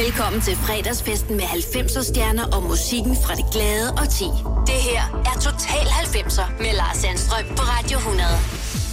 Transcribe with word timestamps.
Velkommen 0.00 0.40
til 0.40 0.56
fredagsfesten 0.56 1.36
med 1.36 1.44
90'er 1.44 2.02
stjerner 2.02 2.44
og 2.56 2.62
musikken 2.62 3.16
fra 3.24 3.34
det 3.34 3.44
glade 3.52 3.90
og 3.90 4.08
ti. 4.08 4.24
Det 4.66 4.78
her 4.88 5.02
er 5.28 5.40
Total 5.40 5.86
90'er 5.86 6.62
med 6.62 6.72
Lars 6.76 6.96
Sandstrøm 6.96 7.44
på 7.56 7.62
Radio 7.62 7.98
100. 7.98 8.26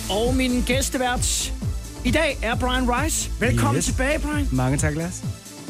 Og 0.09 0.35
min 0.35 0.62
gæstevært 0.62 1.54
i 2.05 2.12
dag 2.12 2.38
er 2.43 2.55
Brian 2.55 2.88
Rice. 2.91 3.31
Velkommen 3.39 3.75
yes. 3.75 3.85
Tilbage, 3.85 4.20
Brian. 4.20 4.47
Mange 4.51 4.77
tak, 4.77 4.96
Lars. 4.96 5.23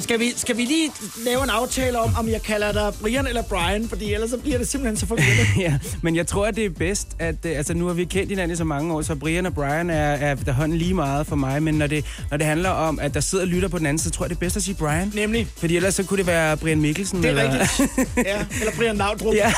Skal 0.09 0.19
vi, 0.19 0.33
skal 0.35 0.57
vi 0.57 0.61
lige 0.61 0.91
lave 1.25 1.43
en 1.43 1.49
aftale 1.49 1.99
om, 1.99 2.15
om 2.17 2.29
jeg 2.29 2.41
kalder 2.41 2.71
dig 2.71 2.93
Brian 3.01 3.27
eller 3.27 3.41
Brian? 3.41 3.89
Fordi 3.89 4.13
ellers 4.13 4.29
så 4.29 4.37
bliver 4.37 4.57
det 4.57 4.67
simpelthen 4.67 4.97
så 4.97 5.05
forvirrende. 5.05 5.43
ja, 5.65 5.79
men 6.01 6.15
jeg 6.15 6.27
tror, 6.27 6.45
at 6.45 6.55
det 6.55 6.65
er 6.65 6.69
bedst, 6.69 7.07
at 7.19 7.35
øh, 7.45 7.57
altså, 7.57 7.73
nu 7.73 7.87
har 7.87 7.93
vi 7.93 8.05
kendt 8.05 8.29
hinanden 8.29 8.53
i 8.53 8.55
så 8.55 8.63
mange 8.63 8.93
år, 8.93 9.01
så 9.01 9.15
Brian 9.15 9.45
og 9.45 9.53
Brian 9.53 9.89
er, 9.89 9.95
er 9.95 10.33
efterhånden 10.33 10.77
lige 10.77 10.93
meget 10.93 11.27
for 11.27 11.35
mig, 11.35 11.63
men 11.63 11.75
når 11.75 11.87
det, 11.87 12.05
når 12.31 12.37
det 12.37 12.45
handler 12.45 12.69
om, 12.69 12.99
at 12.99 13.13
der 13.13 13.19
sidder 13.19 13.43
og 13.43 13.47
lytter 13.47 13.67
på 13.67 13.77
den 13.77 13.85
anden 13.85 13.99
side, 13.99 14.13
tror 14.13 14.25
jeg, 14.25 14.29
det 14.29 14.35
er 14.35 14.39
bedst 14.39 14.57
at 14.57 14.63
sige 14.63 14.75
Brian. 14.75 15.11
Nemlig. 15.15 15.47
Fordi 15.57 15.75
ellers 15.75 15.95
så 15.95 16.03
kunne 16.03 16.17
det 16.17 16.27
være 16.27 16.57
Brian 16.57 16.81
Mikkelsen. 16.81 17.23
Det 17.23 17.25
er 17.25 17.29
eller... 17.29 17.61
rigtigt. 17.61 18.09
Ja, 18.27 18.45
eller 18.59 18.73
Brian 18.77 18.97
Laudrup. 18.97 19.33
ja, 19.33 19.53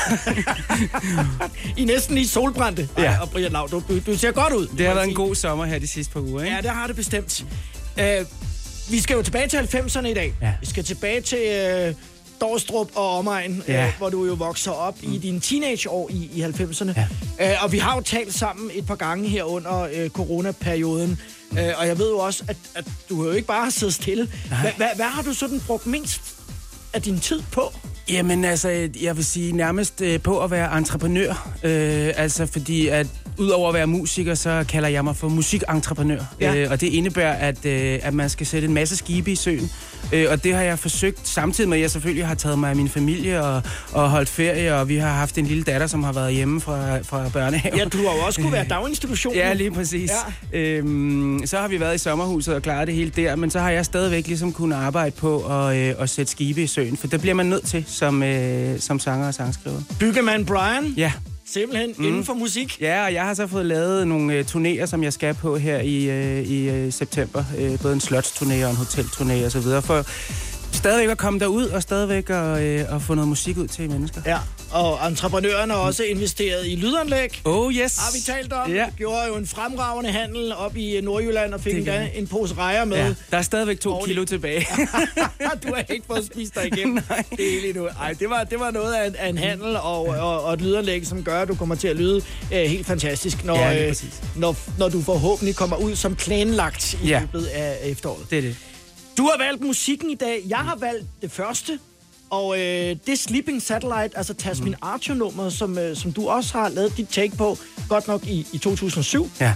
I 1.82 1.84
næsten 1.84 2.14
lige 2.14 2.28
solbrændte. 2.28 2.88
Ja. 2.98 3.20
Og 3.20 3.30
Brian 3.30 3.52
Laudrup, 3.52 3.88
du, 3.88 3.98
du 4.06 4.18
ser 4.18 4.30
godt 4.30 4.52
ud. 4.52 4.66
det 4.78 4.86
har 4.86 4.94
været 4.94 5.08
en 5.08 5.14
god 5.14 5.34
sommer 5.34 5.64
her 5.64 5.78
de 5.78 5.88
sidste 5.88 6.12
par 6.12 6.20
uger, 6.20 6.42
ikke? 6.42 6.56
Ja, 6.56 6.62
det 6.62 6.70
har 6.70 6.86
det 6.86 6.96
bestemt. 6.96 7.44
Uh, 7.96 8.26
vi 8.90 9.00
skal 9.00 9.14
jo 9.14 9.22
tilbage 9.22 9.48
til 9.48 9.56
90'erne 9.56 10.06
i 10.06 10.14
dag. 10.14 10.34
Ja. 10.42 10.52
Vi 10.60 10.66
skal 10.66 10.84
tilbage 10.84 11.20
til 11.20 11.38
uh, 11.88 11.94
Dorstrup 12.40 12.90
og 12.94 13.18
omegn, 13.18 13.62
Ja. 13.68 13.86
uh, 13.86 13.92
hvor 13.98 14.10
du 14.10 14.24
jo 14.26 14.34
vokser 14.34 14.70
op 14.70 15.02
mm. 15.02 15.12
i 15.12 15.18
dine 15.18 15.40
teenageår 15.40 16.10
i, 16.10 16.30
i 16.34 16.42
90'erne. 16.42 16.92
Ja. 17.38 17.54
Uh, 17.56 17.64
og 17.64 17.72
vi 17.72 17.78
har 17.78 17.94
jo 17.94 18.00
talt 18.00 18.34
sammen 18.34 18.70
et 18.74 18.86
par 18.86 18.94
gange 18.94 19.28
her 19.28 19.44
under 19.44 19.82
uh, 20.04 20.08
coronaperioden. 20.10 21.20
Uh, 21.50 21.58
og 21.76 21.86
jeg 21.86 21.98
ved 21.98 22.10
jo 22.10 22.18
også, 22.18 22.44
at, 22.48 22.56
at 22.74 22.84
du 23.08 23.24
jo 23.24 23.30
ikke 23.30 23.46
bare 23.46 23.64
har 23.64 23.70
siddet 23.70 23.94
stille. 23.94 24.28
Hva, 24.48 24.72
hva, 24.76 24.86
hvad 24.96 25.06
har 25.06 25.22
du 25.22 25.32
sådan 25.32 25.60
brugt 25.66 25.86
mindst 25.86 26.20
af 26.92 27.02
din 27.02 27.20
tid 27.20 27.42
på? 27.52 27.72
Jamen 28.08 28.44
altså, 28.44 28.88
jeg 29.02 29.16
vil 29.16 29.24
sige 29.24 29.52
nærmest 29.52 30.00
øh, 30.00 30.20
på 30.20 30.44
at 30.44 30.50
være 30.50 30.78
entreprenør. 30.78 31.48
Øh, 31.62 32.10
altså 32.16 32.46
fordi 32.46 32.88
at 32.88 33.06
udover 33.38 33.68
at 33.68 33.74
være 33.74 33.86
musiker, 33.86 34.34
så 34.34 34.64
kalder 34.68 34.88
jeg 34.88 35.04
mig 35.04 35.16
for 35.16 35.28
musikentreprenør. 35.28 36.20
Ja. 36.40 36.56
Øh, 36.56 36.70
og 36.70 36.80
det 36.80 36.86
indebærer, 36.86 37.32
at, 37.32 37.66
øh, 37.66 37.98
at 38.02 38.14
man 38.14 38.30
skal 38.30 38.46
sætte 38.46 38.68
en 38.68 38.74
masse 38.74 38.96
skibe 38.96 39.32
i 39.32 39.36
søen. 39.36 39.70
Øh, 40.12 40.26
og 40.30 40.44
det 40.44 40.54
har 40.54 40.62
jeg 40.62 40.78
forsøgt, 40.78 41.28
samtidig 41.28 41.70
med 41.70 41.78
at 41.78 41.82
jeg 41.82 41.90
selvfølgelig 41.90 42.26
har 42.26 42.34
taget 42.34 42.58
mig 42.58 42.70
af 42.70 42.76
min 42.76 42.88
familie 42.88 43.44
og, 43.44 43.62
og 43.92 44.10
holdt 44.10 44.28
ferie, 44.28 44.74
og 44.74 44.88
vi 44.88 44.96
har 44.96 45.08
haft 45.12 45.38
en 45.38 45.46
lille 45.46 45.62
datter, 45.62 45.86
som 45.86 46.02
har 46.04 46.12
været 46.12 46.34
hjemme 46.34 46.60
fra, 46.60 46.98
fra 46.98 47.28
børnehave. 47.28 47.76
Ja, 47.78 47.84
du 47.84 47.96
har 47.98 48.04
jo 48.16 48.20
også 48.26 48.40
kunne 48.40 48.52
være 48.52 48.66
daginstitution. 48.70 49.34
Ja, 49.34 49.52
lige 49.52 49.70
præcis. 49.70 50.10
Ja. 50.52 50.58
Øhm, 50.58 51.42
så 51.46 51.58
har 51.58 51.68
vi 51.68 51.80
været 51.80 51.94
i 51.94 51.98
sommerhuset 51.98 52.54
og 52.54 52.62
klaret 52.62 52.86
det 52.86 52.94
hele 52.94 53.10
der, 53.16 53.36
men 53.36 53.50
så 53.50 53.58
har 53.60 53.70
jeg 53.70 53.84
stadigvæk 53.84 54.26
ligesom 54.26 54.52
kunnet 54.52 54.76
arbejde 54.76 55.10
på 55.16 55.38
at, 55.66 55.76
øh, 55.76 55.94
at 55.98 56.10
sætte 56.10 56.32
skibe 56.32 56.62
i 56.62 56.66
søen, 56.66 56.96
for 56.96 57.06
det 57.06 57.20
bliver 57.20 57.34
man 57.34 57.46
nødt 57.46 57.66
til 57.66 57.84
som, 57.86 58.22
øh, 58.22 58.80
som 58.80 58.98
sanger 58.98 59.26
og 59.26 59.34
sangskriver. 59.34 59.80
Byggemand 59.98 60.46
Brian, 60.46 60.94
Ja. 60.96 61.12
Simpelthen 61.52 61.94
mm. 61.98 62.04
inden 62.04 62.24
for 62.24 62.34
musik. 62.34 62.80
Ja, 62.80 63.04
og 63.04 63.14
jeg 63.14 63.22
har 63.22 63.34
så 63.34 63.46
fået 63.46 63.66
lavet 63.66 64.08
nogle 64.08 64.34
øh, 64.34 64.44
turnéer, 64.44 64.86
som 64.86 65.02
jeg 65.02 65.12
skal 65.12 65.34
på 65.34 65.56
her 65.56 65.78
i, 65.78 66.10
øh, 66.10 66.42
i 66.42 66.70
øh, 66.70 66.92
september. 66.92 67.44
Øh, 67.58 67.78
både 67.82 67.94
en 67.94 68.00
slotsturné 68.00 68.64
og 68.64 68.70
en 68.70 68.76
hotelturné 68.76 69.44
og 69.44 69.52
så 69.52 69.60
videre, 69.60 69.82
for 69.82 70.06
stadigvæk 70.82 71.08
at 71.10 71.18
komme 71.18 71.38
derud 71.40 71.66
og 71.66 71.82
stadigvæk 71.82 72.30
at, 72.30 72.62
øh, 72.62 72.94
at 72.94 73.02
få 73.02 73.14
noget 73.14 73.28
musik 73.28 73.58
ud 73.58 73.66
til 73.68 73.90
mennesker. 73.90 74.20
Ja, 74.26 74.38
og 74.70 75.08
entreprenøren 75.08 75.70
har 75.70 75.76
også 75.76 76.02
investeret 76.04 76.66
i 76.66 76.76
lydanlæg. 76.76 77.40
Oh 77.44 77.72
yes! 77.74 77.96
Har 77.98 78.12
vi 78.12 78.20
talt 78.32 78.52
om. 78.52 78.72
Ja. 78.72 78.86
Gjorde 78.96 79.26
jo 79.28 79.34
en 79.36 79.46
fremragende 79.46 80.10
handel 80.12 80.54
op 80.54 80.76
i 80.76 81.00
Nordjylland 81.02 81.54
og 81.54 81.60
fik 81.60 81.84
gør 81.84 81.98
en 82.14 82.26
pose 82.26 82.54
rejer 82.54 82.84
med. 82.84 82.96
Ja, 82.96 83.14
der 83.30 83.36
er 83.38 83.42
stadigvæk 83.42 83.80
to 83.80 83.90
Ordentligt. 83.92 84.14
kilo 84.16 84.24
tilbage. 84.24 84.66
du 85.68 85.74
har 85.74 85.84
ikke 85.94 86.06
fået 86.06 86.26
spist 86.32 86.54
dig 86.54 86.66
igennem. 86.72 86.94
Nej. 87.08 87.24
Det 87.36 87.70
er 87.70 87.74
nu. 87.74 87.86
Ej, 87.86 88.14
det 88.18 88.30
var, 88.30 88.44
det 88.44 88.60
var 88.60 88.70
noget 88.70 88.94
af 88.94 89.06
en, 89.06 89.16
af 89.16 89.28
en 89.28 89.38
handel 89.38 89.76
og, 89.76 90.06
og, 90.06 90.42
og 90.44 90.54
et 90.54 90.60
lydanlæg, 90.60 91.06
som 91.06 91.22
gør, 91.24 91.40
at 91.40 91.48
du 91.48 91.54
kommer 91.54 91.74
til 91.74 91.88
at 91.88 91.96
lyde 91.96 92.16
øh, 92.52 92.58
helt 92.62 92.86
fantastisk, 92.86 93.44
når, 93.44 93.56
Ja, 93.56 93.88
øh, 93.88 93.94
når, 94.36 94.56
når 94.78 94.88
du 94.88 95.02
forhåbentlig 95.02 95.56
kommer 95.56 95.76
ud 95.76 95.96
som 95.96 96.14
planlagt 96.14 96.94
i 96.94 97.08
Ja. 97.08 97.20
løbet 97.20 97.46
af 97.46 97.76
efteråret. 97.84 98.30
det 98.30 98.38
er 98.38 98.42
det. 98.42 98.56
Du 99.18 99.22
har 99.22 99.38
valgt 99.44 99.62
musikken 99.62 100.10
i 100.10 100.14
dag. 100.14 100.42
Jeg 100.48 100.58
har 100.58 100.76
valgt 100.80 101.06
det 101.22 101.30
første. 101.32 101.78
Og 102.30 102.58
øh, 102.60 102.96
det 103.06 103.18
Sleeping 103.18 103.62
Satellite, 103.62 104.16
altså 104.16 104.34
Tasmin 104.34 104.68
Mm. 104.72 104.88
Archer-nummer, 104.88 105.48
som, 105.50 105.78
øh, 105.78 105.96
som 105.96 106.12
du 106.12 106.28
også 106.28 106.58
har 106.58 106.68
lavet 106.68 106.96
dit 106.96 107.08
take 107.08 107.36
på, 107.36 107.58
godt 107.88 108.08
nok 108.08 108.26
i, 108.26 108.46
i 108.52 108.58
2007. 108.58 109.30
Ja. 109.40 109.54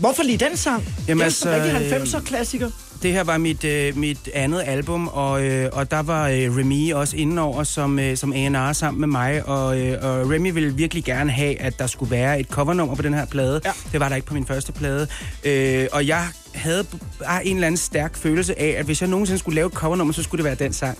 Hvorfor 0.00 0.22
lige 0.22 0.38
den 0.38 0.56
sang? 0.56 0.84
Jamen, 1.08 1.18
det 1.18 1.20
er 1.20 1.24
altså, 1.24 1.48
en 1.54 1.80
rigtig 1.80 1.92
øh, 1.92 2.02
90'er-klassiker. 2.02 2.70
Det 3.02 3.12
her 3.12 3.24
var 3.24 3.38
mit, 3.38 3.64
øh, 3.64 3.96
mit 3.96 4.28
andet 4.34 4.62
album, 4.66 5.08
og, 5.08 5.44
øh, 5.44 5.70
og 5.72 5.90
der 5.90 6.00
var 6.02 6.28
øh, 6.28 6.56
Remy 6.56 6.92
også 6.92 7.16
indenover 7.16 7.64
som, 7.64 7.98
øh, 7.98 8.16
som 8.16 8.32
A&R 8.32 8.72
sammen 8.72 9.00
med 9.00 9.08
mig, 9.08 9.46
og, 9.48 9.80
øh, 9.80 9.98
og 10.04 10.30
Remy 10.30 10.52
ville 10.52 10.74
virkelig 10.74 11.04
gerne 11.04 11.30
have, 11.32 11.60
at 11.60 11.78
der 11.78 11.86
skulle 11.86 12.10
være 12.10 12.40
et 12.40 12.46
covernummer 12.46 12.94
på 12.94 13.02
den 13.02 13.14
her 13.14 13.26
plade. 13.26 13.60
Ja. 13.64 13.72
Det 13.92 14.00
var 14.00 14.08
der 14.08 14.16
ikke 14.16 14.26
på 14.28 14.34
min 14.34 14.46
første 14.46 14.72
plade. 14.72 15.08
Øh, 15.44 15.86
og 15.92 16.06
jeg 16.06 16.28
havde 16.54 16.86
bare 17.18 17.46
en 17.46 17.56
eller 17.56 17.66
anden 17.66 17.78
stærk 17.78 18.16
følelse 18.16 18.58
af, 18.58 18.74
at 18.78 18.84
hvis 18.84 19.00
jeg 19.00 19.10
nogensinde 19.10 19.38
skulle 19.38 19.54
lave 19.54 19.66
et 19.66 19.72
covernummer, 19.72 20.12
så 20.12 20.22
skulle 20.22 20.38
det 20.38 20.44
være 20.44 20.66
den 20.66 20.72
sang. 20.72 20.98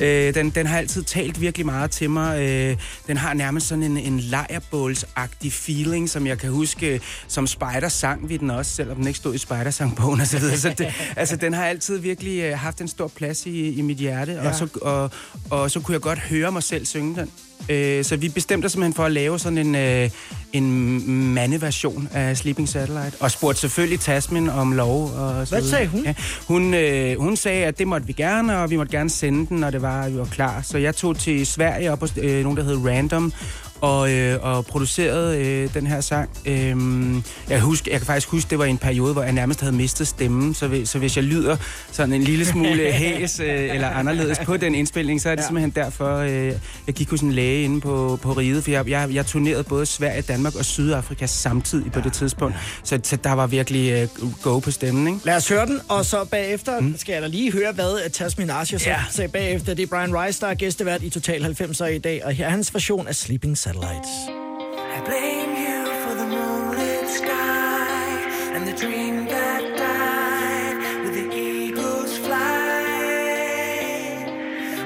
Øh, 0.00 0.34
den, 0.34 0.50
den 0.50 0.66
har 0.66 0.78
altid 0.78 1.02
talt 1.02 1.40
virkelig 1.40 1.66
meget 1.66 1.90
til 1.90 2.10
mig. 2.10 2.40
Øh, 2.40 2.76
den 3.06 3.16
har 3.16 3.34
nærmest 3.34 3.66
sådan 3.66 3.84
en, 3.84 3.96
en 3.96 4.20
lejrbålsagtig 4.20 5.52
feeling, 5.52 6.10
som 6.10 6.26
jeg 6.26 6.38
kan 6.38 6.50
huske, 6.50 7.00
som 7.28 7.46
Spider 7.46 7.88
sang 7.88 8.28
vi 8.28 8.36
den 8.36 8.50
også, 8.50 8.72
selvom 8.72 8.96
den 8.96 9.06
ikke 9.06 9.16
stod 9.16 9.34
i 9.34 9.38
Spider-sangbogen 9.38 10.20
og 10.20 10.26
så. 10.26 10.60
Så 10.60 10.74
det, 10.78 10.94
altså, 11.16 11.36
den 11.36 11.52
har 11.52 11.64
altid 11.64 11.98
virkelig 11.98 12.40
øh, 12.40 12.58
haft 12.58 12.80
en 12.80 12.88
stor 12.88 13.08
plads 13.08 13.46
i, 13.46 13.70
i 13.70 13.82
mit 13.82 13.96
hjerte, 13.96 14.32
ja. 14.32 14.48
og, 14.48 14.54
så, 14.54 14.68
og, 14.82 15.10
og 15.50 15.70
så 15.70 15.80
kunne 15.80 15.92
jeg 15.92 16.00
godt 16.00 16.18
høre 16.18 16.52
mig 16.52 16.62
selv 16.62 16.86
synge 16.86 17.20
den. 17.20 17.30
Øh, 17.68 18.04
så 18.04 18.16
vi 18.16 18.28
bestemte 18.28 18.66
os 18.66 18.72
simpelthen 18.72 18.94
for 18.94 19.04
at 19.04 19.12
lave 19.12 19.38
sådan 19.38 19.58
en, 19.58 19.74
øh, 19.74 20.10
en 20.52 21.06
mandeversion 21.34 22.08
af 22.12 22.36
Sleeping 22.36 22.68
Satellite, 22.68 23.12
og 23.20 23.30
spurgte 23.30 23.60
selvfølgelig 23.60 24.00
Tasmin 24.00 24.48
om 24.48 24.72
lov. 24.72 25.02
Og 25.02 25.46
så 25.48 25.54
Hvad 25.54 25.68
sagde 25.68 25.86
hun? 25.86 26.04
Ja, 26.04 26.14
hun, 26.48 26.74
øh, 26.74 27.20
hun 27.20 27.36
sagde, 27.36 27.64
at 27.64 27.78
det 27.78 27.88
måtte 27.88 28.06
vi 28.06 28.12
gerne, 28.12 28.58
og 28.58 28.70
vi 28.70 28.76
måtte 28.76 28.92
gerne 28.92 29.10
sende 29.10 29.46
den, 29.46 29.56
når 29.56 29.70
det 29.70 29.82
var, 29.82 30.08
vi 30.08 30.18
var 30.18 30.24
klar. 30.24 30.62
Så 30.62 30.78
jeg 30.78 30.96
tog 30.96 31.16
til 31.16 31.46
Sverige 31.46 31.92
op 31.92 32.00
hos 32.00 32.12
øh, 32.20 32.42
nogen, 32.42 32.56
der 32.56 32.64
hed 32.64 32.76
Random, 32.86 33.32
og, 33.80 34.12
øh, 34.12 34.38
og 34.42 34.66
producerede 34.66 35.38
øh, 35.46 35.74
den 35.74 35.86
her 35.86 36.00
sang. 36.00 36.30
Øhm, 36.46 37.22
jeg, 37.48 37.60
husker, 37.60 37.90
jeg 37.90 38.00
kan 38.00 38.06
faktisk 38.06 38.28
huske, 38.28 38.50
det 38.50 38.58
var 38.58 38.64
en 38.64 38.78
periode, 38.78 39.12
hvor 39.12 39.22
jeg 39.22 39.32
nærmest 39.32 39.60
havde 39.60 39.72
mistet 39.76 40.06
stemmen, 40.08 40.54
så, 40.54 40.66
hvis, 40.68 40.88
så 40.88 40.98
hvis 40.98 41.16
jeg 41.16 41.24
lyder 41.24 41.56
sådan 41.92 42.12
en 42.12 42.22
lille 42.22 42.44
smule 42.46 42.92
hæs 42.92 43.40
øh, 43.40 43.46
eller 43.74 43.88
anderledes 43.88 44.38
på 44.38 44.56
den 44.56 44.74
indspilning, 44.74 45.20
så 45.20 45.28
er 45.28 45.34
det 45.34 45.40
Ja. 45.40 45.42
ja. 45.42 45.46
simpelthen 45.48 45.70
derfor, 45.84 46.16
øh, 46.16 46.52
jeg 46.86 46.94
gik 46.94 47.10
hos 47.10 47.20
en 47.20 47.32
læge 47.32 47.62
inde 47.64 47.80
på, 47.80 48.18
på 48.22 48.32
riget, 48.32 48.64
for 48.64 48.70
jeg, 48.70 48.88
jeg, 48.88 49.08
jeg 49.12 49.26
turnerede 49.26 49.64
både 49.64 49.86
Sverige, 49.86 50.22
Danmark 50.22 50.54
og 50.54 50.64
Sydafrika 50.64 51.26
samtidig 51.26 51.92
på 51.92 52.00
det 52.00 52.12
tidspunkt, 52.12 52.56
så, 52.84 53.00
så 53.02 53.16
der 53.16 53.32
var 53.32 53.46
virkelig 53.46 53.92
øh, 53.92 54.08
go 54.42 54.58
på 54.58 54.70
stemmen, 54.70 55.06
ikke? 55.14 55.20
Lad 55.26 55.36
os 55.36 55.48
høre 55.48 55.66
den, 55.66 55.80
og 55.88 56.04
så 56.06 56.24
bagefter 56.24 56.80
mm. 56.80 56.94
skal 56.98 57.12
jeg 57.12 57.22
da 57.22 57.26
lige 57.26 57.52
høre, 57.52 57.72
hvad 57.72 58.00
øh, 58.04 58.10
Tasmin 58.10 58.50
Archer 58.50 58.78
så 58.78 58.88
Ja. 58.88 58.96
sagde 59.10 59.28
bagefter. 59.28 59.74
Det 59.74 59.82
er 59.82 59.86
Brian 59.86 60.16
Rice, 60.22 60.40
der 60.40 60.46
er 60.46 60.54
gæstevært 60.54 61.02
i 61.02 61.10
Total 61.10 61.44
90'er 61.60 61.84
i 61.84 61.98
dag, 61.98 62.24
og 62.24 62.32
her 62.32 62.46
er 62.46 62.50
hans 62.50 62.74
version 62.74 63.08
af 63.08 63.14
Sleeping 63.14 63.58
Satellites. 63.70 64.26
I 64.26 65.00
blame 65.06 65.54
you 65.64 65.84
for 66.02 66.14
the 66.16 66.26
moonlit 66.26 67.08
sky 67.08 68.26
and 68.54 68.66
the 68.66 68.72
dream 68.72 69.26
that 69.26 69.62
died 69.78 71.04
with 71.04 71.14
the 71.14 71.32
eagle's 71.32 72.18
flight. 72.18 72.40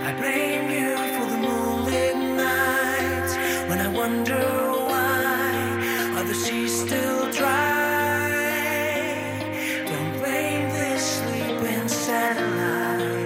I 0.08 0.12
blame 0.20 0.68
you 0.78 0.90
for 1.14 1.26
the 1.32 1.38
moonlit 1.46 2.16
nights 2.36 3.34
when 3.70 3.80
I 3.80 3.88
wonder 3.88 4.44
why 4.90 6.18
are 6.18 6.24
the 6.24 6.34
seas 6.34 6.82
still 6.84 7.32
dry. 7.32 8.28
Don't 9.86 10.12
blame 10.18 10.68
this 10.68 11.02
sleeping 11.20 11.88
satellite. 11.88 13.24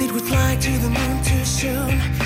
Did 0.00 0.10
we 0.10 0.18
fly 0.18 0.56
to 0.56 0.72
the 0.78 0.90
moon 0.90 1.22
too 1.22 1.44
soon? 1.44 2.23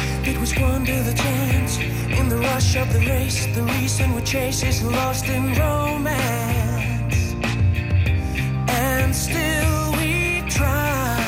Squander 0.59 1.01
the 1.05 1.15
chance? 1.15 1.79
In 2.19 2.29
the 2.29 2.37
rush 2.37 2.75
of 2.75 2.93
the 2.93 2.99
race, 2.99 3.47
the 3.55 3.63
reason 3.63 4.13
we 4.13 4.23
chase 4.23 4.65
is 4.65 4.83
lost 4.83 5.29
in 5.29 5.55
romance. 5.55 7.35
And 8.69 9.15
still 9.15 9.93
we 9.93 10.43
try 10.49 11.23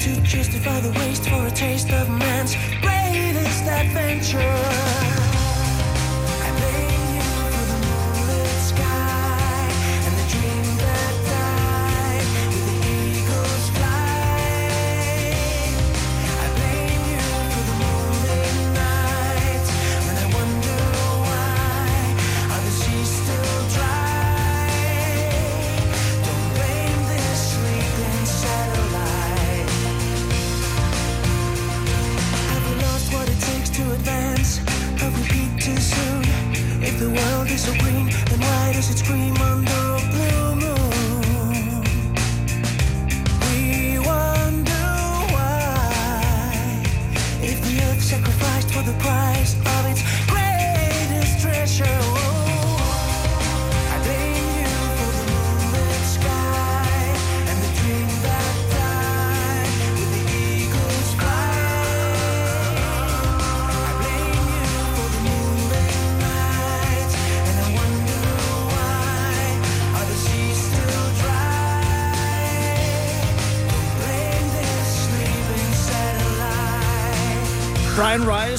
to 0.00 0.20
justify 0.22 0.80
the 0.80 0.90
waste 0.98 1.28
for 1.28 1.46
a 1.46 1.50
taste 1.52 1.92
of 1.92 2.10
man's 2.10 2.56
greatest 2.82 3.62
adventure. 3.62 5.25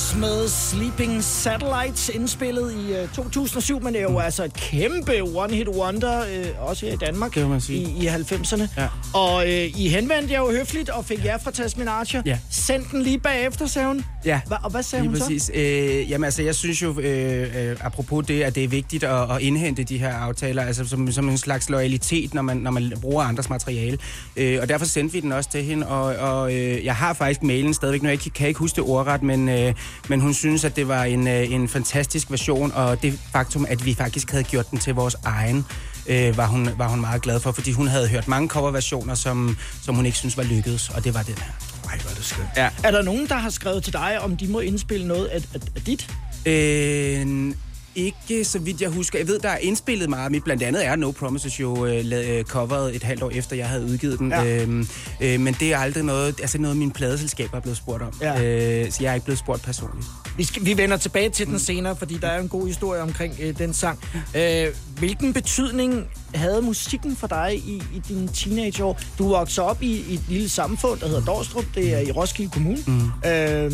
Rice 0.07 0.19
med 0.19 0.47
Sleeping 0.47 1.23
Satellites 1.23 2.09
indspillet 2.09 2.73
i 2.73 2.93
øh, 2.93 3.07
2007, 3.09 3.83
men 3.83 3.93
det 3.93 3.99
er 3.99 4.03
jo 4.03 4.19
altså 4.19 4.43
et 4.43 4.53
kæmpe 4.53 5.11
one-hit 5.21 5.69
wonder, 5.69 6.19
øh, 6.21 6.45
også 6.69 6.85
her 6.85 6.93
i 6.93 6.97
Danmark, 6.97 7.35
Det 7.35 7.49
man 7.49 7.61
sige. 7.61 7.79
i, 7.81 8.03
i 8.03 8.07
90'erne. 8.07 8.67
Ja. 8.77 8.87
Og 9.13 9.47
øh, 9.47 9.79
I 9.79 9.89
henvendte 9.89 10.33
jer 10.33 10.39
jo 10.39 10.51
høfligt 10.51 10.89
og 10.89 11.05
fik 11.05 11.25
jer 11.25 11.37
fra 11.37 11.51
Tasmin 11.51 11.87
Archer. 11.87 12.21
Ja. 12.25 12.39
Send 12.49 12.85
den 12.91 13.01
lige 13.01 13.19
bagefter, 13.19 13.65
sagde 13.65 13.87
hun. 13.87 14.05
Ja. 14.25 14.41
Hva, 14.47 14.55
og 14.63 14.71
hvad 14.71 14.83
sagde 14.83 15.03
Lige 15.03 15.09
hun 15.09 15.19
præcis. 15.19 15.51
Øh, 15.53 16.09
jamen 16.09 16.25
altså, 16.25 16.43
jeg 16.43 16.55
synes 16.55 16.81
jo, 16.81 16.99
øh, 16.99 17.69
øh, 17.69 17.77
apropos 17.81 18.25
det, 18.25 18.43
at 18.43 18.55
det 18.55 18.63
er 18.63 18.67
vigtigt 18.67 19.03
at, 19.03 19.31
at 19.31 19.41
indhente 19.41 19.83
de 19.83 19.97
her 19.97 20.13
aftaler, 20.13 20.63
altså 20.63 20.85
som, 20.85 21.11
som 21.11 21.29
en 21.29 21.37
slags 21.37 21.69
loyalitet, 21.69 22.33
når 22.33 22.41
man, 22.41 22.57
når 22.57 22.71
man 22.71 22.93
bruger 23.01 23.23
andres 23.23 23.49
materiale. 23.49 23.97
Øh, 24.35 24.59
og 24.61 24.69
derfor 24.69 24.85
sendte 24.85 25.13
vi 25.13 25.19
den 25.19 25.31
også 25.31 25.49
til 25.49 25.63
hende, 25.63 25.87
og, 25.87 26.03
og 26.31 26.55
øh, 26.55 26.85
jeg 26.85 26.95
har 26.95 27.13
faktisk 27.13 27.43
mailen 27.43 27.73
stadigvæk, 27.73 28.01
nu 28.01 28.07
jeg 28.07 28.13
ikke, 28.13 28.29
kan 28.29 28.41
jeg 28.41 28.47
ikke 28.47 28.59
huske 28.59 28.75
det 28.75 28.83
ordret, 28.83 29.23
men, 29.23 29.49
øh, 29.49 29.73
men 30.09 30.21
hun 30.21 30.33
synes, 30.33 30.65
at 30.65 30.75
det 30.75 30.87
var 30.87 31.03
en, 31.03 31.27
øh, 31.27 31.51
en 31.51 31.67
fantastisk 31.67 32.31
version, 32.31 32.71
og 32.75 33.01
det 33.01 33.19
faktum, 33.31 33.65
at 33.69 33.85
vi 33.85 33.93
faktisk 33.93 34.31
havde 34.31 34.43
gjort 34.43 34.71
den 34.71 34.79
til 34.79 34.93
vores 34.93 35.15
egen, 35.23 35.65
øh, 36.07 36.37
var, 36.37 36.47
hun, 36.47 36.69
var 36.77 36.87
hun 36.87 37.01
meget 37.01 37.21
glad 37.21 37.39
for, 37.39 37.51
fordi 37.51 37.71
hun 37.71 37.87
havde 37.87 38.07
hørt 38.07 38.27
mange 38.27 38.47
coverversioner, 38.47 39.15
som, 39.15 39.57
som 39.81 39.95
hun 39.95 40.05
ikke 40.05 40.17
synes 40.17 40.37
var 40.37 40.43
lykkedes, 40.43 40.89
og 40.89 41.03
det 41.03 41.13
var 41.13 41.21
den 41.23 41.35
her. 41.37 41.51
Ej, 41.89 41.97
hvor 41.97 42.11
er 42.11 42.15
det 42.15 42.25
skønt. 42.25 42.47
Ja. 42.57 42.69
Er 42.83 42.91
der 42.91 43.01
nogen, 43.01 43.27
der 43.27 43.35
har 43.35 43.49
skrevet 43.49 43.83
til 43.83 43.93
dig, 43.93 44.19
om 44.21 44.37
de 44.37 44.47
må 44.47 44.59
indspille 44.59 45.07
noget 45.07 45.25
af, 45.25 45.41
af, 45.53 45.59
af 45.75 45.81
dit? 45.81 46.09
Øh, 46.45 47.53
ikke 47.97 48.45
så 48.45 48.59
vidt 48.59 48.81
jeg 48.81 48.89
husker. 48.89 49.19
Jeg 49.19 49.27
ved, 49.27 49.39
der 49.39 49.49
er 49.49 49.57
indspillet 49.57 50.09
meget 50.09 50.25
af 50.25 50.31
mit. 50.31 50.43
Blandt 50.43 50.63
andet 50.63 50.85
er 50.85 50.95
No 50.95 51.11
Promises 51.11 51.59
jo 51.59 51.85
øh, 51.85 52.05
øh, 52.13 52.43
coveret 52.43 52.95
et 52.95 53.03
halvt 53.03 53.23
år 53.23 53.29
efter, 53.29 53.55
jeg 53.55 53.67
havde 53.67 53.85
udgivet 53.85 54.19
den. 54.19 54.31
Ja. 54.31 54.45
Øhm, 54.45 54.87
øh, 55.21 55.39
men 55.39 55.55
det 55.59 55.73
er 55.73 55.77
aldrig 55.77 56.03
noget, 56.03 56.39
altså 56.41 56.57
noget, 56.57 56.77
mine 56.77 56.91
pladeselskaber 56.91 57.57
er 57.57 57.61
blevet 57.61 57.77
spurgt 57.77 58.03
om. 58.03 58.13
Ja. 58.21 58.43
Øh, 58.43 58.91
så 58.91 59.03
jeg 59.03 59.09
er 59.09 59.13
ikke 59.13 59.25
blevet 59.25 59.39
spurgt 59.39 59.61
personligt. 59.61 60.07
Vi, 60.37 60.43
skal, 60.43 60.65
vi 60.65 60.77
vender 60.77 60.97
tilbage 60.97 61.29
til 61.29 61.47
den 61.47 61.59
senere, 61.59 61.95
fordi 61.95 62.17
der 62.21 62.27
er 62.27 62.41
en 62.41 62.49
god 62.49 62.67
historie 62.67 63.01
omkring 63.01 63.33
øh, 63.41 63.57
den 63.57 63.73
sang. 63.73 63.99
Øh, 64.35 64.67
hvilken 64.97 65.33
betydning 65.33 66.07
havde 66.33 66.61
musikken 66.61 67.15
for 67.15 67.27
dig 67.27 67.61
i, 67.65 67.83
i 67.95 68.01
dine 68.07 68.27
teenageår? 68.27 68.99
Du 69.17 69.27
voksede 69.27 69.67
op 69.67 69.83
i, 69.83 70.05
i 70.09 70.13
et 70.13 70.23
lille 70.29 70.49
samfund, 70.49 70.99
der 70.99 71.07
hedder 71.07 71.25
Dorstrup. 71.25 71.65
Det 71.75 71.93
er 71.93 71.99
i 71.99 72.11
Roskilde 72.11 72.51
Kommune. 72.51 72.83
Mm. 72.87 73.29
Øh, 73.29 73.71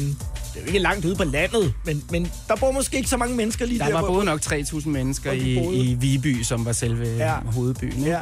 det 0.54 0.60
er 0.60 0.62
jo 0.62 0.68
ikke 0.68 0.80
langt 0.80 1.06
ude 1.06 1.16
på 1.16 1.24
landet, 1.24 1.74
men, 1.86 2.04
men 2.12 2.32
der 2.48 2.56
bor 2.56 2.72
måske 2.72 2.98
ikke 2.98 3.10
så 3.10 3.18
mange 3.18 3.36
mennesker 3.36 3.66
lige 3.66 3.80
Der 3.80 3.86
der. 3.86 3.94
var 3.94 4.08
både 4.08 4.26
nok 4.26 4.42
3.000 4.42 4.90
mennesker 4.90 5.32
i, 5.32 5.54
i 5.84 5.94
Viby, 5.94 6.44
som 6.44 6.66
var 6.66 6.72
selve 6.72 7.08
Ja. 7.18 7.34
hovedbyen. 7.46 8.04
Ja. 8.04 8.20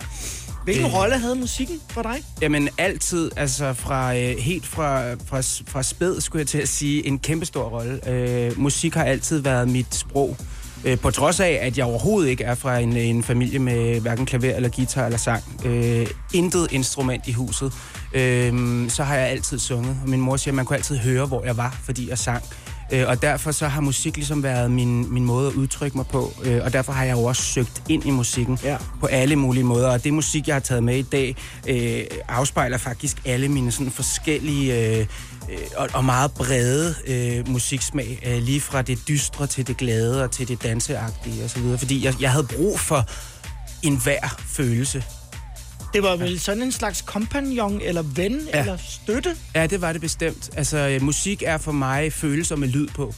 Hvilken 0.64 0.86
Øh. 0.86 0.94
rolle 0.94 1.18
havde 1.20 1.36
musikken 1.36 1.80
for 1.90 2.02
dig? 2.02 2.24
Jamen 2.42 2.70
altid, 2.78 3.32
altså 3.38 3.74
fra, 3.74 4.16
øh, 4.18 4.38
helt 4.38 4.66
fra, 4.66 5.14
fra, 5.14 5.42
fra 5.68 5.84
spæd, 5.84 6.22
skulle 6.22 6.40
jeg 6.40 6.48
til 6.48 6.58
at 6.58 6.70
sige, 6.70 7.06
en 7.08 7.20
kæmpestor 7.20 7.64
rolle. 7.64 8.10
Øh, 8.10 8.60
musik 8.60 8.94
har 8.94 9.04
altid 9.04 9.40
været 9.40 9.70
mit 9.70 9.96
sprog. 9.96 10.38
Øh, 10.86 11.00
på 11.00 11.12
trods 11.12 11.40
af, 11.40 11.60
at 11.62 11.78
jeg 11.78 11.86
overhovedet 11.86 12.30
ikke 12.30 12.44
er 12.44 12.56
fra 12.56 12.78
en, 12.78 12.98
en 12.98 13.24
familie 13.24 13.60
med 13.60 14.00
hverken 14.00 14.26
klaver 14.26 14.56
eller 14.56 14.70
guitar 14.70 15.06
eller 15.06 15.18
sang. 15.18 15.44
Øh, 15.66 16.08
intet 16.34 16.72
instrument 16.72 17.28
i 17.28 17.32
huset. 17.32 17.74
Øh, 18.14 18.90
så 18.90 19.04
har 19.04 19.16
jeg 19.16 19.28
altid 19.28 19.60
sunget. 19.60 19.98
Og 20.04 20.10
min 20.10 20.22
mor 20.22 20.38
siger, 20.38 20.52
at 20.52 20.56
man 20.56 20.66
kunne 20.66 20.78
altid 20.78 20.98
høre, 20.98 21.26
hvor 21.26 21.44
jeg 21.46 21.58
var, 21.58 21.80
fordi 21.84 22.10
jeg 22.10 22.18
sang. 22.18 22.44
Øh, 22.92 23.08
og 23.08 23.22
derfor 23.22 23.52
så 23.52 23.68
har 23.68 23.82
musik 23.82 24.16
ligesom 24.16 24.44
været 24.44 24.72
min, 24.72 25.14
min 25.14 25.26
måde 25.26 25.48
at 25.48 25.54
udtrykke 25.54 25.98
mig 25.98 26.08
på. 26.08 26.34
Øh, 26.44 26.62
og 26.64 26.74
derfor 26.74 26.94
har 26.94 27.04
jeg 27.04 27.14
jo 27.14 27.24
også 27.24 27.42
søgt 27.42 27.84
ind 27.90 28.06
i 28.06 28.10
musikken 28.10 28.60
Ja. 28.64 28.78
på 29.00 29.06
alle 29.06 29.36
mulige 29.36 29.64
måder. 29.64 29.90
Og 29.92 30.04
det 30.04 30.14
musik, 30.14 30.48
jeg 30.48 30.56
har 30.56 30.60
taget 30.60 30.84
med 30.84 30.98
i 30.98 31.02
dag, 31.02 31.36
øh, 31.68 32.04
afspejler 32.28 32.78
faktisk 32.78 33.18
alle 33.26 33.48
mine 33.48 33.72
sådan 33.72 33.92
forskellige 33.92 34.98
øh, 34.98 35.00
øh, 35.52 35.58
og, 35.78 35.90
og 35.94 36.06
meget 36.06 36.32
brede 36.32 36.96
øh, 37.08 37.50
musiksmag. 37.50 38.20
Øh, 38.26 38.44
lige 38.44 38.62
fra 38.62 38.82
det 38.82 39.08
dystre 39.08 39.48
til 39.48 39.68
det 39.68 39.78
glade 39.78 40.24
og 40.24 40.32
til 40.32 40.48
det 40.48 40.64
danseagtige 40.64 41.46
osv. 41.46 41.78
Fordi 41.78 42.06
jeg, 42.06 42.22
jeg 42.22 42.32
havde 42.32 42.48
brug 42.56 42.80
for 42.80 43.06
enhver 43.84 44.36
følelse. 44.48 45.04
Det 45.94 46.04
var 46.04 46.16
vel 46.16 46.40
sådan 46.40 46.64
en 46.64 46.72
slags 46.72 47.02
kompagnon 47.02 47.82
eller 47.84 48.02
ven 48.02 48.48
ja. 48.54 48.60
Eller 48.60 48.78
støtte? 48.78 49.36
Ja, 49.56 49.68
det 49.68 49.82
var 49.82 49.92
det 49.92 50.02
bestemt. 50.02 50.50
Altså, 50.58 50.78
øh, 50.78 51.02
musik 51.02 51.44
er 51.46 51.58
for 51.58 51.72
mig 51.72 52.14
følelser 52.14 52.56
med 52.56 52.68
lyd 52.68 52.88
på. 52.88 53.14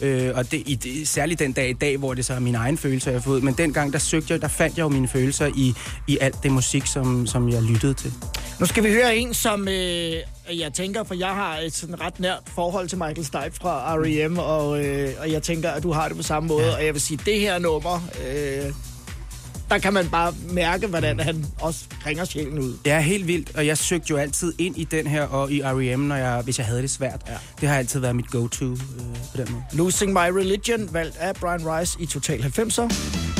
Ja. 0.00 0.06
Øh, 0.06 0.36
og 0.36 0.50
det, 0.50 0.62
i, 0.66 0.74
det, 0.74 1.08
særligt 1.08 1.40
den 1.40 1.52
dag 1.52 1.70
i 1.70 1.72
dag, 1.72 1.96
hvor 1.96 2.14
det 2.14 2.24
så 2.24 2.34
er 2.34 2.38
mine 2.38 2.58
egne 2.58 2.78
følelser, 2.78 3.10
jeg 3.10 3.20
har 3.20 3.24
fået. 3.24 3.42
Men 3.42 3.54
dengang, 3.54 3.92
der 3.92 3.98
søgte 3.98 4.32
jeg, 4.32 4.42
der 4.42 4.48
fandt 4.48 4.76
jeg 4.76 4.82
jo 4.82 4.88
mine 4.88 5.08
følelser 5.08 5.46
i, 5.46 5.74
i 6.06 6.18
alt 6.20 6.42
det 6.42 6.52
musik, 6.52 6.86
som, 6.86 7.26
som 7.26 7.48
jeg 7.48 7.62
lyttede 7.62 7.94
til. 7.94 8.12
Nu 8.60 8.66
skal 8.66 8.84
vi 8.84 8.92
høre 8.92 9.16
en, 9.16 9.34
som 9.34 9.68
øh, 9.68 10.14
jeg 10.58 10.72
tænker, 10.74 11.04
for 11.04 11.14
jeg 11.14 11.28
har 11.28 11.58
et 11.58 11.74
sådan 11.74 12.00
ret 12.00 12.20
nært 12.20 12.42
forhold 12.54 12.88
til 12.88 12.98
Michael 12.98 13.24
Stipe 13.24 13.56
fra 13.60 13.94
R.E.M., 13.96 14.38
og, 14.38 14.84
øh, 14.84 15.14
og 15.20 15.32
jeg 15.32 15.42
tænker, 15.42 15.70
at 15.70 15.82
du 15.82 15.92
har 15.92 16.08
det 16.08 16.16
på 16.16 16.22
samme 16.22 16.46
måde. 16.46 16.66
Ja. 16.66 16.76
Og 16.76 16.84
jeg 16.84 16.94
vil 16.94 17.00
sige, 17.00 17.20
det 17.24 17.40
her 17.40 17.58
nummer, 17.58 18.00
øh, 18.26 18.72
der 19.70 19.78
kan 19.78 19.92
man 19.92 20.08
bare 20.10 20.34
mærke, 20.50 20.86
hvordan 20.86 21.20
han 21.20 21.46
også 21.60 21.84
ringer 22.06 22.24
sjælen 22.24 22.58
ud. 22.58 22.76
Det 22.84 22.92
er 22.92 23.00
helt 23.00 23.26
vildt, 23.26 23.56
og 23.56 23.66
jeg 23.66 23.78
søgte 23.78 24.06
jo 24.10 24.16
altid 24.16 24.52
ind 24.58 24.76
i 24.76 24.84
den 24.84 25.06
her 25.06 25.22
og 25.22 25.52
i 25.52 25.62
R.E.M., 25.62 26.00
når 26.00 26.16
jeg, 26.16 26.40
hvis 26.40 26.58
jeg 26.58 26.66
havde 26.66 26.82
det 26.82 26.90
svært. 26.90 27.20
Ja. 27.28 27.34
Det 27.60 27.68
har 27.68 27.76
altid 27.76 28.00
været 28.00 28.16
mit 28.16 28.30
go-to 28.30 28.64
øh, 28.64 28.76
på 29.30 29.36
den 29.36 29.52
måde. 29.52 29.62
Losing 29.72 30.12
My 30.12 30.28
Religion, 30.30 30.88
valgt 30.92 31.16
af 31.16 31.34
Brian 31.34 31.60
Rice 31.66 32.00
i 32.00 32.06
Total 32.06 32.40
90'er. 32.42 33.37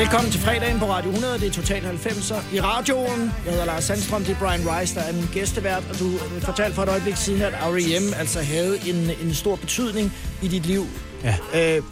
Velkommen 0.00 0.32
til 0.32 0.40
fredagen 0.40 0.78
på 0.78 0.84
Radio 0.84 1.10
100. 1.10 1.38
Det 1.40 1.46
er 1.46 1.52
Total 1.52 1.82
90'er 1.82 2.54
i 2.54 2.60
radioen. 2.60 3.20
Jeg 3.44 3.52
hedder 3.52 3.64
Lars 3.64 3.84
Sandstrøm, 3.84 4.24
det 4.24 4.30
er 4.30 4.38
Brian 4.38 4.60
Rice, 4.70 4.94
der 4.94 5.00
er 5.00 5.12
min 5.12 5.26
gæstevært. 5.32 5.84
Og 5.90 5.98
du 5.98 6.18
fortalte 6.40 6.74
for 6.74 6.82
et 6.82 6.88
øjeblik 6.88 7.16
siden, 7.16 7.42
at 7.42 7.52
R.E.M. 7.52 8.14
altså 8.16 8.40
havde 8.40 8.78
en, 8.88 9.10
en 9.26 9.34
stor 9.34 9.56
betydning 9.56 10.12
i 10.42 10.48
dit 10.48 10.66
liv. 10.66 10.86
Ja. 11.24 11.36
Øh, 11.54 11.82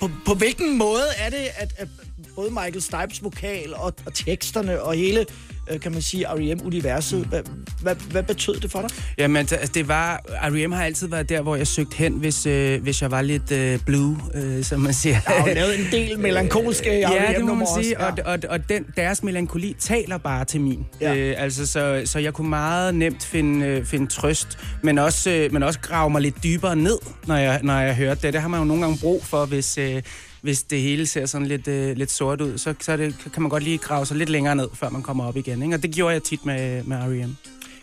på, 0.00 0.10
på 0.26 0.34
hvilken 0.34 0.78
måde 0.78 1.04
er 1.18 1.30
det, 1.30 1.48
at, 1.56 1.74
at 1.76 1.88
både 2.34 2.50
Michael 2.50 2.82
Stipes 2.82 3.24
vokal 3.24 3.74
og, 3.74 3.94
og 4.06 4.14
teksterne 4.14 4.82
og 4.82 4.94
hele, 4.94 5.26
kan 5.82 5.92
man 5.92 6.02
sige, 6.02 6.26
R.E.M.-universet, 6.26 7.26
hvad, 7.26 7.40
hvad, 7.82 7.94
hvad 8.10 8.22
betød 8.22 8.54
det 8.54 8.70
for 8.70 8.80
dig? 8.80 8.90
Jamen, 9.18 9.36
altså, 9.36 9.56
det 9.74 9.88
var... 9.88 10.20
R.E.M. 10.28 10.72
har 10.72 10.84
altid 10.84 11.08
været 11.08 11.28
der, 11.28 11.42
hvor 11.42 11.56
jeg 11.56 11.66
søgte 11.66 11.96
hen, 11.96 12.12
hvis, 12.12 12.46
øh, 12.46 12.82
hvis 12.82 13.02
jeg 13.02 13.10
var 13.10 13.22
lidt 13.22 13.50
øh, 13.52 13.78
blue, 13.86 14.16
øh, 14.34 14.64
som 14.64 14.80
man 14.80 14.94
siger. 14.94 15.20
Der 15.20 15.32
har 15.32 15.54
lavet 15.54 15.78
en 15.80 15.86
del 15.92 16.18
melankolske 16.26 16.90
Ja, 16.98 17.08
det 17.08 17.10
må 17.10 17.18
man 17.18 17.34
R.E.M.-numre 17.36 17.82
sige, 17.82 18.00
også. 18.00 18.22
og, 18.24 18.32
og, 18.32 18.38
og 18.48 18.68
den, 18.68 18.84
deres 18.96 19.22
melankoli 19.22 19.76
taler 19.78 20.18
bare 20.18 20.44
til 20.44 20.60
min. 20.60 20.86
Ja. 21.00 21.14
Øh, 21.14 21.34
altså, 21.38 21.66
så, 21.66 22.02
så 22.04 22.18
jeg 22.18 22.32
kunne 22.34 22.48
meget 22.50 22.94
nemt 22.94 23.24
finde, 23.24 23.66
øh, 23.66 23.84
finde 23.84 24.06
trøst, 24.06 24.58
men 24.82 24.98
også, 24.98 25.30
øh, 25.30 25.52
men 25.52 25.62
også 25.62 25.80
grave 25.80 26.10
mig 26.10 26.22
lidt 26.22 26.42
dybere 26.42 26.76
ned, 26.76 26.98
når 27.26 27.36
jeg, 27.36 27.60
når 27.62 27.78
jeg 27.78 27.96
hørte 27.96 28.20
det. 28.22 28.32
Det 28.32 28.40
har 28.40 28.48
man 28.48 28.60
jo 28.60 28.64
nogle 28.64 28.82
gange 28.82 28.98
brug 29.00 29.24
for, 29.24 29.46
hvis, 29.46 29.78
øh, 29.78 30.02
hvis 30.44 30.62
det 30.62 30.80
hele 30.80 31.06
ser 31.06 31.26
sådan 31.26 31.46
lidt, 31.46 31.68
øh, 31.68 31.96
lidt 31.96 32.10
sort 32.10 32.40
ud. 32.40 32.58
Så, 32.58 32.74
så 32.80 32.96
det, 32.96 33.14
kan 33.32 33.42
man 33.42 33.50
godt 33.50 33.62
lige 33.62 33.78
grave 33.78 34.06
sig 34.06 34.16
lidt 34.16 34.28
længere 34.28 34.56
ned, 34.56 34.68
før 34.74 34.88
man 34.90 35.02
kommer 35.02 35.26
op 35.26 35.36
igen. 35.36 35.62
Ikke? 35.62 35.74
Og 35.74 35.82
det 35.82 35.90
gjorde 35.90 36.12
jeg 36.12 36.22
tit 36.22 36.46
med, 36.46 36.82
med 36.82 36.96
R.E.M. 36.96 37.36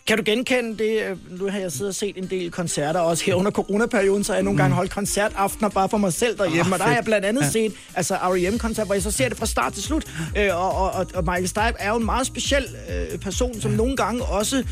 Kan 0.06 0.16
du 0.16 0.22
genkende 0.26 0.78
det? 0.78 1.02
øh, 1.02 1.40
Nu 1.40 1.48
har 1.50 1.58
jeg 1.58 1.72
siddet 1.72 1.88
og 1.88 1.94
set 1.94 2.16
en 2.16 2.26
del 2.26 2.50
koncerter, 2.50 3.00
også 3.00 3.24
her 3.24 3.34
under 3.34 3.50
coronaperioden, 3.50 4.24
så 4.24 4.32
har 4.32 4.36
jeg 4.36 4.44
nogle 4.44 4.58
gange 4.58 4.74
holdt 4.76 4.90
koncertaftener 4.90 5.68
bare 5.68 5.88
for 5.88 5.98
mig 5.98 6.12
selv 6.12 6.38
derhjemme. 6.38 6.60
Åh, 6.60 6.72
og 6.72 6.78
der 6.78 6.84
har 6.84 6.94
jeg 6.94 7.04
blandt 7.04 7.26
andet 7.26 7.42
ja. 7.42 7.50
set 7.50 7.72
altså 7.94 8.14
R.E.M.-koncert, 8.14 8.86
hvor 8.86 8.94
jeg 8.94 9.02
så 9.02 9.10
ser 9.10 9.28
det 9.28 9.38
fra 9.38 9.46
start 9.46 9.72
til 9.72 9.82
slut. 9.82 10.04
Øh, 10.36 10.56
og, 10.56 10.92
og, 10.92 11.06
og, 11.14 11.24
Michael 11.24 11.48
Stipe 11.48 11.74
er 11.78 11.90
jo 11.90 11.96
en 11.96 12.04
meget 12.04 12.26
speciel 12.26 12.64
øh, 13.12 13.18
person, 13.18 13.60
som 13.60 13.70
nogle 13.70 13.96
gange 13.96 14.22
også 14.22 14.64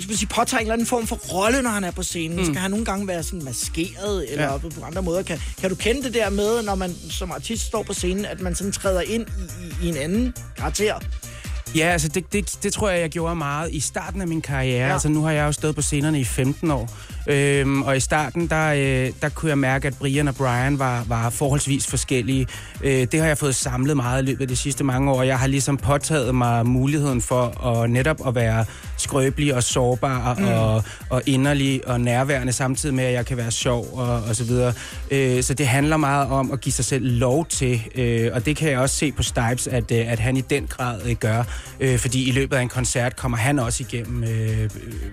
skal 0.00 0.16
sige, 0.16 0.28
påtager 0.28 0.58
en 0.58 0.64
eller 0.64 0.72
anden 0.72 0.86
form 0.86 1.06
for 1.06 1.16
rolle, 1.16 1.62
når 1.62 1.70
han 1.70 1.84
er 1.84 1.90
på 1.90 2.02
scenen. 2.02 2.38
Mm. 2.38 2.44
Skal 2.44 2.56
han 2.56 2.70
nogle 2.70 2.84
gange 2.84 3.08
være 3.08 3.22
sådan 3.22 3.44
maskeret, 3.44 4.32
eller 4.32 4.52
ja. 4.52 4.58
På 4.58 4.84
andre 4.84 5.02
måder? 5.02 5.22
Kan, 5.22 5.40
kan 5.60 5.70
du 5.70 5.76
kende 5.76 6.02
det 6.02 6.14
der 6.14 6.30
med, 6.30 6.62
når 6.62 6.74
man 6.74 6.94
som 7.10 7.32
artist 7.32 7.66
står 7.66 7.82
på 7.82 7.92
scenen, 7.92 8.24
at 8.24 8.40
man 8.40 8.54
sådan 8.54 8.72
træder 8.72 9.00
ind 9.00 9.26
i, 9.82 9.86
i, 9.86 9.88
en 9.88 9.96
anden 9.96 10.34
karakter? 10.56 10.94
Ja, 11.76 11.86
altså 11.86 12.08
det, 12.08 12.32
det, 12.32 12.58
det 12.62 12.72
tror 12.72 12.90
jeg, 12.90 13.00
jeg 13.00 13.10
gjorde 13.10 13.36
meget 13.36 13.72
i 13.72 13.80
starten 13.80 14.20
af 14.20 14.28
min 14.28 14.40
karriere. 14.40 14.86
Ja. 14.86 14.92
Altså 14.92 15.08
nu 15.08 15.22
har 15.22 15.30
jeg 15.30 15.44
jo 15.44 15.52
stået 15.52 15.74
på 15.74 15.82
scenerne 15.82 16.20
i 16.20 16.24
15 16.24 16.70
år. 16.70 16.90
Øhm, 17.26 17.82
og 17.82 17.96
i 17.96 18.00
starten, 18.00 18.46
der, 18.46 18.72
øh, 18.72 19.12
der 19.22 19.28
kunne 19.28 19.48
jeg 19.48 19.58
mærke, 19.58 19.88
at 19.88 19.94
Brian 19.98 20.28
og 20.28 20.34
Brian 20.34 20.78
var, 20.78 21.04
var 21.08 21.30
forholdsvis 21.30 21.86
forskellige. 21.86 22.46
Øh, 22.82 23.06
det 23.12 23.20
har 23.20 23.26
jeg 23.26 23.38
fået 23.38 23.54
samlet 23.54 23.96
meget 23.96 24.22
i 24.22 24.26
løbet 24.26 24.40
af 24.40 24.48
de 24.48 24.56
sidste 24.56 24.84
mange 24.84 25.12
år. 25.12 25.22
Jeg 25.22 25.38
har 25.38 25.46
ligesom 25.46 25.76
påtaget 25.76 26.34
mig 26.34 26.66
muligheden 26.66 27.20
for 27.22 27.66
at 27.66 27.90
netop 27.90 28.28
at 28.28 28.34
være 28.34 28.64
skrøbelig 28.96 29.54
og 29.54 29.62
sårbar 29.62 30.34
mm. 30.34 30.44
og, 30.44 30.84
og 31.10 31.22
inderlig 31.26 31.88
og 31.88 32.00
nærværende, 32.00 32.52
samtidig 32.52 32.94
med, 32.94 33.04
at 33.04 33.12
jeg 33.12 33.26
kan 33.26 33.36
være 33.36 33.50
sjov 33.50 33.86
og, 33.92 34.22
og 34.28 34.36
så 34.36 34.44
videre. 34.44 34.72
Øh, 35.10 35.42
så 35.42 35.54
det 35.54 35.66
handler 35.66 35.96
meget 35.96 36.28
om 36.28 36.52
at 36.52 36.60
give 36.60 36.72
sig 36.72 36.84
selv 36.84 37.18
lov 37.18 37.46
til, 37.46 37.82
øh, 37.94 38.30
og 38.34 38.46
det 38.46 38.56
kan 38.56 38.70
jeg 38.70 38.78
også 38.78 38.96
se 38.96 39.12
på 39.12 39.22
Stipes, 39.22 39.66
at, 39.66 39.90
øh, 39.90 40.12
at 40.12 40.18
han 40.18 40.36
i 40.36 40.40
den 40.40 40.66
grad 40.66 41.00
øh, 41.06 41.14
gør. 41.14 41.44
Øh, 41.80 41.98
fordi 41.98 42.28
i 42.28 42.32
løbet 42.32 42.56
af 42.56 42.62
en 42.62 42.68
koncert 42.68 43.16
kommer 43.16 43.38
han 43.38 43.58
også 43.58 43.84
igennem 43.88 44.24
øh, 44.24 44.70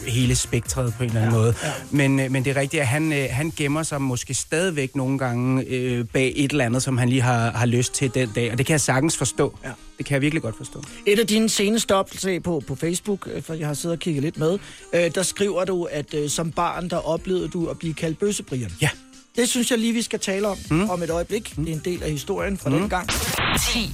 hele 0.08 0.36
spektret 0.36 0.94
på 0.98 1.03
en 1.03 1.10
eller 1.10 1.22
anden 1.22 1.34
ja, 1.34 1.39
måde. 1.39 1.53
Ja. 1.63 1.72
Men, 2.01 2.20
øh, 2.20 2.31
men 2.31 2.46
det 2.46 2.58
er 2.58 2.62
rigtigt, 2.62 2.81
at 2.81 2.88
han, 2.88 3.13
øh, 3.13 3.27
han 3.31 3.53
gemmer 3.55 3.84
sig 3.84 4.01
måske 4.01 4.34
stadigvæk 4.34 4.96
nogle 4.96 5.17
gange 5.17 5.65
øh, 5.67 6.05
bag 6.05 6.34
et 6.36 6.51
eller 6.51 6.65
andet, 6.65 6.84
som 6.84 6.98
han 6.98 7.10
lige 7.10 7.22
har, 7.22 7.51
har 7.51 7.65
lyst 7.65 7.93
til 7.93 8.13
den 8.13 8.31
dag. 8.36 8.51
Og 8.51 8.58
det 8.58 8.65
kan 8.65 8.72
jeg 8.72 8.81
sagtens 8.81 9.17
forstå. 9.17 9.58
Ja. 9.63 9.70
Det 9.98 10.05
kan 10.05 10.13
jeg 10.13 10.22
virkelig 10.22 10.41
godt 10.41 10.58
forstå. 10.58 10.84
Et 11.05 11.20
af 11.20 11.27
dine 11.27 11.50
seneste 11.50 11.96
opslag 11.96 12.43
på, 12.43 12.62
på 12.67 12.75
Facebook, 12.75 13.27
øh, 13.34 13.43
for 13.43 13.53
jeg 13.53 13.67
har 13.67 13.74
siddet 13.74 13.98
og 13.98 14.00
kigget 14.00 14.24
lidt 14.24 14.38
med, 14.38 14.60
øh, 14.93 15.15
der 15.15 15.24
skriver 15.24 15.65
du, 15.65 15.84
at 15.84 16.13
øh, 16.13 16.29
som 16.29 16.51
barn, 16.51 16.89
der 16.89 16.98
oplevede 16.98 17.48
du 17.48 17.67
at 17.67 17.79
blive 17.79 17.93
kaldt 17.93 18.20
bøssebrian. 18.20 18.72
Ja. 18.81 18.89
Det 19.36 19.50
synes 19.50 19.72
jeg 19.72 19.79
lige, 19.79 19.93
vi 19.93 20.01
skal 20.01 20.20
tale 20.20 20.48
om 20.48 20.58
mm. 20.72 20.89
om 20.89 21.03
et 21.03 21.10
øjeblik. 21.10 21.55
Det 21.55 21.70
er 21.70 21.74
en 21.74 21.81
del 21.86 22.03
af 22.03 22.12
historien 22.12 22.58
fra 22.58 22.70
mm. 22.70 22.79
den 22.79 22.89
gang. 22.89 23.10
10, 23.10 23.15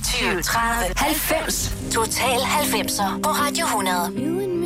20, 0.04 0.42
30, 0.42 0.94
90. 0.96 1.76
Total 1.92 2.38
90'er 2.38 3.22
på 3.22 3.30
Radio 3.30 3.66
100. 3.66 4.57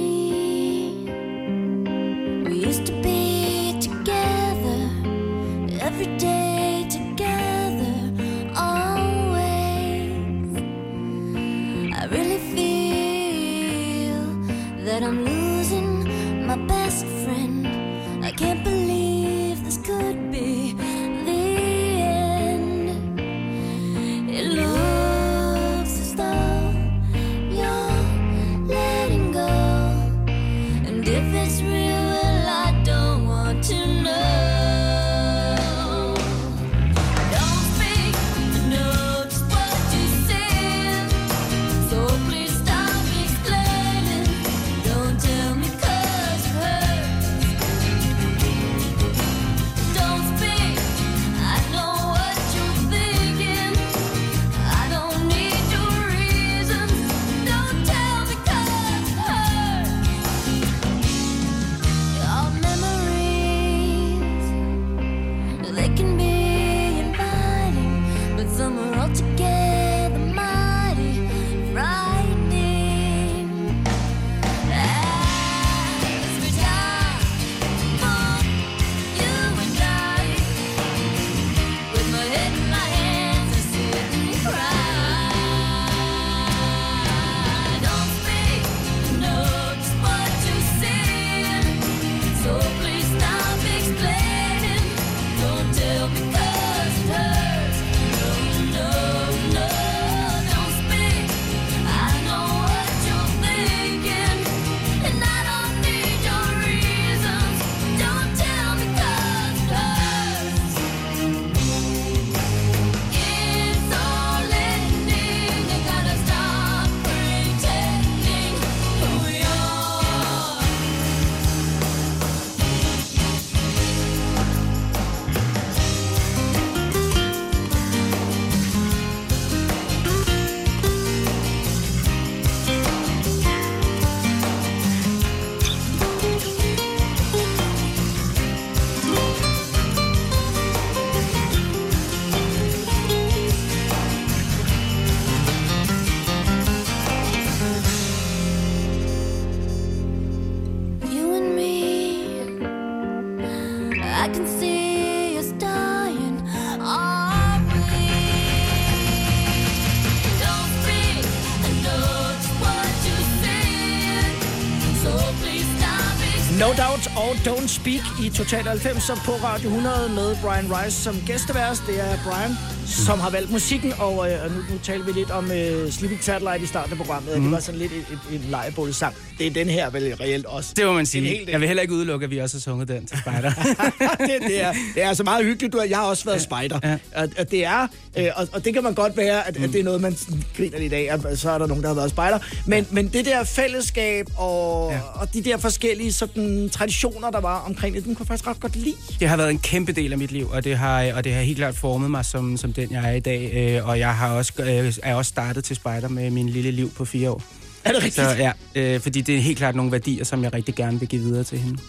og 167.31 167.37
Don't 167.47 167.67
Speak 167.67 168.05
i 168.25 168.29
Total 168.29 168.63
90 168.63 169.07
på 169.27 169.33
Radio 169.47 169.69
100 169.69 170.09
med 170.19 170.29
Brian 170.41 170.67
Rice 170.75 170.97
som 171.05 171.15
gæsteværs. 171.27 171.79
Det 171.87 171.97
er 172.07 172.13
Brian, 172.25 172.53
som 172.91 173.19
har 173.19 173.29
valgt 173.29 173.51
musikken, 173.51 173.93
og 173.99 174.31
øh, 174.31 174.55
nu, 174.55 174.61
nu 174.71 174.79
taler 174.83 175.05
vi 175.05 175.11
lidt 175.11 175.31
om 175.31 175.51
øh, 175.51 175.91
Sleeping 175.91 176.23
Satellite 176.23 176.63
i 176.63 176.65
starten 176.65 176.91
af 176.91 176.97
programmet. 176.97 177.37
Mm. 177.37 177.43
Det 177.43 177.51
var 177.51 177.59
sådan 177.59 177.79
lidt 177.79 177.91
et, 177.91 178.19
en 178.31 178.45
lejebålsang. 178.49 179.15
Det 179.37 179.47
er 179.47 179.51
den 179.51 179.69
her 179.69 179.89
vel 179.89 180.15
reelt 180.15 180.45
også. 180.45 180.73
Det 180.75 180.85
må 180.85 180.91
man 180.91 180.99
En 180.99 181.05
sige. 181.05 181.39
Jeg 181.47 181.59
vil 181.59 181.67
heller 181.67 181.81
ikke 181.81 181.93
udelukke, 181.93 182.23
at 182.23 182.31
vi 182.31 182.37
også 182.37 182.57
har 182.57 182.61
sunget 182.61 182.87
den 182.87 183.05
til 183.05 183.17
spejder. 183.19 183.51
det, 184.27 184.37
det, 184.47 184.61
er, 184.63 184.73
det 184.95 185.03
er 185.03 185.07
altså 185.07 185.23
meget 185.23 185.45
hyggeligt. 185.45 185.73
Du, 185.73 185.81
jeg 185.89 185.97
har 185.97 186.05
også 186.05 186.25
været 186.25 186.41
spejder. 186.41 186.79
Ja. 186.83 186.97
Og, 187.15 187.29
og, 187.39 187.51
det 187.51 187.65
er, 187.65 187.87
øh, 188.17 188.27
og, 188.35 188.47
og 188.53 188.65
det 188.65 188.73
kan 188.73 188.83
man 188.83 188.93
godt 188.93 189.17
være, 189.17 189.47
at, 189.47 189.57
mm. 189.57 189.63
at 189.63 189.69
det 189.73 189.79
er 189.79 189.83
noget, 189.83 190.01
man 190.01 190.17
griner 190.57 190.79
lidt 190.79 190.93
af, 190.93 191.07
at 191.11 191.39
så 191.39 191.51
er 191.51 191.57
der 191.57 191.67
nogen, 191.67 191.83
der 191.83 191.89
har 191.89 191.95
været 191.95 192.09
spejder. 192.11 192.39
Men, 192.65 192.87
men 192.91 193.07
det 193.07 193.25
der 193.25 193.43
fællesskab 193.43 194.25
og, 194.37 194.91
Ja. 194.91 194.95
ja. 194.95 195.01
og 195.15 195.33
de 195.33 195.41
der 195.41 195.57
forskellige 195.57 196.13
sådan, 196.13 196.69
traditioner, 196.69 197.29
der 197.31 197.39
var 197.41 197.59
omkring 197.59 197.95
det, 197.95 198.05
den 198.05 198.15
kunne 198.15 198.23
jeg 198.23 198.27
faktisk 198.27 198.47
ret 198.47 198.59
godt 198.59 198.75
lide. 198.75 198.95
Det 199.19 199.29
har 199.29 199.37
været 199.37 199.49
en 199.49 199.59
kæmpe 199.59 199.91
del 199.91 200.11
af 200.11 200.17
mit 200.17 200.31
liv, 200.31 200.49
og 200.51 200.63
det 200.63 200.77
har, 200.77 201.11
og 201.13 201.23
det 201.23 201.33
har 201.33 201.41
helt 201.41 201.57
klart 201.57 201.75
formet 201.75 202.11
mig 202.11 202.25
som, 202.25 202.57
som 202.57 202.73
den, 202.87 202.91
jeg 202.95 203.11
er 203.11 203.15
i 203.15 203.19
dag. 203.19 203.51
Øh, 203.77 203.87
Og 203.87 203.99
jeg 203.99 204.15
har 204.15 204.29
også, 204.35 204.53
øh, 204.59 204.93
er 205.03 205.15
også 205.15 205.29
startet 205.29 205.63
til 205.63 205.75
spejder 205.75 206.07
med 206.07 206.29
min 206.31 206.49
lille 206.49 206.71
liv 206.71 206.91
på 206.91 207.05
fire 207.05 207.31
år. 207.31 207.43
Er 207.83 207.91
det 207.91 208.03
rigtigt? 208.03 208.15
Så 208.15 208.35
ja, 208.37 208.51
øh, 208.75 208.99
fordi 208.99 209.21
det 209.21 209.35
er 209.35 209.39
helt 209.39 209.57
klart 209.57 209.75
nogle 209.75 209.91
værdier, 209.91 210.23
som 210.23 210.43
jeg 210.43 210.53
rigtig 210.53 210.75
gerne 210.75 210.99
vil 210.99 211.07
give 211.09 211.21
videre 211.21 211.43
til 211.43 211.57
hende. 211.57 211.81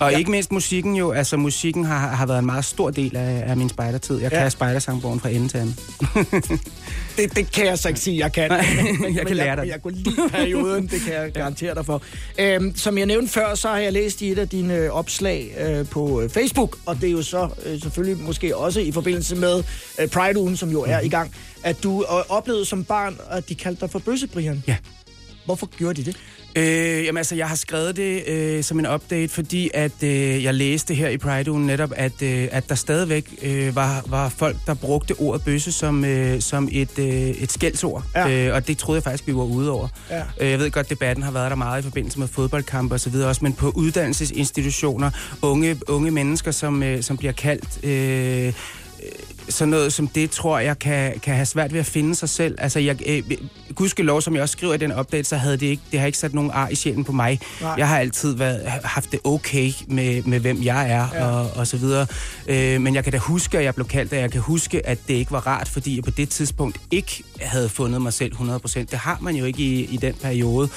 Og 0.00 0.10
Ja. 0.12 0.18
ikke 0.18 0.30
mindst 0.30 0.52
musikken 0.52 0.96
jo, 0.96 1.12
altså 1.12 1.36
musikken 1.36 1.84
har, 1.84 2.08
har 2.08 2.26
været 2.26 2.38
en 2.38 2.46
meget 2.46 2.64
stor 2.64 2.90
del 2.90 3.16
af, 3.16 3.42
af 3.46 3.56
min 3.56 3.68
spejdertid. 3.68 4.20
Jeg 4.20 4.32
Ja. 4.32 4.38
kan 4.38 4.50
spejdersangbogen 4.50 5.20
fra 5.20 5.28
ende 5.28 5.48
til 5.48 5.58
anden. 5.58 5.76
Det, 7.16 7.36
det 7.36 7.52
kan 7.52 7.66
jeg 7.66 7.78
så 7.78 7.88
ikke 7.88 8.00
sige, 8.00 8.18
jeg 8.18 8.32
kan. 8.32 8.50
Men, 9.00 9.16
jeg 9.16 9.26
kan 9.26 9.36
lære 9.36 9.46
dig 9.46 9.56
jeg, 9.56 9.66
det. 9.66 9.72
jeg 9.72 9.82
kunne 9.82 9.94
lide 9.94 10.16
perioden, 10.30 10.86
det 10.86 11.00
kan 11.00 11.14
jeg 11.14 11.32
garantere 11.32 11.74
dig 11.74 11.86
for. 11.86 12.02
Øhm, 12.38 12.76
som 12.76 12.98
jeg 12.98 13.06
nævnte 13.06 13.32
før, 13.32 13.54
så 13.54 13.68
har 13.68 13.78
jeg 13.78 13.92
læst 13.92 14.22
i 14.22 14.30
et 14.32 14.38
af 14.38 14.48
dine 14.48 14.74
øh, 14.76 14.90
opslag 14.90 15.54
øh, 15.60 15.86
på 15.86 16.20
øh, 16.20 16.30
Facebook, 16.30 16.78
og 16.86 16.96
det 17.00 17.06
er 17.08 17.12
jo 17.12 17.22
så 17.22 17.48
øh, 17.66 17.80
selvfølgelig 17.80 18.24
måske 18.24 18.56
også 18.56 18.80
i 18.80 18.92
forbindelse 18.92 19.36
med 19.36 19.62
øh, 20.00 20.08
Pride-ugen, 20.08 20.56
som 20.56 20.70
jo 20.70 20.82
er 20.82 20.96
Mhm. 20.98 21.06
i 21.06 21.08
gang, 21.08 21.32
at 21.62 21.82
du 21.82 22.02
øh, 22.02 22.08
oplevede 22.28 22.64
som 22.64 22.84
barn, 22.84 23.16
at 23.30 23.48
de 23.48 23.54
kaldte 23.54 23.80
dig 23.80 23.90
for 23.90 23.98
Bøsse-Brian. 23.98 24.62
Ja. 24.68 24.76
Hvorfor 25.44 25.66
gjorde 25.66 26.02
de 26.02 26.06
det? 26.06 26.16
Øh, 26.56 27.04
jamen 27.04 27.16
altså, 27.16 27.34
jeg 27.34 27.48
har 27.48 27.56
skrevet 27.56 27.96
det 27.96 28.28
øh, 28.28 28.64
som 28.64 28.78
en 28.78 28.86
update, 28.86 29.28
fordi 29.28 29.70
at 29.74 30.02
øh, 30.02 30.44
jeg 30.44 30.54
læste 30.54 30.94
her 30.94 31.08
i 31.08 31.18
Pride-ugen 31.18 31.66
netop, 31.66 31.92
at, 31.96 32.22
øh, 32.22 32.48
at 32.52 32.68
der 32.68 32.74
stadigvæk 32.74 33.34
øh, 33.42 33.76
var, 33.76 34.04
var 34.06 34.28
folk, 34.28 34.56
der 34.66 34.74
brugte 34.74 35.14
ordet 35.18 35.44
bøsse 35.44 35.72
som, 35.72 36.04
øh, 36.04 36.40
som 36.40 36.68
et, 36.72 36.98
øh, 36.98 37.06
et 37.06 37.52
skældsord. 37.52 38.04
Ja. 38.14 38.48
Øh, 38.48 38.54
og 38.54 38.68
det 38.68 38.78
troede 38.78 38.96
jeg 38.96 39.02
faktisk, 39.02 39.26
vi 39.26 39.34
var 39.34 39.42
ude 39.42 39.70
over. 39.70 39.88
Ja. 40.10 40.22
Øh, 40.40 40.50
jeg 40.50 40.58
ved 40.58 40.70
godt, 40.70 40.90
debatten 40.90 41.22
har 41.22 41.30
været 41.30 41.50
der 41.50 41.56
meget 41.56 41.80
i 41.80 41.82
forbindelse 41.82 42.18
med 42.18 42.28
fodboldkampe 42.28 42.94
og 42.94 43.00
så 43.00 43.10
videre 43.10 43.28
også, 43.28 43.40
men 43.44 43.52
på 43.52 43.72
uddannelsesinstitutioner, 43.74 45.10
unge, 45.42 45.76
unge 45.88 46.10
mennesker, 46.10 46.50
som, 46.50 46.82
øh, 46.82 47.02
som 47.02 47.16
bliver 47.16 47.32
kaldt... 47.32 47.84
Øh, 47.84 48.52
sådan 49.48 49.68
noget 49.68 49.92
som 49.92 50.08
det, 50.08 50.30
tror 50.30 50.58
jeg, 50.58 50.78
kan, 50.78 51.20
kan 51.20 51.34
have 51.34 51.46
svært 51.46 51.72
ved 51.72 51.80
at 51.80 51.86
finde 51.86 52.14
sig 52.14 52.28
selv. 52.28 52.54
Altså, 52.58 52.80
jeg, 52.80 52.96
øh, 53.06 53.22
gudskelov, 53.74 54.22
som 54.22 54.34
jeg 54.34 54.42
også 54.42 54.52
skriver 54.52 54.74
i 54.74 54.76
den 54.76 54.98
update, 54.98 55.24
så 55.24 55.36
havde 55.36 55.56
det 55.56 55.66
ikke, 55.66 55.82
det 55.92 56.00
har 56.00 56.06
ikke 56.06 56.18
sat 56.18 56.34
nogen 56.34 56.50
ar 56.54 56.68
i 56.68 56.74
sjælen 56.74 57.04
på 57.04 57.12
mig. 57.12 57.40
Nej. 57.60 57.74
Jeg 57.78 57.88
har 57.88 57.98
altid 57.98 58.36
været, 58.36 58.62
haft 58.84 59.12
det 59.12 59.20
okay 59.24 59.72
med, 59.88 60.22
med 60.22 60.40
hvem 60.40 60.62
jeg 60.62 60.90
er, 60.90 61.08
ja. 61.14 61.26
og, 61.26 61.50
og 61.56 61.66
så 61.66 61.76
videre. 61.76 62.06
Øh, 62.46 62.80
men 62.80 62.94
jeg 62.94 63.04
kan 63.04 63.12
da 63.12 63.18
huske, 63.18 63.58
at 63.58 63.64
jeg 63.64 63.74
blev 63.74 63.88
kaldt, 63.88 64.12
og 64.12 64.18
jeg 64.18 64.30
kan 64.30 64.40
huske, 64.40 64.86
at 64.86 64.98
det 65.08 65.14
ikke 65.14 65.32
var 65.32 65.46
rart, 65.46 65.68
fordi 65.68 65.96
jeg 65.96 66.04
på 66.04 66.10
det 66.10 66.28
tidspunkt 66.28 66.80
ikke 66.90 67.22
havde 67.40 67.68
fundet 67.68 68.02
mig 68.02 68.12
selv 68.12 68.32
100%. 68.34 68.78
Det 68.78 68.94
har 68.94 69.18
man 69.20 69.36
jo 69.36 69.44
ikke 69.44 69.62
i, 69.62 69.84
i 69.84 69.96
den 69.96 70.14
periode. 70.22 70.68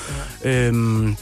Ja. 0.43 0.67
Øhm, 0.67 1.15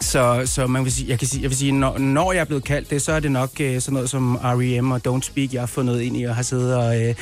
så, 0.00 0.42
så 0.44 0.66
man 0.66 0.84
vil 0.84 0.92
sige, 0.92 1.08
jeg, 1.10 1.18
kan 1.18 1.28
sige, 1.28 1.42
jeg 1.42 1.50
vil 1.50 1.58
sige, 1.58 1.72
når, 1.72 1.98
når 1.98 2.32
jeg 2.32 2.40
er 2.40 2.44
blevet 2.44 2.64
kaldt 2.64 2.90
det, 2.90 3.02
så 3.02 3.12
er 3.12 3.20
det 3.20 3.32
nok 3.32 3.50
øh, 3.60 3.80
sådan 3.80 3.94
noget 3.94 4.10
som 4.10 4.34
R.E.M. 4.44 4.90
og 4.90 5.00
Don't 5.08 5.22
Speak, 5.22 5.52
jeg 5.52 5.62
har 5.62 5.66
fundet 5.66 6.00
ind 6.00 6.16
i 6.16 6.24
og 6.24 6.36
har 6.36 6.42
siddet 6.42 6.74
og, 6.76 7.02
øh, 7.02 7.14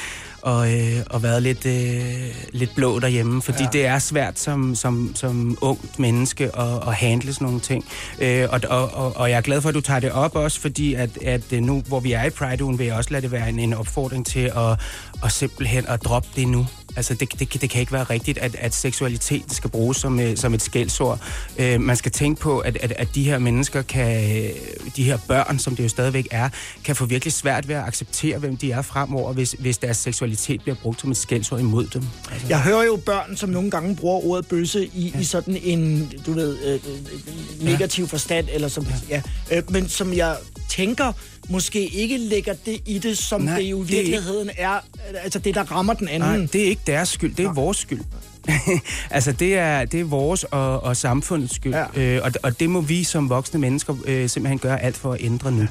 og, 0.43 0.73
øh, 0.73 0.97
og 1.11 1.23
været 1.23 1.43
lidt, 1.43 1.67
øh, 1.67 2.35
lidt 2.53 2.75
blå 2.75 2.99
derhjemme. 2.99 3.43
Fordi 3.43 3.63
Ja. 3.63 3.69
det 3.73 3.87
er 3.87 3.99
svært 3.99 4.39
som, 4.39 4.75
som, 4.75 5.13
som 5.15 5.59
ungt 5.61 5.99
menneske 5.99 6.45
at, 6.59 6.89
at 6.89 6.95
handle 6.95 7.33
sådan 7.33 7.45
nogle 7.45 7.61
ting. 7.61 7.85
Øh, 8.19 8.49
og, 8.51 8.61
og, 8.69 8.95
og, 8.95 9.17
og 9.17 9.31
jeg 9.31 9.37
er 9.37 9.41
glad 9.41 9.61
for, 9.61 9.69
at 9.69 9.75
du 9.75 9.81
tager 9.81 10.01
det 10.01 10.13
op 10.13 10.37
også, 10.37 10.61
fordi 10.61 10.95
at, 10.95 11.11
at 11.23 11.53
øh, 11.53 11.61
nu, 11.63 11.83
hvor 11.87 12.01
vi 12.01 12.13
er 12.13 12.25
i 12.25 12.31
Pride-ugen, 12.31 12.79
vil 12.79 12.87
jeg 12.87 12.97
også 12.97 13.11
lade 13.11 13.23
det 13.23 13.33
være 13.33 13.49
en, 13.49 13.59
en 13.59 13.75
opfordring 13.75 14.27
til 14.27 14.53
at, 14.57 14.81
at 15.25 15.33
simpelthen 15.33 15.85
at 15.89 16.05
droppe 16.05 16.29
det 16.37 16.49
nu. 16.49 16.67
Altså, 16.97 17.15
det, 17.15 17.39
det, 17.39 17.61
det 17.61 17.71
kan 17.71 17.81
ikke 17.81 17.93
være 17.93 18.05
rigtigt, 18.05 18.39
at, 18.39 18.57
at 18.59 18.75
seksualitet 18.75 19.53
skal 19.53 19.71
bruges 19.71 19.97
som, 19.97 20.21
øh, 20.21 20.37
som 20.37 20.55
et 20.55 20.63
skældsord. 20.63 21.21
Øh, 21.59 21.81
man 21.81 21.97
skal 21.97 22.13
tænke 22.13 22.41
på, 22.41 22.59
at, 22.59 22.77
at, 22.77 22.93
at 22.93 23.09
de 23.15 23.25
her 23.25 23.39
mennesker 23.39 23.83
kan, 23.83 24.37
øh, 24.45 24.51
de 24.97 25.05
her 25.05 25.19
børn, 25.29 25.59
som 25.59 25.77
det 25.77 25.85
jo 25.85 25.89
stadigvæk 25.89 26.29
er, 26.31 26.49
kan 26.85 26.97
få 26.97 27.05
virkelig 27.07 27.33
svært 27.33 27.69
ved 27.69 27.75
at 27.75 27.85
acceptere, 27.85 28.39
hvem 28.39 28.57
de 28.57 28.73
er 28.73 28.83
fremover, 28.83 29.33
hvis, 29.33 29.57
hvis 29.59 29.79
deres 29.79 29.97
seksualitet 29.97 30.63
bliver 30.63 30.77
brugt 30.83 31.01
som 31.01 31.11
et 31.11 31.17
skældsord 31.17 31.61
imod 31.61 31.87
dem. 31.87 32.03
Altså, 32.33 32.47
Jeg 32.49 32.61
hører 32.63 32.83
jo 32.85 32.97
børn, 32.97 33.37
som 33.37 33.49
nogle 33.49 33.71
gange 33.71 33.97
bruger 33.97 34.25
ordet 34.25 34.47
bøsse 34.47 34.87
i, 34.87 35.13
ja. 35.15 35.21
i 35.21 35.25
sådan 35.25 35.57
en, 35.63 36.13
du 36.27 36.33
ved, 36.33 36.59
øh, 36.65 36.75
øh, 36.75 37.65
negativ 37.65 38.09
forstand, 38.09 38.47
eller 38.53 38.69
som, 38.69 38.87
ja. 39.11 39.23
ja 39.51 39.57
øh, 39.57 39.73
men 39.73 39.89
som 39.89 40.13
jeg 40.13 40.37
tænker, 40.69 41.13
måske 41.49 41.87
ikke 41.87 42.19
lægger 42.19 42.55
det 42.67 42.81
i 42.87 42.99
det, 42.99 43.19
som 43.19 43.41
Nej, 43.41 43.53
Nej, 43.53 43.61
det 43.61 43.71
jo 43.71 43.83
i 43.83 43.87
det 43.87 43.95
er 43.95 43.99
ikke- 43.99 44.11
virkeligheden 44.11 44.51
er, 44.57 44.79
altså 45.23 45.39
det, 45.39 45.55
der 45.55 45.63
rammer 45.63 45.95
den 45.95 46.09
anden. 46.09 46.39
Nej, 46.39 46.49
det 46.53 46.61
er 46.65 46.67
ikke 46.69 46.83
deres 46.87 47.09
skyld, 47.09 47.35
det 47.35 47.45
er 47.45 47.53
vores 47.53 47.77
skyld. 47.79 48.01
altså, 49.11 49.33
det 49.33 49.55
er, 49.55 49.85
det 49.85 50.01
er 50.01 50.05
vores 50.05 50.45
og, 50.45 50.83
og 50.83 50.97
samfundets 50.97 51.55
skyld. 51.55 51.75
Ja. 51.75 52.01
Øh, 52.17 52.21
og, 52.25 52.33
og 52.43 52.61
det 52.61 52.71
må 52.71 52.81
vi 52.81 53.05
som 53.05 53.29
voksne 53.29 53.61
mennesker 53.61 53.97
øh, 54.07 54.29
simpelthen 54.29 54.59
gøre 54.59 54.83
alt 54.83 54.97
for 54.97 55.13
at 55.13 55.21
ændre 55.23 55.53
nu. 55.53 55.67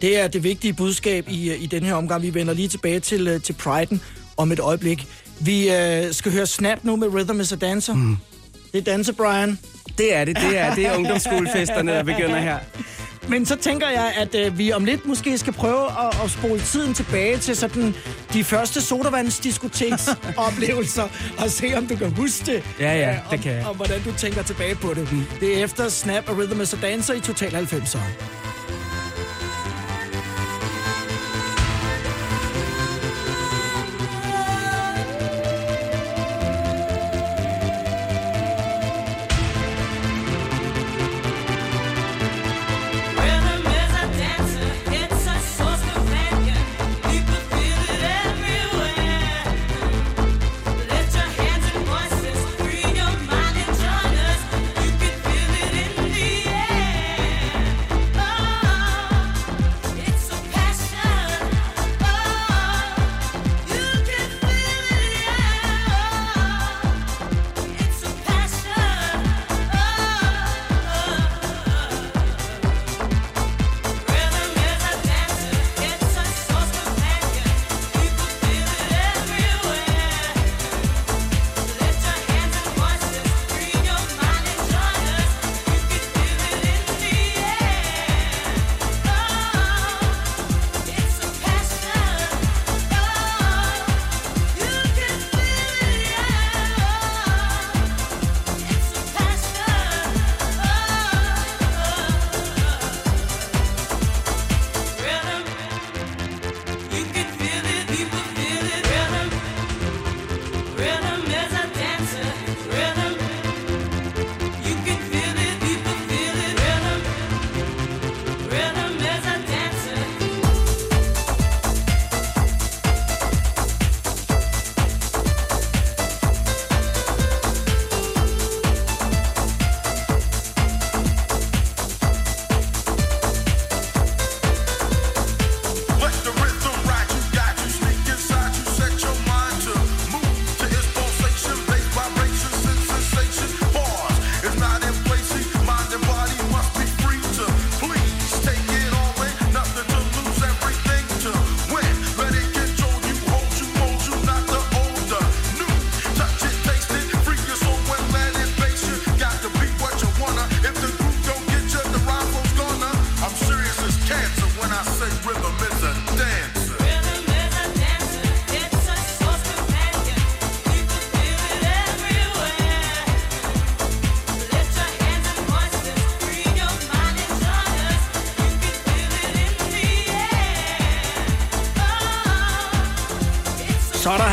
Det 0.00 0.18
er 0.20 0.28
det 0.28 0.44
vigtige 0.44 0.72
budskab 0.72 1.26
i, 1.28 1.54
i 1.54 1.66
den 1.66 1.82
her 1.82 1.94
omgang. 1.94 2.22
Vi 2.22 2.34
vender 2.34 2.54
lige 2.54 2.68
tilbage 2.68 3.00
til, 3.00 3.28
øh, 3.28 3.42
til 3.42 3.56
Pride'en 3.62 3.96
om 4.36 4.52
et 4.52 4.60
øjeblik. 4.60 5.06
Vi 5.40 5.70
øh, 5.70 6.14
skal 6.14 6.32
høre 6.32 6.46
Snap 6.46 6.78
nu 6.82 6.96
med 6.96 7.08
Rhythm 7.08 7.40
is 7.40 7.52
a 7.52 7.56
Dancer. 7.56 7.94
Mm. 7.94 8.16
Det 8.72 8.78
er 8.78 8.82
Danse 8.82 9.12
Brian. 9.12 9.58
Det 9.98 10.14
er 10.14 10.24
det. 10.24 10.36
Det 10.36 10.58
er, 10.58 10.74
det 10.74 10.86
er 10.86 10.96
ungdomsskolefesterne, 10.96 11.92
der 11.92 12.02
begynder 12.02 12.38
her. 12.38 12.58
Men 13.28 13.46
så 13.46 13.56
tænker 13.56 13.88
jeg, 13.88 14.12
at 14.16 14.34
øh, 14.34 14.58
vi 14.58 14.72
om 14.72 14.84
lidt 14.84 15.06
måske 15.06 15.38
skal 15.38 15.52
prøve 15.52 15.86
at, 15.86 16.22
at 16.24 16.30
spole 16.30 16.60
tiden 16.60 16.94
tilbage 16.94 17.38
til 17.38 17.56
sådan 17.56 17.94
de 18.32 18.44
første 18.44 18.80
sodavandsdiskoteksoplevelser 18.80 21.08
og 21.44 21.50
se, 21.50 21.72
om 21.76 21.86
du 21.86 21.96
kan 21.96 22.10
huske 22.16 22.46
det. 22.46 22.62
Ja, 22.80 22.98
ja, 22.98 23.08
Øh, 23.08 23.14
det 23.14 23.22
om, 23.32 23.38
kan 23.38 23.52
jeg. 23.52 23.66
Og 23.66 23.74
hvordan 23.74 24.02
du 24.02 24.12
tænker 24.12 24.42
tilbage 24.42 24.74
på 24.74 24.94
det. 24.94 25.08
Det 25.40 25.58
er 25.58 25.64
efter 25.64 25.88
Snap 25.88 26.28
og 26.28 26.38
Rhythm 26.38 26.60
is 26.60 26.74
a 26.74 26.76
Dancer 26.82 27.14
i 27.14 27.20
Total 27.20 27.50
90'er. 27.50 27.98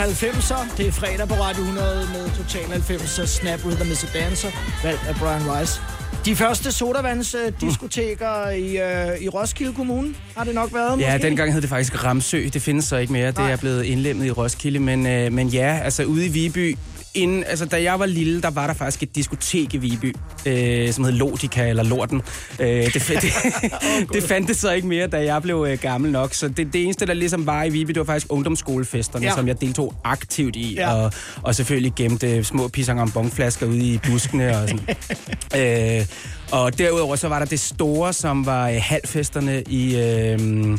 90'er. 0.08 0.78
Det 0.78 0.88
er 0.88 0.92
fredag 0.92 1.28
på 1.28 1.34
Radio 1.34 1.62
100 1.62 2.10
med 2.14 2.30
Total 2.38 2.62
90'er 2.82 3.26
Snap 3.26 3.66
Rhythm 3.66 3.92
is 3.92 4.04
a 4.04 4.20
Dancer, 4.20 4.48
valgt 4.84 5.02
af 5.08 5.16
Brian 5.16 5.42
Rice. 5.60 5.82
De 6.26 6.36
første 6.36 6.72
sodavandsdiskoteker 6.72 8.50
i, 8.50 8.78
øh, 8.78 9.22
i 9.22 9.30
Roskilde 9.30 9.74
Kommune 9.74 10.14
har 10.38 10.44
det 10.44 10.56
nok 10.56 10.74
været, 10.74 11.00
Ja, 11.00 11.14
måske? 11.14 11.28
dengang 11.28 11.54
hed 11.54 11.62
det 11.62 11.70
faktisk 11.70 12.04
Ramsø. 12.04 12.50
Det 12.54 12.62
findes 12.62 12.86
så 12.86 12.98
ikke 12.98 13.14
mere. 13.14 13.28
Det 13.28 13.38
Nej. 13.38 13.52
er 13.52 13.58
blevet 13.58 13.84
indlemmet 13.84 14.26
i 14.26 14.32
Roskilde. 14.32 14.80
Men, 14.80 15.08
øh, 15.08 15.32
men 15.34 15.48
ja, 15.48 15.80
altså 15.84 16.04
ude 16.04 16.26
i 16.26 16.30
Viby... 16.30 16.78
Inden, 17.14 17.44
altså, 17.44 17.66
da 17.66 17.84
jeg 17.84 18.00
var 18.00 18.06
lille, 18.06 18.42
der 18.42 18.50
var 18.50 18.68
der 18.68 18.74
faktisk 18.74 19.04
et 19.04 19.16
diskotek 19.16 19.74
i 19.74 19.78
Viby, 19.78 20.16
øh, 20.48 20.94
som 20.94 21.04
hed 21.04 21.12
Lodica, 21.12 21.68
eller 21.70 21.84
Lorten. 21.84 22.22
Øh, 22.60 22.68
det, 22.68 22.94
det, 22.94 23.08
det, 23.22 24.14
det 24.14 24.24
fandtes 24.24 24.58
så 24.58 24.72
ikke 24.72 24.88
mere, 24.88 25.08
da 25.08 25.24
jeg 25.24 25.42
blev 25.42 25.66
øh, 25.70 25.78
gammel 25.80 26.12
nok. 26.12 26.34
Så 26.34 26.48
det, 26.48 26.74
det 26.74 26.84
eneste, 26.84 27.06
der 27.06 27.14
ligesom 27.14 27.46
var 27.46 27.64
i 27.64 27.70
Viby, 27.70 27.90
det 27.90 28.00
var 28.00 28.04
faktisk 28.06 28.28
ungdomsskolefesterne, 28.30 29.26
Ja. 29.26 29.36
som 29.36 29.48
jeg 29.48 29.62
deltog 29.62 29.94
aktivt 30.04 30.56
i. 30.56 30.74
Ja. 30.76 30.94
Og, 30.94 31.12
og 31.44 31.56
selvfølgelig 31.56 31.94
gemte 31.96 32.44
små 32.44 32.68
pisang 32.68 33.02
om 33.02 33.12
bongflasker 33.12 33.66
ude 33.66 33.80
i 33.94 34.00
buskene 34.08 34.58
og 34.58 34.70
sådan. 34.70 36.00
øh, 36.00 36.06
og 36.52 36.78
derudover 36.78 37.16
så 37.16 37.28
var 37.28 37.40
der 37.40 37.46
det 37.46 37.60
store, 37.60 38.14
som 38.14 38.46
var 38.46 38.70
øh, 38.70 38.76
halvfesterne 38.82 39.64
i... 39.70 39.98
Øh, 39.98 40.78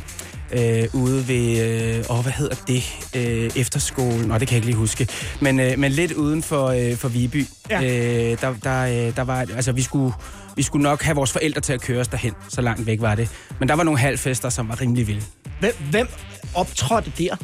øh, 0.52 0.84
ude 0.92 1.28
ved, 1.28 1.60
øh, 1.98 2.04
åh, 2.10 2.22
hvad 2.22 2.32
hedder 2.32 2.54
det, 2.66 2.84
øh, 3.16 3.50
efterskolen, 3.56 4.20
nå, 4.28 4.38
det 4.38 4.48
kan 4.48 4.54
jeg 4.54 4.56
ikke 4.56 4.66
lige 4.66 4.76
huske, 4.76 5.08
men, 5.40 5.60
øh, 5.60 5.78
men 5.78 5.92
lidt 5.92 6.12
uden 6.12 6.42
for, 6.42 6.66
øh, 6.66 6.96
for 6.96 7.08
Viby, 7.08 7.44
Ja. 7.70 7.82
øh, 7.82 8.40
der, 8.40 8.54
der, 8.64 8.82
øh, 9.08 9.16
der 9.16 9.22
var, 9.22 9.38
altså 9.40 9.72
vi 9.72 9.82
skulle, 9.82 10.12
vi 10.56 10.62
skulle 10.62 10.82
nok 10.82 11.02
have 11.02 11.14
vores 11.16 11.32
forældre 11.32 11.60
til 11.60 11.72
at 11.72 11.80
køre 11.80 12.00
os 12.00 12.08
derhen, 12.08 12.32
så 12.48 12.60
langt 12.60 12.86
væk 12.86 13.00
var 13.00 13.14
det. 13.14 13.28
Men 13.58 13.68
der 13.68 13.74
var 13.74 13.82
nogle 13.84 14.00
halvfester, 14.00 14.48
som 14.48 14.68
var 14.68 14.80
rimelig 14.80 15.06
vilde. 15.06 15.22
Hvem, 15.60 15.72
hvem 15.90 16.08
optrådte 16.54 17.12
der? 17.18 17.36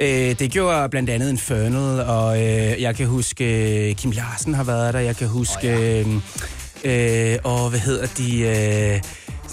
Øh, 0.00 0.38
det 0.38 0.50
gjorde 0.50 0.88
blandt 0.88 1.10
andet 1.10 1.30
Infernal, 1.30 2.00
og 2.00 2.36
øh, 2.42 2.82
jeg 2.82 2.96
kan 2.96 3.06
huske, 3.06 3.88
øh, 3.90 3.94
Kim 3.94 4.10
Larsen 4.10 4.54
har 4.54 4.64
været 4.64 4.94
der, 4.94 5.00
jeg 5.00 5.16
kan 5.16 5.28
huske, 5.28 5.74
oh, 5.74 6.06
ja. 6.84 7.32
øh, 7.32 7.38
og 7.44 7.70
hvad 7.70 7.80
hedder 7.80 8.06
de, 8.18 8.38
øh, 8.40 9.00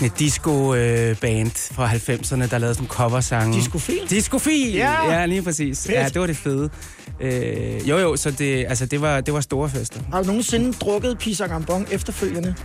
et 0.01 0.19
disco-band 0.19 1.73
fra 1.73 1.87
90'erne, 1.91 2.49
der 2.51 2.57
lavede 2.57 2.75
sådan 2.75 2.87
coversange. 2.87 3.57
Discofil? 3.57 3.99
Discofil! 4.09 4.73
Ja. 4.73 5.11
ja 5.11 5.25
lige 5.25 5.41
præcis. 5.41 5.87
Fedt. 5.87 5.97
Ja, 5.97 6.09
det 6.09 6.21
var 6.21 6.27
det 6.27 6.37
fede. 6.37 6.69
Øh, 7.21 7.89
jo 7.89 7.97
jo, 7.97 8.15
så 8.15 8.31
det, 8.31 8.65
altså, 8.69 8.85
det, 8.85 9.01
var, 9.01 9.21
det 9.21 9.33
var 9.33 9.41
store 9.41 9.69
fester. 9.69 9.99
Har 10.11 10.21
du 10.21 10.27
nogensinde 10.27 10.73
drukket 10.73 11.17
Pisang 11.17 11.51
Ambon 11.51 11.87
efterfølgende? 11.91 12.55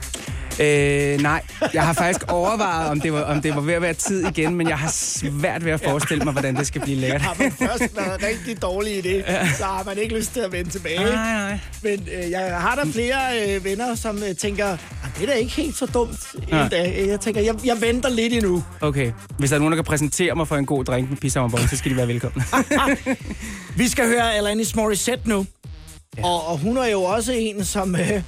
Øh, 0.61 1.20
nej, 1.20 1.42
jeg 1.74 1.83
har 1.87 1.92
faktisk 1.92 2.24
overvejet, 2.33 2.90
om 2.90 3.00
det, 3.00 3.12
var, 3.12 3.20
om 3.22 3.42
det 3.42 3.55
var 3.55 3.61
ved 3.61 3.74
at 3.74 3.83
være 3.83 3.94
tid 3.94 4.26
igen, 4.26 4.55
men 4.55 4.68
jeg 4.68 4.78
har 4.78 4.90
svært 4.90 5.64
ved 5.64 5.72
at 5.72 5.81
forestille 5.81 6.24
mig, 6.24 6.33
hvordan 6.33 6.57
det 6.57 6.66
skal 6.66 6.81
blive 6.81 6.96
lækkert. 6.96 7.20
Har 7.20 7.37
man 7.38 7.52
først 7.52 7.96
været 7.96 8.22
rigtig 8.22 8.62
dårlig 8.62 8.96
i 8.98 9.00
det, 9.00 9.24
så 9.59 9.64
har 9.64 9.83
man 9.87 9.98
ikke 9.98 10.16
lyst 10.18 10.33
til 10.33 10.40
at 10.40 10.52
vende 10.52 10.70
tilbage. 10.70 10.98
Nej, 10.98 11.14
nej. 11.14 11.59
Men 11.83 12.09
øh, 12.24 12.31
jeg 12.31 12.57
har 12.61 12.74
der 12.74 12.92
flere 12.92 13.16
øh, 13.57 13.64
venner, 13.64 13.94
som 13.94 14.16
øh, 14.28 14.37
tænker, 14.37 14.66
"Ah, 14.66 14.78
det 15.18 15.22
er 15.22 15.26
da 15.26 15.33
ikke 15.33 15.52
helt 15.52 15.76
så 15.76 15.87
dumt 15.87 16.18
Nej. 16.50 16.68
dag. 16.68 17.05
Jeg 17.09 17.20
tænker, 17.20 17.40
jeg, 17.40 17.55
jeg 17.64 17.76
venter 17.81 18.09
lidt 18.09 18.33
endnu. 18.33 18.64
Okay, 18.81 19.12
hvis 19.38 19.50
der 19.50 19.57
er 19.57 19.61
nogen, 19.61 19.72
der 19.72 19.76
kan 19.76 19.85
præsentere 19.85 20.35
mig 20.35 20.48
for 20.48 20.57
en 20.57 20.66
god 20.66 20.85
drink 20.85 21.11
med 21.11 21.16
pissammerbong, 21.16 21.68
så 21.68 21.76
skal 21.76 21.90
de 21.90 21.96
være 21.96 22.09
velkomne. 22.09 22.44
Vi 23.76 23.88
skal 23.88 24.07
høre 24.07 24.32
Alanis 24.33 24.75
Morissette 24.77 25.29
nu. 25.29 25.47
Ja. 26.18 26.27
Og, 26.27 26.47
og 26.47 26.59
hun 26.59 26.77
er 26.77 26.87
jo 26.87 27.03
også 27.03 27.33
en, 27.33 27.64
som 27.64 27.97
øh, 27.97 28.23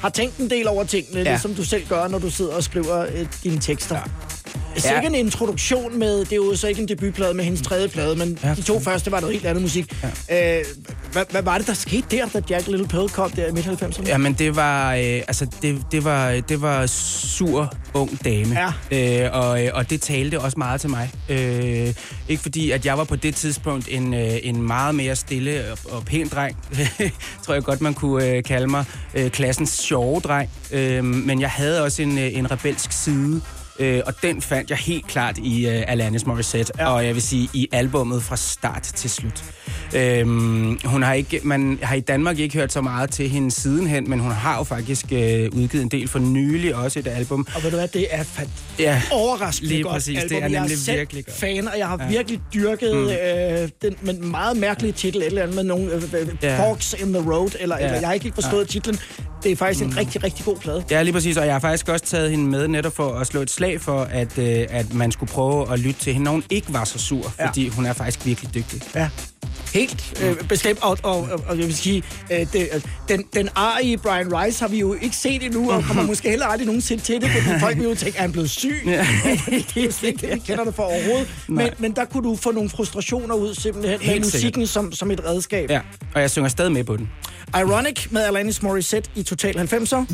har 0.00 0.08
tænkt 0.08 0.36
en 0.38 0.50
del 0.50 0.68
over 0.68 0.84
tingene, 0.84 1.18
ja. 1.20 1.30
Ligesom 1.30 1.54
du 1.54 1.64
selv 1.64 1.88
gør, 1.88 2.08
når 2.08 2.18
du 2.18 2.30
sidder 2.30 2.54
og 2.54 2.64
skriver 2.64 2.98
øh, 3.00 3.26
dine 3.42 3.60
tekster. 3.60 3.96
Ja. 3.96 4.02
Sikke 4.76 4.96
Ja. 5.02 5.06
en 5.08 5.14
introduktion 5.14 5.98
med, 5.98 6.18
det 6.20 6.32
er 6.32 6.36
jo 6.36 6.56
så 6.56 6.66
ikke 6.68 6.82
en 6.82 6.88
debutplade 6.88 7.34
med 7.34 7.44
hendes 7.44 7.62
tredje 7.62 7.88
plade, 7.88 8.16
men 8.16 8.38
ja. 8.44 8.54
De 8.54 8.62
to 8.62 8.80
første 8.80 9.12
var 9.12 9.20
noget 9.20 9.34
helt 9.34 9.46
andet 9.46 9.62
musik. 9.62 9.96
Ja. 10.28 10.58
Øh, 10.58 10.64
hvad, 11.12 11.24
hvad 11.30 11.42
var 11.42 11.58
det, 11.58 11.66
der 11.66 11.74
skete 11.74 12.04
der, 12.10 12.26
da 12.28 12.40
Jack 12.50 12.66
Little 12.66 12.88
Pill 12.88 13.08
kom 13.08 13.30
der 13.30 13.46
i 13.48 13.52
midt-90'erne? 13.52 14.08
Jamen, 14.08 14.32
det 14.32 14.56
var, 14.56 14.94
øh, 14.94 15.00
altså, 15.02 15.46
det, 15.62 15.82
det 15.92 16.04
var, 16.04 16.40
det 16.48 16.62
var 16.62 16.86
sur 16.86 17.72
ung 17.94 18.24
dame. 18.24 18.56
Ja. 18.90 19.24
Øh, 19.24 19.30
og, 19.38 19.64
øh, 19.64 19.70
og 19.74 19.90
det 19.90 20.00
talte 20.00 20.40
også 20.40 20.58
meget 20.58 20.80
til 20.80 20.90
mig. 20.90 21.10
Øh, 21.28 21.94
ikke 22.28 22.42
fordi, 22.42 22.70
at 22.70 22.86
jeg 22.86 22.98
var 22.98 23.04
på 23.04 23.16
det 23.16 23.34
tidspunkt 23.34 23.88
en, 23.90 24.14
øh, 24.14 24.30
en 24.42 24.62
meget 24.62 24.94
mere 24.94 25.16
stille 25.16 25.64
og, 25.72 25.78
og 25.96 26.04
pæn 26.04 26.28
dreng, 26.28 26.56
tror 27.44 27.54
jeg 27.54 27.62
godt, 27.62 27.80
man 27.80 27.94
kunne 27.94 28.26
øh, 28.26 28.42
kalde 28.44 28.66
mig. 28.66 28.84
Øh, 29.14 29.30
klassens 29.30 29.70
sjove 29.70 30.20
dreng. 30.20 30.50
Øh, 30.72 31.04
men 31.04 31.40
jeg 31.40 31.50
havde 31.50 31.82
også 31.84 32.02
en, 32.02 32.18
øh, 32.18 32.34
en 32.38 32.50
rebelsk 32.50 32.92
side. 32.92 33.40
Øh, 33.78 34.02
og 34.06 34.14
den 34.22 34.42
fandt 34.42 34.70
jeg 34.70 34.78
helt 34.78 35.06
klart 35.06 35.38
i 35.38 35.66
øh, 35.68 35.82
Alanis 35.88 36.26
Morissette, 36.26 36.72
Ja. 36.78 36.94
og 36.94 37.06
jeg 37.06 37.14
vil 37.14 37.22
sige 37.22 37.48
i 37.54 37.68
albummet 37.72 38.22
fra 38.22 38.36
start 38.36 38.82
til 38.82 39.10
slut. 39.10 39.44
Øhm, 39.94 40.78
hun 40.84 41.02
har 41.02 41.12
ikke, 41.14 41.40
man 41.42 41.78
har 41.82 41.94
i 41.96 42.00
Danmark 42.00 42.38
ikke 42.38 42.54
hørt 42.58 42.72
så 42.72 42.80
meget 42.80 43.10
til 43.10 43.28
hende 43.28 43.50
sidenhen, 43.50 44.10
men 44.10 44.18
hun 44.20 44.30
har 44.32 44.58
jo 44.58 44.64
faktisk 44.64 45.04
øh, 45.12 45.48
udgivet 45.52 45.82
en 45.82 45.88
del 45.88 46.08
for 46.08 46.18
nylig 46.18 46.74
også 46.74 46.98
et 46.98 47.06
album. 47.06 47.46
Og 47.56 47.62
ved 47.62 47.70
du 47.70 47.76
hvad, 47.76 47.88
det 47.88 48.06
er 48.10 48.22
fat 48.22 48.48
Ja, 48.78 49.02
overraskende 49.12 49.68
Lige 49.68 49.82
godt 49.82 49.92
præcis, 49.94 50.14
det 50.14 50.22
album. 50.22 50.36
er 50.36 50.40
jeg 50.40 50.60
nemlig 50.60 50.74
er 50.74 50.78
selv 50.78 50.98
virkelig 50.98 51.24
godt. 51.26 51.36
fan, 51.36 51.68
og 51.68 51.78
jeg 51.78 51.86
har 51.88 51.98
ja. 52.02 52.08
virkelig 52.08 52.40
dyrket 52.54 52.96
mm. 52.96 53.02
øh, 53.08 53.68
den 53.82 53.94
med 54.02 54.14
en 54.14 54.30
meget 54.30 54.56
mærkelig 54.56 54.94
titel, 54.94 55.20
et 55.20 55.26
eller 55.26 55.42
andet 55.42 55.56
med 55.56 55.64
nogle 55.64 55.92
øh, 55.92 56.02
øh, 56.20 56.28
Ja. 56.42 56.68
Forks 56.68 56.94
in 57.00 57.12
the 57.12 57.30
Road, 57.32 57.50
eller, 57.60 57.76
ja. 57.76 57.82
Ja. 57.82 57.86
eller 57.86 58.00
jeg 58.00 58.08
har 58.08 58.14
ikke 58.14 58.32
forstået 58.34 58.60
ja. 58.64 58.66
titlen. 58.66 58.98
Det 59.42 59.52
er 59.52 59.56
faktisk 59.56 59.84
en 59.84 59.96
rigtig, 59.96 60.24
rigtig 60.24 60.44
god 60.44 60.56
plade. 60.56 60.84
Ja, 60.90 61.02
lige 61.02 61.12
præcis, 61.12 61.36
og 61.36 61.44
jeg 61.46 61.54
har 61.54 61.60
faktisk 61.60 61.88
også 61.88 62.04
taget 62.04 62.30
hende 62.30 62.44
med 62.44 62.68
netop 62.68 62.96
for 62.96 63.12
at 63.14 63.26
slå 63.26 63.40
et 63.40 63.50
slag 63.50 63.80
for, 63.80 64.00
at, 64.02 64.38
øh, 64.38 64.66
at 64.70 64.94
man 64.94 65.12
skulle 65.12 65.32
prøve 65.32 65.72
at 65.72 65.78
lytte 65.78 66.00
til 66.00 66.12
hende, 66.12 66.24
når 66.24 66.30
hun 66.32 66.44
ikke 66.50 66.72
var 66.72 66.84
så 66.84 66.98
sur, 66.98 67.32
Ja. 67.38 67.46
fordi 67.46 67.68
hun 67.68 67.86
er 67.86 67.92
faktisk 67.92 68.26
virkelig 68.26 68.54
dygtig. 68.54 68.80
Ja. 68.94 69.08
Helt 69.74 70.22
øh, 70.22 70.48
bestemt, 70.48 70.82
og, 70.82 70.98
og, 71.02 71.16
og, 71.16 71.40
og 71.48 71.58
jeg 71.58 71.66
vil 71.66 71.76
sige, 71.76 72.02
øh, 72.32 72.38
det, 72.38 72.68
øh, 72.74 72.82
den, 73.08 73.24
den 73.34 73.48
arige 73.54 73.98
Brian 73.98 74.36
Rice 74.36 74.60
har 74.60 74.68
vi 74.68 74.78
jo 74.78 74.94
ikke 74.94 75.16
set 75.16 75.42
endnu, 75.42 75.72
og 75.72 75.82
kommer 75.82 76.02
måske 76.02 76.30
heller 76.30 76.46
aldrig 76.46 76.66
nogensinde 76.66 77.02
til 77.02 77.20
det, 77.20 77.30
fordi 77.30 77.60
folk 77.60 77.76
vil 77.76 77.84
jo 77.84 77.94
tænke, 77.94 78.18
er 78.18 78.22
han 78.22 78.32
blevet 78.32 78.50
syg? 78.50 78.82
Ja. 78.86 78.90
det 79.74 79.76
er 79.76 79.84
jo 79.84 79.90
slet 79.90 80.08
ikke 80.08 80.26
det, 80.26 80.34
vi 80.34 80.38
kender 80.46 80.64
det 80.64 80.74
for 80.74 80.82
overhovedet. 80.82 81.28
Men, 81.48 81.56
Nej. 81.56 81.74
men 81.78 81.92
der 81.92 82.04
kunne 82.04 82.28
du 82.28 82.36
få 82.36 82.52
nogle 82.52 82.70
frustrationer 82.70 83.34
ud 83.34 83.54
simpelthen 83.54 83.98
med 83.98 84.06
Helt 84.06 84.24
musikken 84.24 84.66
som, 84.66 84.92
som 84.92 85.10
et 85.10 85.24
redskab. 85.24 85.70
Ja, 85.70 85.80
og 86.14 86.20
jeg 86.20 86.30
synger 86.30 86.48
stadig 86.48 86.72
med 86.72 86.84
på 86.84 86.96
den. 86.96 87.10
Ironic 87.58 88.06
med 88.10 88.22
Alanis 88.22 88.62
Morissette 88.62 89.10
i 89.14 89.22
Total 89.22 89.58
90'er. 89.58 90.04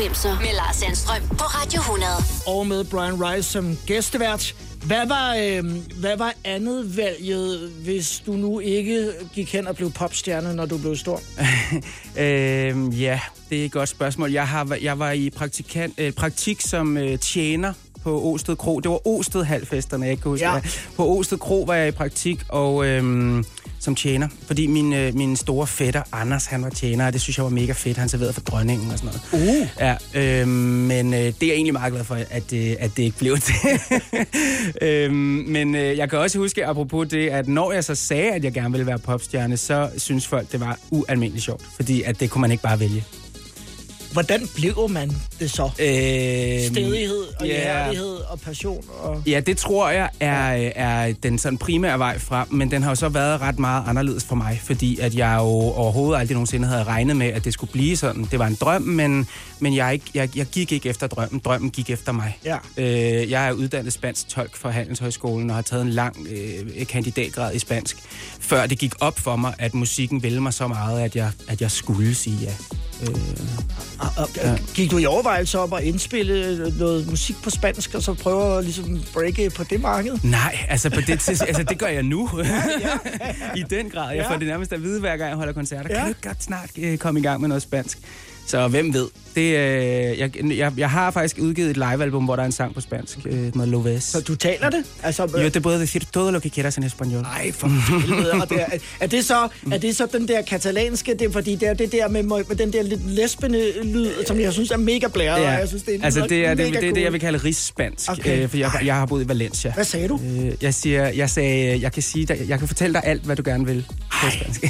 90'er 0.00 0.40
med 0.40 0.54
Lars 0.56 0.76
Sandstrøm 0.76 1.22
på 1.28 1.44
Radio 1.44 1.80
100. 1.80 2.12
Og 2.46 2.66
med 2.66 2.84
Brian 2.84 3.24
Rice 3.24 3.50
som 3.50 3.78
gæstevært. 3.86 4.54
Hvad 4.86 5.06
var, 5.06 5.34
øh, 5.34 5.64
hvad 6.00 6.16
var 6.16 6.34
andet 6.44 6.96
valget, 6.96 7.70
hvis 7.84 8.22
du 8.26 8.32
nu 8.32 8.58
ikke 8.58 9.12
gik 9.34 9.52
hen 9.52 9.66
og 9.66 9.76
blev 9.76 9.92
popstjerne, 9.92 10.54
når 10.54 10.66
du 10.66 10.78
blev 10.78 10.96
stor? 10.96 11.20
Øhm, 12.24 12.88
ja, 12.88 13.20
det 13.50 13.60
er 13.60 13.64
et 13.64 13.72
godt 13.72 13.88
spørgsmål. 13.88 14.30
Jeg, 14.30 14.48
har, 14.48 14.78
jeg 14.82 14.98
var 14.98 15.12
i 15.12 15.30
praktikant, 15.30 15.94
øh, 15.98 16.12
praktik 16.12 16.60
som 16.60 16.96
øh, 16.96 17.18
tjener 17.18 17.72
på 18.02 18.22
Osted 18.22 18.56
Kro. 18.56 18.80
Det 18.80 18.90
var 18.90 19.08
Osted 19.08 19.44
Halvfesterne, 19.44 20.04
jeg 20.04 20.10
ikke 20.10 20.22
kan 20.22 20.30
huske. 20.30 20.48
Ja. 20.48 20.60
På 20.96 21.18
Osted 21.18 21.38
Kro 21.38 21.62
var 21.66 21.74
jeg 21.74 21.88
i 21.88 21.90
praktik, 21.90 22.44
og 22.48 22.86
øhm, 22.86 23.44
som 23.80 23.94
tjener. 23.94 24.28
Fordi 24.46 24.66
min, 24.66 24.92
øh, 24.92 25.14
min 25.14 25.36
store 25.36 25.66
fætter, 25.66 26.02
Anders, 26.12 26.46
han 26.46 26.62
var 26.62 26.70
tjener, 26.70 27.06
og 27.06 27.12
det 27.12 27.20
synes 27.20 27.36
jeg 27.38 27.44
var 27.44 27.50
mega 27.50 27.72
fedt. 27.72 27.96
Han 27.96 28.08
serverede 28.08 28.32
for 28.32 28.40
dronningen 28.40 28.90
og 28.90 28.98
sådan 28.98 29.20
noget. 29.32 29.48
Uh. 29.48 29.66
Ja, 29.80 29.96
øhm, 30.14 30.48
men 30.48 31.14
øh, 31.14 31.20
det 31.20 31.42
er 31.42 31.46
jeg 31.46 31.54
egentlig 31.54 31.72
meget 31.72 31.92
glad 31.92 32.04
for, 32.04 32.14
at, 32.14 32.52
øh, 32.52 32.76
at 32.78 32.90
det 32.96 33.02
ikke 33.02 33.18
blev 33.18 33.38
til. 33.38 33.54
øhm, 34.88 35.14
men 35.48 35.74
øh, 35.74 35.96
jeg 35.98 36.10
kan 36.10 36.18
også 36.18 36.38
huske, 36.38 36.66
apropos 36.66 37.08
det, 37.08 37.28
at 37.28 37.48
når 37.48 37.72
jeg 37.72 37.84
så 37.84 37.94
sagde, 37.94 38.30
at 38.30 38.44
jeg 38.44 38.52
gerne 38.52 38.72
ville 38.72 38.86
være 38.86 38.98
popstjerne, 38.98 39.56
så 39.56 39.90
synes 39.96 40.26
folk, 40.26 40.52
det 40.52 40.60
var 40.60 40.78
ualmindeligt 40.90 41.44
sjovt. 41.44 41.62
Fordi 41.76 42.02
at 42.02 42.20
det 42.20 42.30
kunne 42.30 42.40
man 42.40 42.50
ikke 42.50 42.62
bare 42.62 42.80
vælge. 42.80 43.04
Hvordan 44.12 44.48
blev 44.54 44.88
man 44.90 45.12
det 45.40 45.50
så? 45.50 45.62
Øhm, 45.62 46.74
Stedighed 46.74 47.24
og 47.40 47.46
ja. 47.46 47.62
hjertighed 47.62 48.16
og 48.16 48.40
passion? 48.40 48.84
Og... 49.02 49.22
Ja, 49.26 49.40
det 49.40 49.56
tror 49.56 49.90
jeg 49.90 50.10
er, 50.20 50.70
er 50.74 51.12
den 51.22 51.38
sådan 51.38 51.58
primære 51.58 51.98
vej 51.98 52.18
frem, 52.18 52.46
men 52.50 52.70
den 52.70 52.82
har 52.82 52.90
jo 52.90 52.94
så 52.94 53.08
været 53.08 53.40
ret 53.40 53.58
meget 53.58 53.84
anderledes 53.86 54.24
for 54.24 54.34
mig, 54.34 54.60
fordi 54.64 55.00
at 55.00 55.14
jeg 55.14 55.36
jo 55.36 55.42
overhovedet 55.42 56.20
aldrig 56.20 56.34
nogensinde 56.34 56.68
havde 56.68 56.84
regnet 56.84 57.16
med, 57.16 57.26
at 57.26 57.44
det 57.44 57.52
skulle 57.52 57.72
blive 57.72 57.96
sådan. 57.96 58.24
Det 58.30 58.38
var 58.38 58.46
en 58.46 58.54
drøm, 58.60 58.82
men, 58.82 59.26
men 59.60 59.76
jeg, 59.76 59.92
ikke, 59.92 60.06
jeg, 60.14 60.36
jeg 60.36 60.46
gik 60.46 60.72
ikke 60.72 60.88
efter 60.88 61.06
drømmen. 61.06 61.40
Drømmen 61.44 61.70
gik 61.70 61.90
efter 61.90 62.12
mig. 62.12 62.38
Ja. 62.44 62.56
Øh, 62.76 63.30
jeg 63.30 63.48
er 63.48 63.52
uddannet 63.52 63.92
spansk 63.92 64.28
tolk 64.28 64.56
fra 64.56 64.70
Handelshøjskolen 64.70 65.50
og 65.50 65.56
har 65.56 65.62
taget 65.62 65.82
en 65.82 65.90
lang 65.90 66.26
øh, 66.30 66.86
kandidatgrad 66.86 67.54
i 67.54 67.58
spansk, 67.58 67.96
før 68.40 68.66
det 68.66 68.78
gik 68.78 68.92
op 69.00 69.18
for 69.18 69.36
mig, 69.36 69.54
at 69.58 69.74
musikken 69.74 70.22
ville 70.22 70.40
mig 70.40 70.54
så 70.54 70.68
meget, 70.68 71.00
at 71.00 71.16
jeg, 71.16 71.30
at 71.48 71.60
jeg 71.60 71.70
skulle 71.70 72.14
sige 72.14 72.38
ja. 72.42 72.52
Øh, 73.02 73.14
Og, 73.98 74.06
og, 74.16 74.58
Gik 74.74 74.90
du 74.90 74.98
i 74.98 75.04
overvejelse 75.06 75.58
op 75.58 75.72
og 75.72 75.82
indspille 75.82 76.72
noget 76.78 77.06
musik 77.10 77.36
på 77.42 77.50
spansk, 77.50 77.94
og 77.94 78.02
så 78.02 78.14
prøve 78.14 78.58
at 78.58 78.64
ligesom 78.64 79.00
breake 79.14 79.50
på 79.50 79.64
det 79.64 79.80
marked? 79.80 80.18
Nej, 80.22 80.58
altså, 80.68 80.90
på 80.90 81.00
det, 81.00 81.10
altså 81.28 81.64
det 81.68 81.78
gør 81.78 81.86
jeg 81.86 82.02
nu. 82.02 82.30
I 83.56 83.64
den 83.70 83.90
grad. 83.90 84.08
Jeg 84.08 84.16
Ja. 84.16 84.30
får 84.32 84.36
det 84.38 84.46
nærmest 84.48 84.72
at 84.72 84.82
vide, 84.82 85.00
hver 85.00 85.16
gang 85.16 85.28
jeg 85.28 85.36
holder 85.36 85.52
koncerter. 85.52 85.88
Ja. 85.90 85.94
Kan 85.94 86.02
du 86.02 86.08
ikke 86.08 86.28
godt 86.28 86.44
snart 86.44 86.70
øh, 86.78 86.98
komme 86.98 87.20
i 87.20 87.22
gang 87.22 87.40
med 87.40 87.48
noget 87.48 87.62
spansk? 87.62 87.98
Så 88.46 88.68
hvem 88.68 88.94
ved? 88.94 89.08
Det, 89.34 89.40
øh, 89.40 90.18
jeg, 90.18 90.30
jeg, 90.56 90.72
jeg 90.76 90.90
har 90.90 91.10
faktisk 91.10 91.38
udgivet 91.40 91.70
et 91.70 91.76
livealbum, 91.76 92.24
hvor 92.24 92.36
der 92.36 92.42
er 92.42 92.46
en 92.46 92.52
sang 92.52 92.74
på 92.74 92.80
spansk. 92.80 93.18
Øh, 93.26 93.56
noget 93.56 93.68
Loves. 93.68 94.04
Så 94.04 94.20
du 94.20 94.34
taler 94.34 94.70
det? 94.70 94.84
Altså, 95.02 95.26
Yo 95.44 95.48
te 95.50 95.60
puedo 95.60 95.80
decir 95.80 96.00
todo 96.12 96.30
lo 96.30 96.40
que 96.40 96.50
quieras 96.50 96.76
en 96.76 96.84
español. 96.84 97.22
Nej, 97.22 97.52
for 97.52 97.68
helvede. 97.68 98.32
Det 98.50 98.60
er, 98.60 98.78
er, 99.00 99.06
det 99.06 99.24
så, 99.24 99.48
er 99.72 99.78
det 99.78 99.96
så 99.96 100.06
den 100.12 100.28
der 100.28 100.42
katalanske, 100.42 101.14
det 101.14 101.22
er 101.22 101.32
fordi 101.32 101.54
det 101.54 101.68
er 101.68 101.74
det 101.74 101.92
der 101.92 102.08
med, 102.08 102.22
med 102.22 102.56
den 102.56 102.72
der 102.72 102.82
lidt 102.82 103.10
lesbende 103.10 103.72
lyd, 103.84 104.10
som 104.26 104.40
jeg 104.40 104.52
synes 104.52 104.70
er 104.70 104.76
mega 104.76 105.08
blæret, 105.08 105.44
og 105.46 105.52
jeg 105.52 105.68
synes, 105.68 105.82
det 105.82 105.94
er 105.94 106.04
altså 106.04 106.26
det 106.28 106.46
er 106.46 106.54
det, 106.54 106.58
det, 106.58 106.76
er 106.76 106.80
det, 106.80 106.90
cool. 106.90 106.98
jeg 106.98 107.12
vil 107.12 107.20
kalde 107.20 107.38
rigsspansk, 107.38 108.10
Okay. 108.10 108.42
øh, 108.42 108.48
for 108.48 108.56
jeg, 108.56 108.70
jeg 108.84 108.94
har 108.94 109.06
boet 109.06 109.24
i 109.24 109.28
Valencia. 109.28 109.72
Hvad 109.74 109.84
sagde 109.84 110.08
du? 110.08 110.20
Øh, 110.24 110.52
jeg, 110.60 110.74
siger, 110.74 111.08
jeg 111.08 111.30
sagde, 111.30 111.80
jeg 111.80 111.92
kan, 111.92 112.02
sige 112.02 112.26
dig, 112.26 112.44
jeg 112.48 112.58
kan 112.58 112.68
fortælle 112.68 112.94
dig 112.94 113.02
alt, 113.04 113.22
hvad 113.22 113.36
du 113.36 113.42
gerne 113.44 113.66
vil 113.66 113.86
på 114.22 114.30
spansk. 114.30 114.60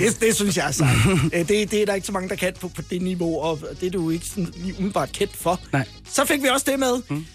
Det, 0.00 0.20
det 0.20 0.34
synes 0.36 0.56
jeg 0.56 0.68
er 0.68 0.72
sejt. 0.72 0.90
Øh, 1.34 1.48
det, 1.48 1.70
det 1.70 1.82
er 1.82 1.86
der 1.86 1.94
ikke 1.94 2.06
så 2.06 2.12
mange, 2.12 2.28
der 2.28 2.34
kan 2.34 2.52
på, 2.60 2.68
på 2.68 2.82
det 2.90 3.02
niveau, 3.02 3.40
og 3.40 3.58
det 3.80 3.89
er 3.94 3.98
du 3.98 4.10
ikke 4.10 4.26
sådan 4.26 4.52
lige 4.56 4.74
umiddelbart 4.74 5.12
kendt 5.12 5.36
for. 5.36 5.60
Nej. 5.72 5.88
Så 6.04 6.24
fik 6.24 6.42
vi 6.42 6.48
også 6.48 6.66
det 6.70 6.78
med. 6.78 7.02
Mm. 7.10 7.26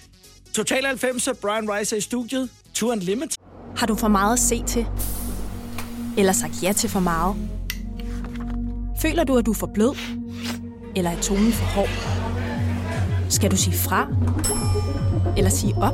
Total 0.53 0.85
90, 0.85 1.29
Brian 1.41 1.71
Rice 1.71 1.97
i 1.97 2.01
studiet. 2.01 2.49
Tour 2.73 2.91
Unlimited. 2.91 3.37
Har 3.77 3.87
du 3.87 3.95
for 3.95 4.07
meget 4.07 4.33
at 4.33 4.39
se 4.39 4.63
til? 4.67 4.85
Eller 6.17 6.33
sagt 6.33 6.63
ja 6.63 6.73
til 6.73 6.89
for 6.89 6.99
meget? 6.99 7.35
Føler 9.01 9.23
du, 9.23 9.37
at 9.37 9.45
du 9.45 9.51
er 9.51 9.55
for 9.55 9.69
blød? 9.73 9.95
Eller 10.95 11.11
er 11.11 11.21
tonen 11.21 11.51
for 11.53 11.65
hård? 11.65 11.89
Skal 13.29 13.51
du 13.51 13.57
sige 13.57 13.77
fra? 13.77 14.07
Eller 15.37 15.49
sige 15.49 15.75
op? 15.75 15.93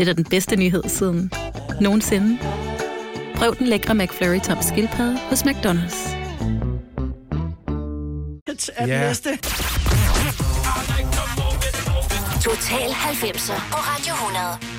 Det 0.00 0.08
er 0.08 0.12
da 0.12 0.16
den 0.22 0.30
bedste 0.30 0.56
nyhed 0.56 0.82
siden 0.86 1.32
nogensinde. 1.80 2.38
Prøv 3.34 3.56
den 3.58 3.66
lækre 3.66 3.94
McFlurry 3.94 4.40
tom 4.40 4.58
skildpadde 4.62 5.18
hos 5.18 5.42
McDonald's. 5.42 6.16
Er 8.76 8.86
Ja. 8.86 9.00
næste? 9.00 9.30
Total 12.44 12.90
90'er 12.90 13.60
på 13.70 13.76
Radio 13.76 14.12
100. 14.14 14.69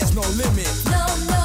there's 0.00 0.14
no 0.14 0.22
limit. 0.42 0.72
No, 0.86 1.32
no. 1.32 1.40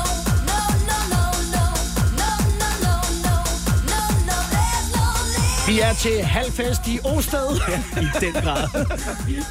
Vi 5.68 5.80
er 5.80 5.94
til 5.94 6.22
halvfest 6.24 6.82
i 6.88 7.00
Osted. 7.04 7.60
Ja, 7.68 8.02
i 8.02 8.06
den 8.22 8.34
grad. 8.34 8.68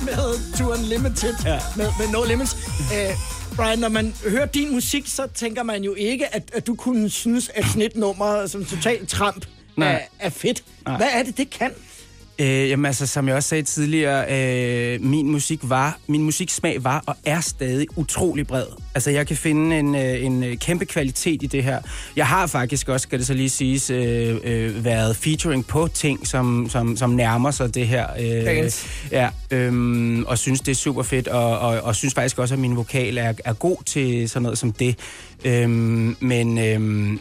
med 0.05 0.57
Tour 0.59 0.73
Unlimited. 0.73 1.35
Ja. 1.45 1.59
Med, 1.77 1.87
med 1.99 2.09
No 2.13 2.25
Limits. 2.25 2.57
Æh, 2.93 3.11
Brian, 3.57 3.79
når 3.79 3.89
man 3.89 4.15
hører 4.29 4.47
din 4.47 4.73
musik, 4.73 5.05
så 5.07 5.27
tænker 5.35 5.63
man 5.63 5.85
jo 5.85 5.95
ikke, 5.95 6.35
at, 6.35 6.43
at 6.53 6.67
du 6.67 6.75
kunne 6.75 7.11
synes, 7.11 7.51
at 7.55 7.65
snitnummer 7.65 8.47
som 8.47 8.65
total 8.65 9.07
tramp 9.07 9.47
Nej. 9.77 9.93
Er, 9.93 10.27
er 10.27 10.31
fedt. 10.31 10.65
Nej. 10.87 10.97
Hvad 10.97 11.07
er 11.13 11.23
det, 11.23 11.37
det 11.37 11.51
kan? 11.51 11.71
Øh, 12.39 12.69
jamen 12.69 12.87
altså, 12.87 13.07
som 13.07 13.29
jeg 13.29 13.37
også 13.37 13.49
sagde 13.49 13.63
tidligere, 13.63 14.25
øh, 14.95 15.01
min 15.05 15.31
musik 15.31 15.61
var, 15.63 15.99
min 16.07 16.23
musiksmag 16.23 16.85
var 16.85 17.03
og 17.07 17.17
er 17.25 17.41
stadig 17.41 17.87
utrolig 17.97 18.47
bred. 18.47 18.67
Altså, 18.95 19.11
jeg 19.11 19.27
kan 19.27 19.37
finde 19.37 19.79
en, 19.79 19.95
øh, 19.95 20.25
en 20.25 20.45
øh, 20.45 20.57
kæmpe 20.57 20.85
kvalitet 20.85 21.43
i 21.43 21.47
det 21.47 21.65
her. 21.65 21.81
Jeg 22.17 22.27
har 22.27 22.47
faktisk 22.47 22.89
også, 22.89 23.03
skal 23.03 23.19
det 23.19 23.27
så 23.27 23.35
lige 23.35 23.49
siges, 23.49 23.91
øh, 23.91 24.37
øh, 24.45 24.85
været 24.85 25.17
featuring 25.17 25.67
på 25.67 25.89
ting, 25.95 26.27
som, 26.27 26.69
som, 26.71 26.97
som 26.97 27.11
nærmer 27.11 27.51
sig 27.51 27.75
det 27.75 27.89
her. 27.89 28.07
Øh, 28.21 28.45
Dance. 28.45 28.89
Ja, 29.11 29.29
øhm, 29.51 30.25
og 30.25 30.39
synes, 30.39 30.61
det 30.61 30.73
er 30.73 30.77
super 30.77 31.03
fedt, 31.03 31.29
og, 31.29 31.59
og, 31.59 31.81
og 31.81 31.97
synes 31.97 32.15
faktisk 32.15 32.39
også, 32.39 32.55
at 32.55 32.61
min 32.61 32.77
vokal 32.77 33.19
er, 33.19 33.33
er 33.45 33.53
god 33.53 33.77
til 33.87 34.29
sådan 34.29 34.43
noget 34.43 34.59
som 34.59 34.73
det. 34.73 34.99
Øhm, 35.45 36.17
men 36.21 36.59
øhm, 36.59 37.21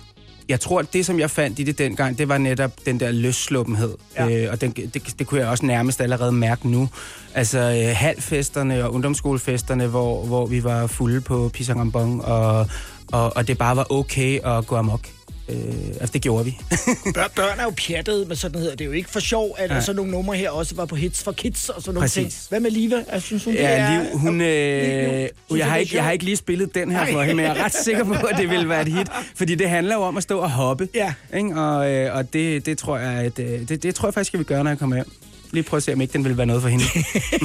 jeg 0.50 0.60
tror, 0.60 0.80
at 0.80 0.94
det, 0.94 1.06
som 1.06 1.20
jeg 1.20 1.32
fandt 1.32 1.60
i 1.60 1.64
det 1.64 1.78
dengang, 1.78 2.18
det 2.18 2.30
var 2.30 2.38
netop 2.38 2.72
den 2.86 3.00
der 3.00 3.12
løssluppenhed. 3.12 3.96
Ja. 4.16 4.30
Øh, 4.30 4.52
og 4.52 4.62
den, 4.62 4.72
det, 4.72 5.16
det 5.20 5.28
kunne 5.28 5.40
jeg 5.40 5.50
også 5.50 5.66
nærmest 5.66 6.02
allerede 6.02 6.32
mærke 6.32 6.70
nu. 6.70 6.90
Altså 7.34 7.60
øh, 7.60 7.96
halvfesterne 7.98 8.86
og 8.86 8.94
ungdomsskolefesterne, 8.94 9.88
hvor, 9.88 10.26
hvor 10.26 10.46
vi 10.46 10.64
var 10.64 10.88
fulde 10.88 11.22
på 11.22 11.50
Pisangambong, 11.54 12.26
og, 12.26 12.68
og, 13.12 13.36
og 13.36 13.48
det 13.48 13.58
bare 13.58 13.76
var 13.76 13.92
okay 13.92 14.40
at 14.46 14.68
gå 14.68 14.76
amok. 14.76 15.08
Øh, 15.50 15.56
altså, 15.88 16.10
det 16.14 16.22
gjorde 16.22 16.46
vi. 16.46 16.58
Børn, 17.16 17.30
børn 17.36 17.60
er 17.60 17.64
jo 17.64 17.74
pjattet 17.88 18.28
med 18.28 18.36
sådan 18.36 18.60
hedder 18.62 18.76
det 18.76 18.82
er 18.82 18.86
jo 18.86 18.92
ikke 18.92 19.10
for 19.10 19.20
sjov, 19.20 19.56
at 19.58 19.70
Nej. 19.70 19.80
sådan 19.82 19.96
nogle 19.96 20.12
numre 20.12 20.36
her 20.38 20.50
også 20.50 20.76
var 20.76 20.86
på 20.86 20.96
hits 20.96 21.24
for 21.24 21.32
kids 21.32 21.70
og 21.70 21.82
sådan 21.82 21.94
nogle 21.94 22.04
Præcis. 22.04 22.34
ting. 22.34 22.34
Hvad 22.50 22.60
med 22.60 22.72
Liva? 22.72 23.04
Jeg 23.12 23.22
synes, 23.22 23.44
hun 23.44 23.54
Ja. 23.54 24.04
Liv, 24.04 24.18
hun, 24.20 24.38
Liv, 24.38 24.46
øh, 24.48 24.50
Liv. 24.50 25.58
jeg, 25.58 25.66
har 25.66 25.76
Synes, 25.76 25.82
ikke, 25.82 25.96
jeg 25.96 26.04
har 26.04 26.12
ikke 26.12 26.26
lige 26.26 26.38
spillet 26.38 26.76
den 26.76 26.92
her 26.92 26.98
Nej. 27.00 27.12
for 27.12 27.22
hende, 27.22 27.36
men 27.36 27.46
jeg 27.46 27.58
er 27.58 27.64
ret 27.66 27.76
sikker 27.76 28.04
på, 28.04 28.14
at 28.14 28.36
det 28.38 28.50
vil 28.50 28.70
være 28.70 28.82
et 28.82 28.88
hit. 28.94 29.08
Fordi 29.36 29.56
det 29.56 29.70
handler 29.70 29.96
jo 29.96 30.02
om 30.02 30.18
at 30.18 30.24
stå 30.24 30.40
og 30.40 30.52
hoppe. 30.52 30.88
Ja. 30.96 31.14
Ikke? 31.38 31.56
Og, 31.62 31.92
øh, 31.92 32.16
og 32.16 32.34
det, 32.34 32.66
det, 32.66 32.78
tror 32.78 32.98
jeg, 32.98 33.12
at, 33.14 33.40
øh, 33.40 33.68
det, 33.70 33.84
det 33.84 33.96
tror 33.96 34.08
jeg 34.08 34.14
faktisk, 34.14 34.34
jeg 34.34 34.40
vil 34.40 34.46
gøre, 34.48 34.64
når 34.64 34.72
jeg 34.72 34.80
kommer 34.80 34.96
hjem. 34.96 35.12
Lige 35.54 35.64
prøve 35.64 35.78
at 35.78 35.84
se, 35.84 35.94
om 35.94 36.02
ikke 36.02 36.14
den 36.14 36.24
vil 36.24 36.38
være 36.38 36.46
noget 36.46 36.62
for 36.62 36.70
hende. 36.70 36.86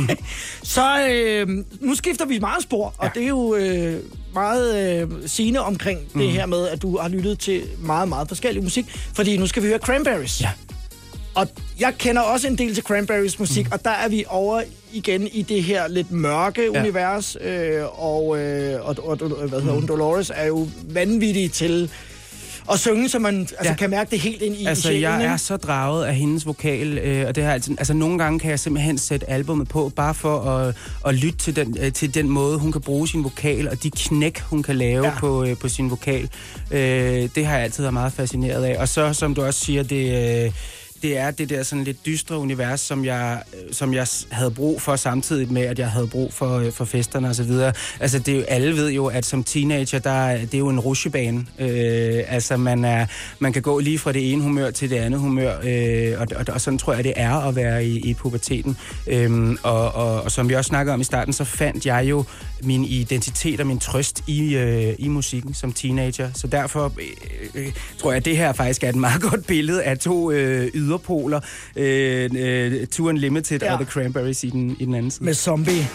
Så 0.63 1.09
øh, 1.11 1.65
nu 1.81 1.95
skifter 1.95 2.27
vi 2.27 2.39
meget 2.39 2.63
spor, 2.63 2.95
og 2.99 3.11
det 3.15 3.23
er 3.23 3.29
jo 3.29 3.55
øh, 3.55 4.03
meget 4.35 5.01
øh, 5.03 5.09
sigende 5.27 5.61
omkring 5.61 6.01
mm. 6.15 6.21
det 6.21 6.31
her 6.31 6.47
med, 6.47 6.69
at 6.69 6.83
du 6.83 6.99
har 6.99 7.09
lyttet 7.09 7.39
til 7.39 7.63
meget, 7.79 8.09
meget 8.09 8.29
forskellig 8.29 8.63
musik. 8.63 8.87
Fordi 9.15 9.37
nu 9.37 9.47
skal 9.47 9.63
vi 9.63 9.69
høre 9.69 9.79
Cranberries. 9.79 10.41
Ja. 10.41 10.51
Og 11.35 11.49
jeg 11.81 11.95
kender 11.99 12.23
også 12.23 12.49
en 12.49 12.59
del 12.59 12.75
til 12.75 12.85
Cranberries 12.85 13.39
musik, 13.39 13.67
mm. 13.67 13.73
og 13.73 13.85
der 13.85 13.91
er 13.91 14.09
vi 14.09 14.25
over 14.29 14.63
igen 14.93 15.29
i 15.29 15.43
det 15.43 15.63
her 15.63 15.89
lidt 15.89 16.11
mørke 16.11 16.63
ja. 16.63 16.81
Univers. 16.81 17.37
Øh, 17.41 18.05
og, 18.05 18.39
øh, 18.39 18.89
og, 18.89 18.97
og, 19.03 19.19
og 19.23 19.49
hvad 19.49 19.61
hedder 19.61 19.75
hun, 19.75 19.87
Dolores 19.87 20.31
er 20.35 20.47
jo 20.47 20.69
vanvittig 20.83 21.53
til 21.53 21.91
at 22.73 22.79
synge, 22.81 23.09
så 23.09 23.19
man 23.19 23.41
altså, 23.41 23.57
Ja. 23.65 23.75
kan 23.75 23.91
mærke 23.91 24.11
det 24.11 24.21
helt 24.21 24.43
ind 24.43 24.57
i 24.57 24.67
altså, 24.67 24.83
sjælen. 24.83 25.03
jeg 25.03 25.25
er 25.25 25.37
så 25.37 25.57
draget 25.57 26.05
af 26.05 26.15
hendes 26.15 26.47
vokal, 26.47 26.99
øh, 26.99 27.29
og 27.29 27.35
det 27.35 27.45
har 27.45 27.53
altid, 27.53 27.75
altså, 27.79 27.95
nogle 27.95 28.19
gange 28.19 28.39
kan 28.39 28.51
jeg 28.51 28.61
simpelthen 28.61 28.99
sætte 28.99 29.31
albummet 29.31 29.69
på, 29.69 29.93
bare 29.97 30.15
for 30.15 30.41
at, 30.41 30.75
at 31.07 31.15
lytte 31.15 31.39
til 31.39 31.57
den, 31.57 31.77
øh, 31.81 31.93
til 31.93 32.15
den 32.15 32.29
måde, 32.31 32.59
hun 32.59 32.73
kan 32.73 32.81
bruge 32.81 33.09
sin 33.09 33.25
vokal, 33.25 33.69
og 33.69 33.83
de 33.83 33.91
knæk, 33.91 34.41
hun 34.41 34.63
kan 34.63 34.77
lave 34.77 35.07
ja. 35.07 35.13
på, 35.19 35.45
øh, 35.45 35.57
på 35.57 35.69
sin 35.69 35.91
vokal. 35.91 36.29
Øh, 36.71 37.29
det 37.35 37.47
har 37.47 37.55
jeg 37.55 37.65
altid 37.65 37.83
været 37.83 37.95
meget 37.95 38.13
fascineret 38.13 38.65
af. 38.65 38.77
Og 38.81 38.89
så, 38.89 39.13
som 39.13 39.35
du 39.35 39.43
også 39.45 39.61
siger, 39.65 39.83
det... 39.83 40.45
Øh, 40.47 40.53
det 41.03 41.19
er 41.19 41.31
det 41.31 41.51
der 41.51 41.63
sådan 41.63 41.85
lidt 41.85 42.07
dystre 42.07 42.39
univers, 42.39 42.81
som 42.81 43.05
jeg, 43.05 43.43
øh, 43.55 43.73
som 43.73 43.95
jeg 43.95 44.07
havde 44.31 44.51
brug 44.51 44.83
for 44.83 44.97
samtidig 44.97 45.53
med, 45.53 45.63
at 45.63 45.79
jeg 45.79 45.91
havde 45.91 46.07
brug 46.07 46.33
for, 46.33 46.59
øh, 46.59 46.73
for 46.73 46.85
festerne 46.85 47.29
og 47.29 47.35
så 47.35 47.43
videre. 47.43 47.73
Altså, 48.01 48.19
det 48.19 48.35
er 48.35 48.39
jo, 48.39 48.45
alle 48.49 48.77
ved 48.77 48.91
jo, 48.91 49.07
at 49.07 49.27
som 49.27 49.45
teenager, 49.45 49.99
der, 49.99 50.39
det 50.39 50.55
er 50.55 50.59
jo 50.59 50.69
en 50.69 50.81
rushebane. 50.81 51.47
Øh, 51.59 52.25
altså, 52.29 52.57
man, 52.57 52.85
er, 52.85 53.07
man 53.39 53.53
kan 53.53 53.63
gå 53.63 53.79
lige 53.79 53.99
fra 53.99 54.13
det 54.13 54.33
ene 54.33 54.43
humør 54.43 54.71
til 54.71 54.91
det 54.91 54.97
andet 54.97 55.21
humør, 55.21 55.57
øh, 55.65 56.21
og, 56.21 56.27
og, 56.37 56.45
og 56.55 56.61
sådan 56.61 56.79
tror 56.79 56.95
jeg, 56.95 57.05
det 57.05 57.13
er 57.17 57.35
at 57.35 57.57
være 57.57 57.85
i, 57.85 58.11
i 58.11 58.15
puberteten. 58.15 58.77
Øh, 59.07 59.57
og, 59.63 59.93
og, 59.95 60.23
og 60.23 60.31
som 60.31 60.49
vi 60.49 60.55
også 60.55 60.69
snakkede 60.69 60.95
om 60.95 61.01
i 61.01 61.05
starten, 61.05 61.33
så 61.33 61.45
fandt 61.45 61.87
jeg 61.87 62.07
jo 62.11 62.25
min 62.63 62.85
identitet 62.85 63.61
og 63.61 63.67
min 63.67 63.79
trøst 63.79 64.25
i, 64.27 64.57
øh, 64.57 64.95
i 64.99 65.09
musikken 65.09 65.55
som 65.55 65.73
teenager. 65.73 66.31
Så 66.35 66.47
derfor 66.47 66.93
øh, 67.55 67.63
øh, 67.63 67.73
tror 67.99 68.11
jeg, 68.11 68.17
at 68.17 68.25
det 68.25 68.37
her 68.37 68.53
faktisk 68.53 68.85
er 68.85 68.89
et 68.89 68.97
meget 68.97 69.23
godt 69.31 69.47
billede 69.47 69.83
af 69.83 69.99
to 69.99 70.31
øh, 70.31 70.71
yderpoler. 70.89 71.41
Øh, 71.77 72.31
øh, 72.37 72.87
Tour 72.87 73.09
Unlimited 73.09 73.63
ja. 73.63 73.73
og 73.73 73.81
The 73.81 73.91
Cranberries 73.91 74.45
i 74.45 74.51
den, 74.51 74.77
i 74.79 74.85
den 74.85 74.95
anden 74.95 75.11
side. 75.11 75.25
Med 75.25 75.35
Zombie. 75.35 75.89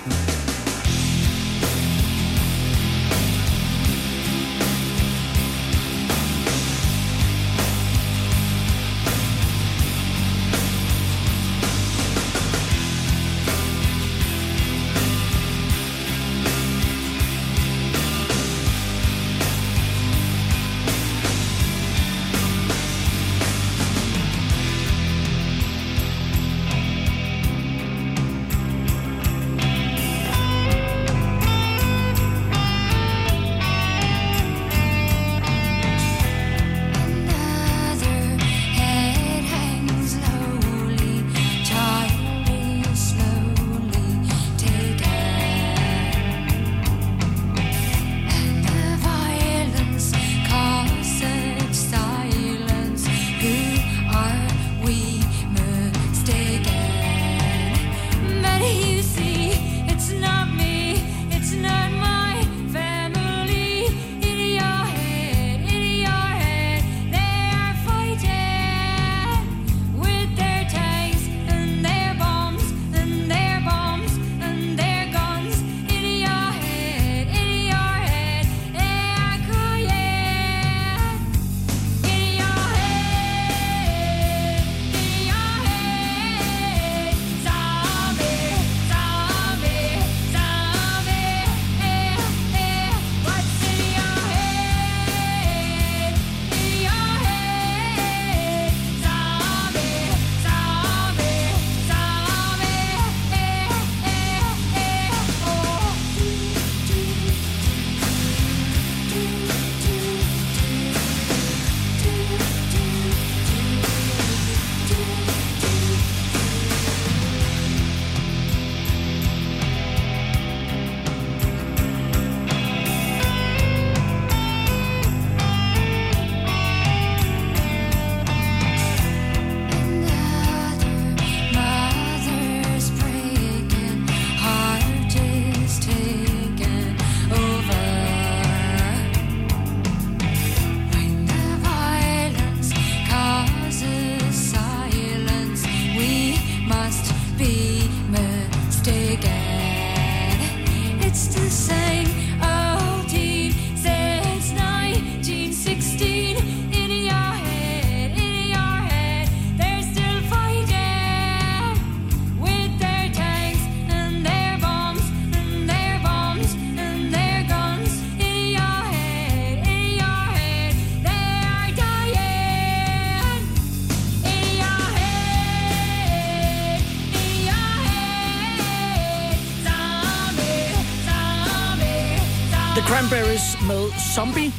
Zombie. 184.16 184.50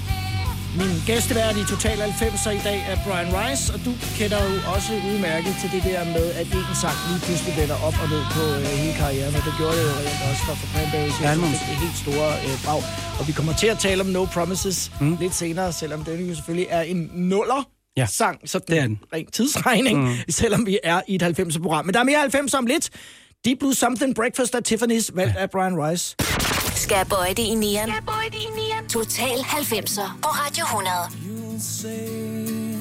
Min 0.81 0.93
gæstevært 1.09 1.57
i 1.63 1.65
Total 1.73 1.99
90'er 1.99 2.51
i 2.61 2.63
dag 2.69 2.79
er 2.91 2.97
Brian 3.05 3.31
Rice, 3.39 3.65
og 3.75 3.79
du 3.87 3.93
kender 4.19 4.41
jo 4.49 4.55
også 4.75 4.93
udmærket 5.11 5.53
til 5.61 5.69
det 5.75 5.83
der 5.91 6.05
med, 6.17 6.27
at 6.41 6.47
en 6.47 6.77
sang 6.83 6.97
lige 7.09 7.21
pludselig 7.27 7.53
vender 7.61 7.79
op 7.87 7.97
og 8.03 8.09
ned 8.15 8.23
på 8.37 8.43
øh, 8.59 8.67
hele 8.83 8.95
karrieren, 9.03 9.35
og 9.39 9.43
det 9.47 9.53
gjorde 9.61 9.77
det 9.79 9.85
jo 9.89 9.93
reelt 10.01 10.23
også 10.31 10.43
for, 10.49 10.55
for 10.61 10.67
Cranberries. 10.73 11.17
Ja, 11.21 11.29
Ja, 11.29 11.35
det 11.35 11.43
det 11.71 11.77
helt 11.87 11.99
store 12.05 12.29
øh, 12.47 12.57
brag. 12.65 12.83
Og 13.19 13.23
vi 13.29 13.33
kommer 13.39 13.53
til 13.63 13.69
at 13.75 13.79
tale 13.87 14.01
om 14.05 14.09
No 14.17 14.23
Promises 14.35 14.79
mm. 15.01 15.17
lidt 15.21 15.35
senere, 15.43 15.73
selvom 15.83 16.01
det 16.05 16.13
jo 16.31 16.35
selvfølgelig 16.35 16.69
er 16.71 16.83
en 16.83 17.01
nuller. 17.15 17.61
Ja, 17.97 18.07
sang, 18.07 18.37
sådan 18.53 18.67
det 18.69 18.79
er 18.79 18.87
den. 18.87 19.01
ren 19.15 19.27
tidsregning, 19.39 19.97
mm. 20.05 20.15
selvom 20.41 20.67
vi 20.67 20.79
er 20.85 21.01
i 21.09 21.15
et 21.15 21.23
90'er-program. 21.23 21.85
Men 21.87 21.95
der 21.95 22.01
er 22.01 22.05
mere 22.05 22.19
90 22.19 22.55
om 22.55 22.67
lidt. 22.67 22.91
Deep 23.45 23.59
Blue 23.59 23.75
Something 23.75 24.15
Breakfast 24.15 24.55
at 24.55 24.73
Tiffany's, 24.73 25.09
valgt 25.15 25.37
af 25.37 25.51
Brian 25.51 25.77
Rice. 25.85 26.17
Skal 26.75 26.97
jeg 26.97 27.07
bøje 27.09 27.35
det 27.35 27.43
i 27.43 27.55
nieren? 27.55 27.91
Total 28.89 29.39
90'er 29.39 30.11
på 30.23 30.29
Radio 30.29 30.65
100. 30.65 30.91
You'll 31.25 31.61
say 31.61 32.77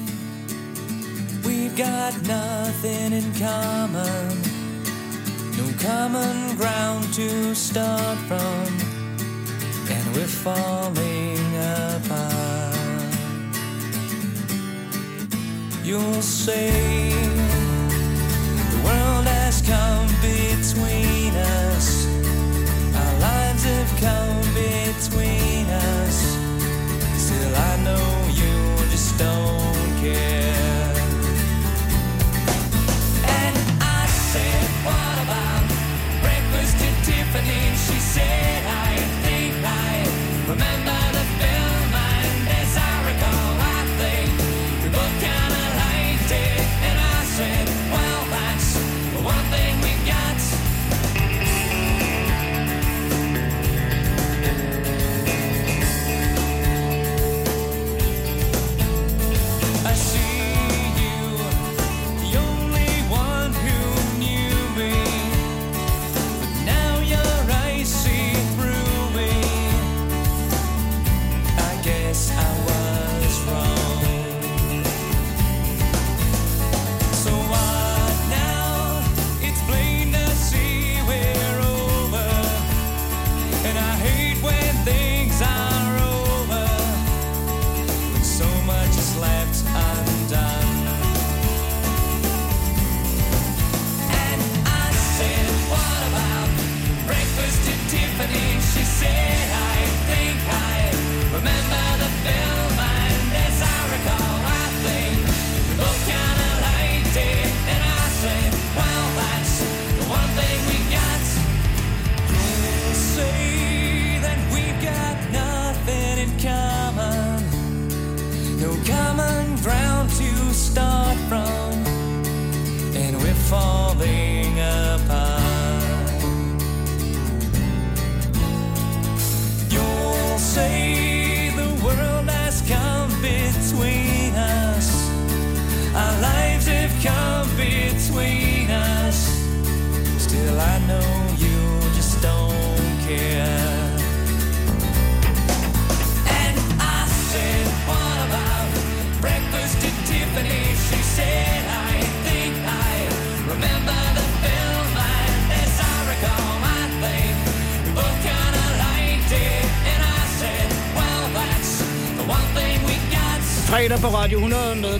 we've 1.44 1.76
got 1.76 2.12
nothing 2.26 3.12
in 3.12 3.32
common, 3.34 4.28
no 5.58 5.66
common 5.88 6.56
ground 6.56 7.04
to 7.14 7.54
start 7.54 8.18
from, 8.28 8.66
and 9.90 10.04
we're 10.14 10.34
falling 10.44 11.56
apart. 11.94 12.74
You'll 15.84 16.22
say 16.22 16.70
the 18.72 18.80
world 18.84 19.26
has 19.26 19.62
come 19.62 20.08
between 20.22 21.13
come 24.04 24.40
between 24.52 25.66
us. 25.70 26.18
Still, 27.24 27.54
I 27.70 27.72
know 27.86 28.06
you 28.40 28.90
just 28.90 29.18
don't 29.18 30.00
care. 30.02 30.53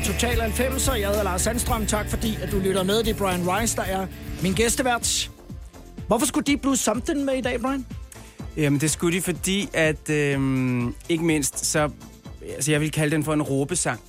Total 0.05 0.41
90, 0.41 0.89
og 0.89 1.01
jeg 1.01 1.09
hedder 1.09 1.23
Lars 1.23 1.43
Sandstrøm. 1.43 1.87
Tak 1.87 2.11
fordi, 2.11 2.39
at 2.43 2.53
du 2.53 2.59
lytter 2.59 2.83
med. 2.83 2.99
Det 2.99 3.09
er 3.09 3.15
Brian 3.15 3.49
Rice, 3.49 3.77
der 3.77 3.83
er 3.83 4.07
min 4.43 4.53
gæstevært. 4.53 5.31
Hvorfor 6.07 6.27
skulle 6.27 6.45
Deep 6.47 6.61
Blue 6.61 6.77
Something 6.77 7.25
med 7.25 7.35
i 7.35 7.41
dag, 7.41 7.61
Brian? 7.61 7.87
Jamen, 8.57 8.81
det 8.81 8.91
skulle 8.91 9.17
de, 9.17 9.23
fordi 9.23 9.69
at, 9.73 10.11
øhm, 10.11 10.95
ikke 11.09 11.25
mindst, 11.25 11.67
så 11.67 11.91
altså, 12.55 12.71
jeg 12.71 12.81
vil 12.81 12.91
kalde 12.91 13.17
den 13.17 13.25
for 13.25 13.33
en 13.33 13.43
råbesang. 13.43 14.01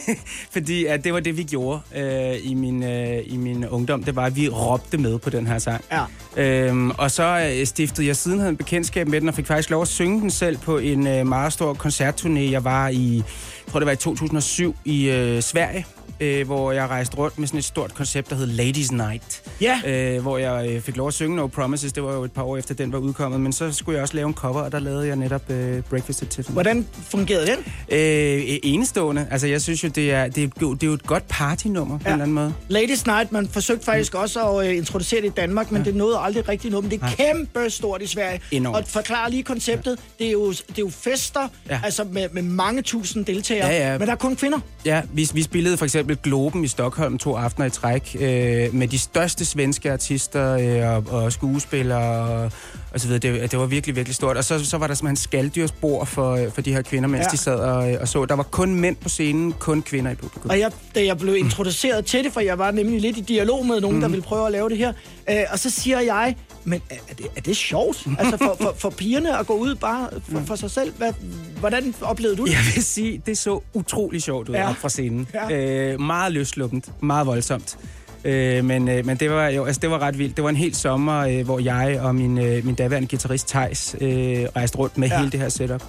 fordi 0.54 0.84
at 0.84 1.04
det 1.04 1.12
var 1.12 1.20
det, 1.20 1.36
vi 1.36 1.42
gjorde 1.42 1.80
øh, 1.96 2.50
i, 2.50 2.54
min, 2.54 2.82
øh, 2.82 3.22
i 3.26 3.36
min 3.36 3.66
ungdom. 3.68 4.02
Det 4.02 4.16
var, 4.16 4.24
at 4.24 4.36
vi 4.36 4.48
råbte 4.48 4.98
med 4.98 5.18
på 5.18 5.30
den 5.30 5.46
her 5.46 5.58
sang. 5.58 5.84
Ja. 5.92 6.04
Øhm, 6.36 6.90
og 6.90 7.10
så 7.10 7.52
øh, 7.60 7.66
stiftede 7.66 8.06
jeg 8.06 8.16
sidenhen 8.16 8.48
en 8.48 8.56
bekendtskab 8.56 9.08
med 9.08 9.20
den, 9.20 9.28
og 9.28 9.34
fik 9.34 9.46
faktisk 9.46 9.70
lov 9.70 9.82
at 9.82 9.88
synge 9.88 10.20
den 10.20 10.30
selv 10.30 10.58
på 10.58 10.78
en 10.78 11.06
øh, 11.06 11.26
meget 11.26 11.52
stor 11.52 11.74
koncertturné. 11.74 12.50
Jeg 12.50 12.64
var 12.64 12.88
i, 12.88 13.16
jeg 13.16 13.72
tror 13.72 13.80
det 13.80 13.86
var 13.86 13.92
i 13.92 13.96
2007, 13.96 14.76
i 14.84 15.10
øh, 15.10 15.42
Sverige. 15.42 15.86
Øh, 16.20 16.46
hvor 16.46 16.72
jeg 16.72 16.88
rejste 16.88 17.16
rundt 17.16 17.38
med 17.38 17.46
sådan 17.48 17.58
et 17.58 17.64
stort 17.64 17.94
koncept, 17.94 18.30
der 18.30 18.36
hed 18.36 18.46
Ladies 18.46 18.92
Night. 18.92 19.42
Ja. 19.60 19.80
Øh, 19.86 20.22
hvor 20.22 20.38
jeg 20.38 20.68
øh, 20.70 20.80
fik 20.80 20.96
lov 20.96 21.08
at 21.08 21.14
synge 21.14 21.36
No 21.36 21.46
Promises. 21.46 21.92
Det 21.92 22.02
var 22.02 22.12
jo 22.14 22.24
et 22.24 22.32
par 22.32 22.42
år 22.42 22.56
efter, 22.56 22.74
den 22.74 22.92
var 22.92 22.98
udkommet. 22.98 23.40
Men 23.40 23.52
så 23.52 23.72
skulle 23.72 23.96
jeg 23.96 24.02
også 24.02 24.14
lave 24.14 24.28
en 24.28 24.34
cover, 24.34 24.60
og 24.60 24.72
der 24.72 24.78
lavede 24.78 25.06
jeg 25.06 25.16
netop 25.16 25.50
øh, 25.50 25.82
Breakfast 25.82 26.22
at 26.22 26.28
Tiffany. 26.28 26.52
Hvordan 26.52 26.86
fungerede 27.10 27.46
den? 27.46 27.58
Øh, 27.88 28.58
enestående. 28.62 29.26
Altså, 29.30 29.46
jeg 29.46 29.62
synes 29.62 29.84
jo, 29.84 29.88
det 29.88 30.12
er, 30.12 30.28
det 30.28 30.44
er, 30.44 30.48
det 30.48 30.82
er 30.82 30.86
jo 30.86 30.92
et 30.92 31.06
godt 31.06 31.28
partynummer 31.28 31.98
på 31.98 32.02
ja. 32.04 32.08
en 32.08 32.12
eller 32.12 32.22
anden 32.22 32.34
måde. 32.34 32.54
Ladies 32.68 33.06
Night, 33.06 33.32
man 33.32 33.48
forsøgte 33.48 33.84
faktisk 33.84 34.14
også 34.14 34.40
at 34.48 34.68
øh, 34.68 34.76
introducere 34.76 35.20
det 35.20 35.26
i 35.26 35.32
Danmark, 35.36 35.70
men 35.70 35.82
ja. 35.82 35.84
det 35.84 35.94
nåede 35.96 36.18
aldrig 36.18 36.48
rigtig 36.48 36.70
noget. 36.70 36.84
Men 36.84 36.90
det 36.90 36.96
er 36.96 37.06
Nej. 37.06 37.14
kæmpe 37.32 37.70
stort 37.70 38.02
i 38.02 38.06
Sverige. 38.06 38.40
Enormt. 38.50 38.76
Og 38.76 38.84
forklare 38.88 39.30
lige 39.30 39.42
konceptet. 39.42 39.98
Det, 40.18 40.26
er 40.26 40.30
jo, 40.32 40.50
det 40.50 40.68
er 40.68 40.74
jo 40.78 40.90
fester, 40.90 41.48
Ja. 41.70 41.80
altså 41.84 42.04
med, 42.04 42.28
med 42.32 42.42
mange 42.42 42.82
tusind 42.82 43.24
deltagere. 43.24 43.66
Ja, 43.66 43.92
ja. 43.92 43.98
Men 43.98 44.06
der 44.06 44.12
er 44.12 44.16
kun 44.18 44.36
kvinder. 44.36 44.58
Ja, 44.84 45.02
vi, 45.12 45.28
vi 45.34 45.42
spillede 45.42 45.76
for 45.76 45.84
eksempel 45.84 46.03
eksempel 46.04 46.30
Globen 46.30 46.64
i 46.64 46.68
Stockholm 46.68 47.18
to 47.18 47.36
aftener 47.36 47.66
i 47.66 47.70
træk, 47.70 48.16
øh, 48.20 48.74
med 48.74 48.88
de 48.88 48.98
største 48.98 49.44
svenske 49.44 49.92
artister 49.92 50.56
øh, 50.56 50.96
og, 51.12 51.22
og 51.22 51.32
skuespillere 51.32 52.28
og, 52.28 52.52
og 52.92 53.00
så 53.00 53.06
videre. 53.08 53.18
Det, 53.18 53.50
det 53.50 53.58
var 53.58 53.66
virkelig, 53.66 53.96
virkelig 53.96 54.14
stort. 54.14 54.36
Og 54.36 54.44
så, 54.44 54.64
så 54.64 54.78
var 54.78 54.86
der 54.86 54.94
simpelthen 54.94 55.16
skalddyrsbord 55.16 56.06
for, 56.06 56.38
for 56.54 56.62
de 56.62 56.72
her 56.72 56.82
kvinder, 56.82 57.08
mens 57.08 57.24
Ja. 57.24 57.28
de 57.32 57.36
sad 57.36 57.56
og, 57.56 58.00
og 58.00 58.08
så. 58.08 58.24
Der 58.24 58.34
var 58.34 58.42
kun 58.42 58.74
mænd 58.74 58.96
på 58.96 59.08
scenen, 59.08 59.52
kun 59.52 59.82
kvinder 59.82 60.10
i 60.10 60.14
publikum. 60.14 60.50
Og 60.50 60.58
jeg, 60.60 60.70
da 60.94 61.04
jeg 61.04 61.18
blev 61.18 61.36
introduceret 61.36 62.04
til 62.04 62.24
det, 62.24 62.32
for 62.32 62.40
jeg 62.40 62.58
var 62.58 62.70
nemlig 62.70 63.00
lidt 63.00 63.16
i 63.16 63.20
dialog 63.20 63.66
med 63.66 63.80
nogen, 63.80 63.96
mm. 63.96 64.00
der 64.00 64.08
ville 64.08 64.22
prøve 64.22 64.46
at 64.46 64.52
lave 64.52 64.68
det 64.68 64.78
her, 64.78 64.92
øh, 65.30 65.36
og 65.52 65.58
så 65.58 65.70
siger 65.70 66.00
jeg, 66.00 66.36
men 66.64 66.82
er, 66.90 66.94
er, 67.08 67.14
det, 67.14 67.26
er 67.36 67.40
det 67.40 67.56
sjovt? 67.56 68.06
altså 68.18 68.36
for, 68.36 68.56
for, 68.60 68.74
for 68.78 68.90
pigerne 68.90 69.38
at 69.38 69.46
gå 69.46 69.54
ud 69.54 69.74
bare 69.74 70.08
for, 70.28 70.40
for 70.46 70.54
sig 70.56 70.70
selv? 70.70 70.92
Hvad, 70.96 71.12
hvordan 71.60 71.94
oplevede 72.02 72.36
du 72.36 72.44
det? 72.44 72.52
Jeg 72.52 72.60
vil 72.74 72.84
sige, 72.84 73.22
det 73.26 73.38
så 73.38 73.60
utrolig 73.74 74.22
sjovt 74.22 74.48
ud 74.48 74.54
Ja. 74.54 74.70
op 74.70 74.76
fra 74.76 74.88
scenen. 74.88 75.28
Ja. 75.50 75.56
Øh, 75.92 76.00
meget 76.00 76.32
løsluppent, 76.32 77.02
meget 77.02 77.26
voldsomt. 77.26 77.78
Øh, 78.24 78.64
men 78.64 78.88
øh, 78.88 79.06
men 79.06 79.16
det, 79.16 79.30
var 79.30 79.48
jo, 79.48 79.64
altså, 79.64 79.80
det 79.80 79.90
var 79.90 79.98
ret 79.98 80.18
vildt. 80.18 80.36
Det 80.36 80.44
var 80.44 80.50
en 80.50 80.56
hel 80.56 80.74
sommer, 80.74 81.18
øh, 81.20 81.44
hvor 81.44 81.58
jeg 81.58 82.00
og 82.02 82.14
min, 82.14 82.38
øh, 82.38 82.66
min 82.66 82.74
daværende 82.74 83.08
guitarist 83.08 83.48
Tejs 83.48 83.96
øh, 84.00 84.08
rejste 84.56 84.78
rundt 84.78 84.98
med 84.98 85.08
ja. 85.08 85.18
hele 85.18 85.30
det 85.30 85.40
her 85.40 85.48
setup. 85.48 85.82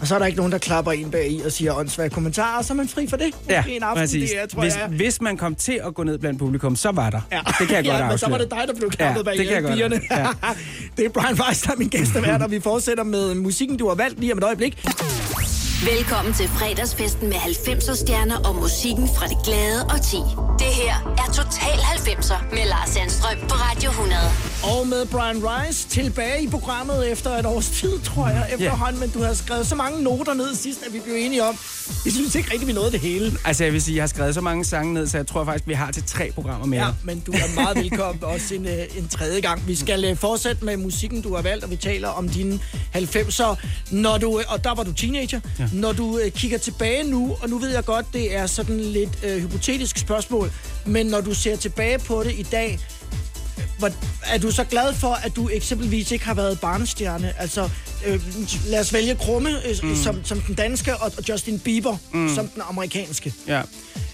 Og 0.00 0.06
så 0.06 0.14
er 0.14 0.18
der 0.18 0.26
ikke 0.26 0.36
nogen, 0.36 0.52
der 0.52 0.58
klapper 0.58 0.92
en 0.92 1.10
bag 1.10 1.30
i 1.32 1.40
og 1.44 1.52
siger 1.52 1.74
åndssvage 1.74 2.10
kommentarer, 2.10 2.62
så 2.62 2.72
er 2.72 2.76
man 2.76 2.88
fri 2.88 3.06
for 3.06 3.16
det. 3.16 3.34
Ja, 3.48 3.64
en 3.68 3.82
aften, 3.82 4.02
præcis. 4.02 4.30
det 4.30 4.42
er, 4.42 4.46
tror 4.46 4.62
hvis, 4.62 4.76
jeg. 4.76 4.86
hvis 4.88 5.20
man 5.20 5.36
kom 5.36 5.54
til 5.54 5.80
at 5.86 5.94
gå 5.94 6.02
ned 6.02 6.18
blandt 6.18 6.38
publikum, 6.38 6.76
så 6.76 6.90
var 6.90 7.10
der. 7.10 7.20
Ja. 7.32 7.40
Det 7.58 7.68
kan 7.68 7.76
jeg 7.76 7.84
godt 7.92 7.98
ja, 7.98 8.08
men 8.08 8.18
så 8.18 8.26
var 8.28 8.34
afsløre. 8.36 8.48
det 8.48 8.50
dig, 8.68 8.74
der 8.74 8.74
blev 8.80 8.90
klappet 8.90 9.20
Ja, 9.20 9.24
bag 9.24 9.38
det 9.38 9.46
kan 9.46 9.54
jeg 9.54 9.62
godt. 9.62 9.74
pigerne. 9.74 10.00
Ja. 10.10 10.26
det 10.96 11.04
er 11.04 11.08
Brian 11.08 11.40
Weiss, 11.40 11.62
der 11.62 11.72
er 11.72 11.76
min 11.76 11.88
gæstevært, 11.88 12.42
og 12.42 12.50
vi 12.50 12.60
fortsætter 12.60 13.04
med 13.04 13.34
musikken, 13.34 13.76
du 13.76 13.88
har 13.88 13.94
valgt 13.94 14.20
lige 14.20 14.32
om 14.32 14.38
et 14.38 14.44
øjeblik. 14.44 14.86
Velkommen 15.84 16.34
til 16.34 16.48
fredagsfesten 16.48 17.28
med 17.28 17.36
90'er 17.36 17.94
stjerner 17.94 18.36
og 18.48 18.54
musikken 18.54 19.08
fra 19.16 19.26
det 19.26 19.36
glade 19.44 19.84
og 19.84 20.02
ti. 20.02 20.16
Det 20.58 20.66
her 20.66 20.94
er 21.18 21.32
Total 21.32 21.78
90'er 21.78 22.54
med 22.54 22.64
Lars 22.68 22.88
Sandstrøm 22.88 23.36
på 23.48 23.54
Radio 23.54 23.90
100. 23.90 24.20
Og 24.62 24.88
med 24.88 25.06
Brian 25.06 25.36
Rice 25.48 25.88
tilbage 25.88 26.42
i 26.42 26.48
programmet 26.48 27.12
efter 27.12 27.30
et 27.30 27.46
års 27.46 27.70
tid, 27.70 28.00
tror 28.00 28.28
jeg, 28.28 28.48
efterhånden. 28.52 29.00
Men 29.00 29.10
du 29.10 29.22
har 29.22 29.34
skrevet 29.34 29.66
så 29.66 29.74
mange 29.74 30.02
noter 30.02 30.34
ned 30.34 30.54
sidst, 30.54 30.82
at 30.86 30.92
vi 30.92 31.00
blev 31.00 31.14
enige 31.14 31.44
om, 31.44 31.58
vi 32.04 32.10
synes 32.10 32.34
ikke 32.34 32.52
rigtig, 32.52 32.68
vi 32.68 32.72
nåede 32.72 32.92
det 32.92 33.00
hele. 33.00 33.32
Altså, 33.44 33.64
jeg 33.64 33.72
vil 33.72 33.82
sige, 33.82 33.96
jeg 33.96 34.02
har 34.02 34.08
skrevet 34.08 34.34
så 34.34 34.40
mange 34.40 34.64
sange 34.64 34.94
ned, 34.94 35.06
så 35.06 35.16
jeg 35.16 35.26
tror 35.26 35.44
faktisk, 35.44 35.68
vi 35.68 35.74
har 35.74 35.90
til 35.90 36.02
tre 36.06 36.30
programmer 36.34 36.66
mere. 36.66 36.86
Ja, 36.86 36.92
men 37.04 37.20
du 37.20 37.32
er 37.32 37.54
meget 37.54 37.76
velkommen 37.76 38.24
også 38.34 38.54
en, 38.54 38.66
øh, 38.66 38.98
en 38.98 39.08
tredje 39.08 39.40
gang. 39.40 39.68
Vi 39.68 39.74
skal 39.74 40.04
øh, 40.04 40.16
fortsætte 40.16 40.64
med 40.64 40.76
musikken, 40.76 41.22
du 41.22 41.34
har 41.34 41.42
valgt, 41.42 41.64
og 41.64 41.70
vi 41.70 41.76
taler 41.76 42.08
om 42.08 42.28
dine 42.28 42.60
90'er. 42.96 43.56
Når 43.90 44.18
du, 44.18 44.38
øh, 44.38 44.44
og 44.48 44.64
der 44.64 44.74
var 44.74 44.82
du 44.82 44.92
teenager. 44.92 45.40
Ja. 45.58 45.68
Når 45.72 45.92
du 45.92 46.18
øh, 46.18 46.30
kigger 46.30 46.58
tilbage 46.58 47.04
nu, 47.04 47.36
og 47.42 47.48
nu 47.50 47.58
ved 47.58 47.70
jeg 47.70 47.84
godt, 47.84 48.06
det 48.12 48.36
er 48.36 48.46
sådan 48.46 48.80
lidt 48.80 49.18
øh, 49.24 49.42
hypotetisk 49.42 49.98
spørgsmål, 49.98 50.52
men 50.86 51.06
når 51.06 51.20
du 51.20 51.34
ser 51.34 51.56
tilbage 51.56 51.98
på 51.98 52.22
det 52.22 52.32
i 52.38 52.42
dag, 52.42 52.78
hvor, 53.78 53.90
er 54.26 54.38
du 54.38 54.50
så 54.50 54.64
glad 54.64 54.94
for, 54.94 55.12
at 55.12 55.36
du 55.36 55.48
eksempelvis 55.48 56.12
ikke 56.12 56.24
har 56.24 56.34
været 56.34 56.60
barnestjerne? 56.60 57.32
Altså, 57.38 57.70
øh, 58.06 58.20
lad 58.66 58.80
os 58.80 58.92
vælge 58.92 59.14
Krumme 59.14 59.50
øh, 59.50 59.76
mm. 59.82 59.96
som, 59.96 60.24
som 60.24 60.40
den 60.40 60.54
danske, 60.54 60.96
og 60.96 61.28
Justin 61.28 61.58
Bieber 61.58 61.96
mm. 62.12 62.34
som 62.34 62.48
den 62.48 62.62
amerikanske. 62.68 63.32
Ja, 63.46 63.62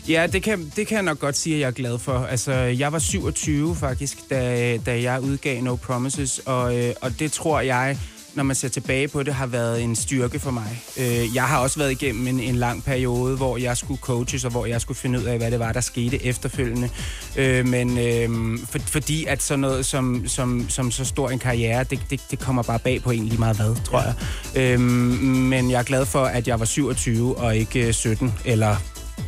ja 0.08 0.26
det, 0.32 0.42
kan, 0.42 0.72
det 0.76 0.86
kan 0.86 0.94
jeg 0.94 1.02
nok 1.02 1.18
godt 1.18 1.36
sige, 1.36 1.54
at 1.54 1.60
jeg 1.60 1.66
er 1.66 1.70
glad 1.70 1.98
for. 1.98 2.18
Altså, 2.18 2.52
jeg 2.52 2.92
var 2.92 2.98
27 2.98 3.76
faktisk, 3.76 4.18
da, 4.30 4.76
da 4.86 5.02
jeg 5.02 5.20
udgav 5.20 5.62
No 5.62 5.76
Promises, 5.76 6.40
og, 6.44 6.78
øh, 6.78 6.94
og 7.00 7.18
det 7.18 7.32
tror 7.32 7.60
jeg, 7.60 7.98
når 8.36 8.42
man 8.42 8.56
ser 8.56 8.68
tilbage 8.68 9.08
på 9.08 9.22
det, 9.22 9.34
har 9.34 9.46
været 9.46 9.82
en 9.82 9.96
styrke 9.96 10.38
for 10.38 10.50
mig. 10.50 10.82
Øh, 10.96 11.34
jeg 11.34 11.42
har 11.44 11.58
også 11.58 11.78
været 11.78 11.90
igennem 11.90 12.26
en, 12.26 12.40
en 12.40 12.54
lang 12.56 12.84
periode, 12.84 13.36
hvor 13.36 13.56
jeg 13.56 13.76
skulle 13.76 14.00
coaches, 14.00 14.44
og 14.44 14.50
hvor 14.50 14.66
jeg 14.66 14.80
skulle 14.80 14.98
finde 14.98 15.18
ud 15.18 15.24
af, 15.24 15.38
hvad 15.38 15.50
det 15.50 15.58
var, 15.58 15.72
der 15.72 15.80
skete 15.80 16.24
efterfølgende. 16.24 16.88
Øh, 17.36 17.66
men 17.66 17.98
øh, 17.98 18.58
for, 18.70 18.78
fordi 18.78 19.24
at 19.24 19.42
sådan 19.42 19.60
noget 19.60 19.86
som, 19.86 20.24
som, 20.28 20.66
som 20.68 20.90
så 20.90 21.04
stor 21.04 21.30
en 21.30 21.38
karriere, 21.38 21.84
det, 21.84 22.00
det, 22.10 22.20
det 22.30 22.38
kommer 22.38 22.62
bare 22.62 22.78
bag 22.78 23.02
på 23.02 23.10
en 23.10 23.24
lige 23.26 23.38
meget 23.38 23.56
hvad, 23.56 23.74
tror 23.84 24.02
jeg. 24.02 24.14
Øh, 24.62 24.80
men 24.80 25.70
jeg 25.70 25.78
er 25.78 25.82
glad 25.82 26.06
for, 26.06 26.24
at 26.24 26.48
jeg 26.48 26.58
var 26.60 26.66
27 26.66 27.36
og 27.38 27.56
ikke 27.56 27.86
øh, 27.86 27.92
17 27.92 28.34
eller 28.44 28.76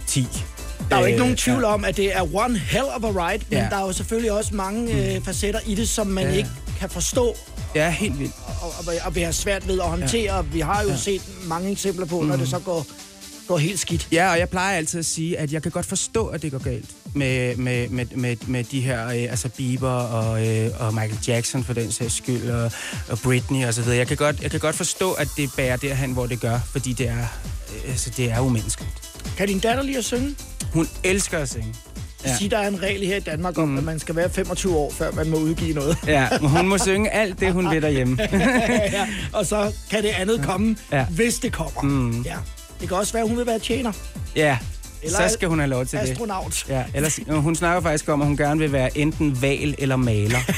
10. 0.07 0.27
Der 0.91 0.97
er 0.97 1.01
jo 1.01 1.07
ikke 1.07 1.17
Øh, 1.17 1.21
nogen 1.21 1.37
tvivl 1.37 1.65
om, 1.65 1.85
at 1.85 1.97
det 1.97 2.17
er 2.17 2.35
one 2.37 2.59
hell 2.59 2.85
of 2.97 3.05
a 3.05 3.09
ride, 3.31 3.45
men 3.51 3.59
Ja. 3.59 3.67
der 3.71 3.77
er 3.77 3.87
jo 3.87 3.93
selvfølgelig 3.93 4.33
også 4.33 4.55
mange 4.55 5.15
øh, 5.15 5.23
facetter 5.23 5.61
i 5.67 5.75
det, 5.75 5.89
som 5.89 6.07
man 6.07 6.25
Ja. 6.25 6.33
ikke 6.37 6.49
kan 6.79 6.91
forstå 6.91 7.37
Ja, 7.75 7.91
helt 7.91 8.19
vildt. 8.19 8.35
og, 8.63 8.73
og, 8.87 8.95
og 9.05 9.15
vil 9.15 9.23
have 9.23 9.33
svært 9.33 9.69
ved 9.69 9.81
at 9.81 9.87
håndtere. 9.87 10.37
Ja. 10.37 10.41
Vi 10.41 10.61
har 10.61 10.83
jo 10.83 10.89
ja. 10.89 10.97
set 10.97 11.23
mange 11.47 11.71
eksempler 11.71 12.07
på, 12.07 12.23
når 12.23 12.37
det 12.37 12.49
så 12.49 12.59
går, 12.59 12.87
går 13.49 13.59
helt 13.59 13.81
skidt. 13.81 14.09
Ja, 14.13 14.31
og 14.31 14.39
jeg 14.39 14.49
plejer 14.49 14.77
altid 14.77 14.99
at 14.99 15.07
sige, 15.07 15.39
at 15.39 15.53
jeg 15.53 15.63
kan 15.63 15.73
godt 15.73 15.87
forstå, 15.87 16.27
at 16.27 16.43
det 16.43 16.53
går 16.53 16.59
galt 16.59 16.91
med, 17.15 17.57
med, 17.57 17.89
med, 17.89 18.07
med, 18.15 18.37
med 18.47 18.65
de 18.65 18.81
her, 18.81 19.07
øh, 19.07 19.13
altså 19.15 19.49
Bieber 19.49 19.89
og, 19.89 20.47
øh, 20.47 20.71
og 20.81 20.95
Michael 20.95 21.19
Jackson 21.27 21.65
for 21.65 21.73
den 21.73 21.93
sags 21.93 22.15
skyld, 22.15 22.51
og, 22.51 22.73
og 23.09 23.19
Britney 23.19 23.67
og 23.67 23.75
så 23.75 23.83
videre. 23.83 23.97
Jeg 23.99 24.07
kan, 24.07 24.17
godt, 24.17 24.43
jeg 24.43 24.51
kan 24.51 24.61
godt 24.61 24.77
forstå, 24.77 25.13
at 25.13 25.29
det 25.37 25.51
bærer 25.57 25.77
derhen, 25.77 26.13
hvor 26.13 26.27
det 26.27 26.41
gør, 26.41 26.59
fordi 26.73 26.93
det 26.93 27.09
er, 27.09 27.27
øh, 27.75 27.91
altså, 27.91 28.11
det 28.17 28.31
er 28.31 28.41
umenneskeligt. 28.41 28.93
Kan 29.37 29.49
din 29.49 29.59
datter 29.59 29.83
lige 29.83 29.99
at 29.99 30.05
synge? 30.05 30.37
Hun 30.73 30.89
elsker 31.05 31.39
at 31.39 31.49
synge. 31.49 31.75
Ja. 32.25 32.37
Sige, 32.37 32.51
der 32.51 32.59
er 32.59 32.69
en 32.69 32.83
regel 32.83 33.07
her 33.07 33.17
i 33.17 33.21
Danmark 33.21 33.59
om, 33.59 33.69
mm. 33.69 33.79
at 33.79 33.85
man 33.85 33.99
skal 33.99 34.17
være 34.17 34.31
25 34.31 34.77
år, 34.77 34.93
før 34.93 35.13
man 35.13 35.29
må 35.31 35.37
udgive 35.37 35.75
noget. 35.75 35.97
Ja, 36.07 36.29
hun 36.41 36.69
må 36.69 36.79
synge 36.79 37.11
alt 37.11 37.41
det, 37.41 37.53
hun 37.53 37.71
vil 37.71 37.83
derhjemme. 37.83 38.19
ja, 38.93 39.07
og 39.33 39.47
så 39.47 39.73
kan 39.91 40.03
det 40.03 40.09
andet 40.09 40.43
komme, 40.43 40.77
ja. 40.93 41.05
Hvis 41.05 41.35
det 41.39 41.53
kommer. 41.53 41.83
Mm. 41.83 42.23
Ja. 42.23 42.37
Det 42.81 42.89
kan 42.89 42.97
også 42.97 43.13
være, 43.13 43.23
at 43.23 43.29
hun 43.29 43.39
vil 43.39 43.47
være 43.47 43.59
tjener. 43.59 43.93
Ja, 44.37 44.59
Eller 45.03 45.29
så 45.29 45.35
skal 45.35 45.49
hun 45.49 45.59
have 45.59 45.71
lov 45.71 45.87
til 45.87 45.99
det. 45.99 46.11
astronaut. 46.11 46.65
Ja, 46.69 46.85
ellers, 46.95 47.21
hun 47.29 47.55
snakker 47.55 47.81
faktisk 47.83 48.09
om, 48.09 48.21
at 48.21 48.27
hun 48.27 48.37
gerne 48.37 48.61
vil 48.61 48.73
være 48.73 48.99
enten 48.99 49.43
val 49.43 49.75
eller 49.79 49.97
maler. 49.97 50.39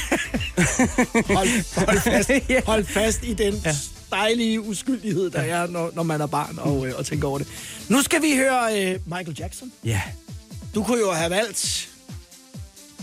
Hold, 1.35 1.85
hold, 1.87 2.01
fast, 2.01 2.67
hold 2.67 2.85
fast 2.85 3.25
i 3.25 3.35
den 3.35 3.55
ja. 3.65 3.75
dejlige 4.11 4.61
uskyldighed, 4.61 5.31
der 5.31 5.41
er, 5.41 5.67
når, 5.67 5.91
når 5.95 6.03
man 6.03 6.21
er 6.21 6.27
barn 6.27 6.59
og, 6.59 6.87
øh, 6.87 6.95
og 6.99 7.07
tænker 7.07 7.29
over 7.29 7.39
det. 7.39 7.47
Nu 7.89 8.03
skal 8.03 8.23
vi 8.23 8.37
høre 8.37 8.79
øh, 8.79 8.99
Michael 9.07 9.37
Jackson. 9.39 9.73
Ja. 9.85 10.01
Du 10.75 10.83
kunne 10.83 11.01
jo 11.01 11.13
have 11.13 11.31
valgt 11.31 11.87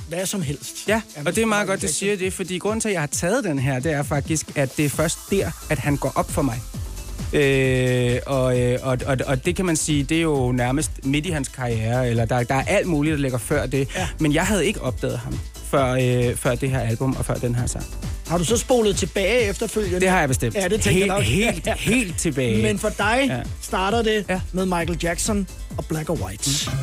hvad 0.09 0.26
som 0.26 0.41
helst. 0.41 0.88
Ja, 0.88 1.01
og 1.26 1.36
det 1.36 1.41
er 1.41 1.45
meget 1.45 1.68
godt, 1.68 1.82
du 1.82 1.86
Jackson. 1.86 1.99
siger 1.99 2.18
det, 2.18 2.34
fordi 2.34 2.57
grunden 2.57 2.80
til, 2.82 2.89
at 2.89 2.93
jeg 2.93 3.01
har 3.01 3.07
taget 3.07 3.43
den 3.43 3.59
her, 3.59 3.80
det 3.80 3.91
er 3.91 4.03
faktisk, 4.03 4.57
at 4.57 4.78
det 4.78 4.86
er 4.86 4.89
først 4.89 5.18
der, 5.30 5.51
at 5.70 5.80
han 5.80 5.97
går 5.97 6.11
op 6.15 6.32
for 6.32 6.41
mig. 6.41 6.61
Øh, 7.34 8.20
og, 8.26 8.59
øh, 8.59 8.80
og, 8.84 8.97
og, 9.05 9.18
og 9.28 9.45
det 9.45 9.55
kan 9.55 9.65
man 9.65 9.76
sige, 9.76 10.03
det 10.03 10.18
er 10.18 10.22
jo 10.22 10.51
nærmest 10.51 10.91
midt 11.05 11.26
i 11.26 11.30
hans 11.30 11.47
karriere, 11.47 12.09
eller 12.09 12.26
der, 12.26 12.43
der 12.43 12.55
er 12.55 12.63
alt 12.63 12.88
muligt, 12.88 13.13
der 13.13 13.20
ligger 13.22 13.38
før 13.38 13.65
det. 13.65 13.88
Ja. 13.95 14.07
Men 14.20 14.34
jeg 14.34 14.45
havde 14.45 14.65
ikke 14.65 14.82
opdaget 14.82 15.18
ham 15.18 15.39
før, 15.72 15.91
øh, 15.91 16.36
før 16.36 16.55
det 16.55 16.70
her 16.70 16.80
album 16.80 17.15
og 17.20 17.26
før 17.26 17.34
den 17.34 17.55
her 17.55 17.68
sang. 17.68 17.86
Har 18.28 18.38
du 18.38 18.43
så 18.43 18.57
spolet 18.57 18.97
tilbage 18.97 19.49
efterfølgende? 19.49 19.99
Det 19.99 20.09
har 20.09 20.20
jeg 20.20 20.28
bestemt. 20.28 20.55
Ja, 20.55 20.68
det 20.68 20.82
tænker 20.82 21.15
jeg 21.15 21.24
helt, 21.24 21.65
nok. 21.65 21.76
helt, 21.76 21.80
helt 21.80 22.18
tilbage. 22.18 22.61
Men 22.61 22.80
for 22.80 22.89
dig 22.89 23.26
ja. 23.28 23.39
Starter 23.61 24.01
det. 24.01 24.26
Ja. 24.30 24.41
med 24.51 24.65
Michael 24.65 24.97
Jackson 25.03 25.47
og 25.78 25.86
Black 25.86 26.09
or 26.09 26.15
White. 26.15 26.49
Mm. 26.72 26.78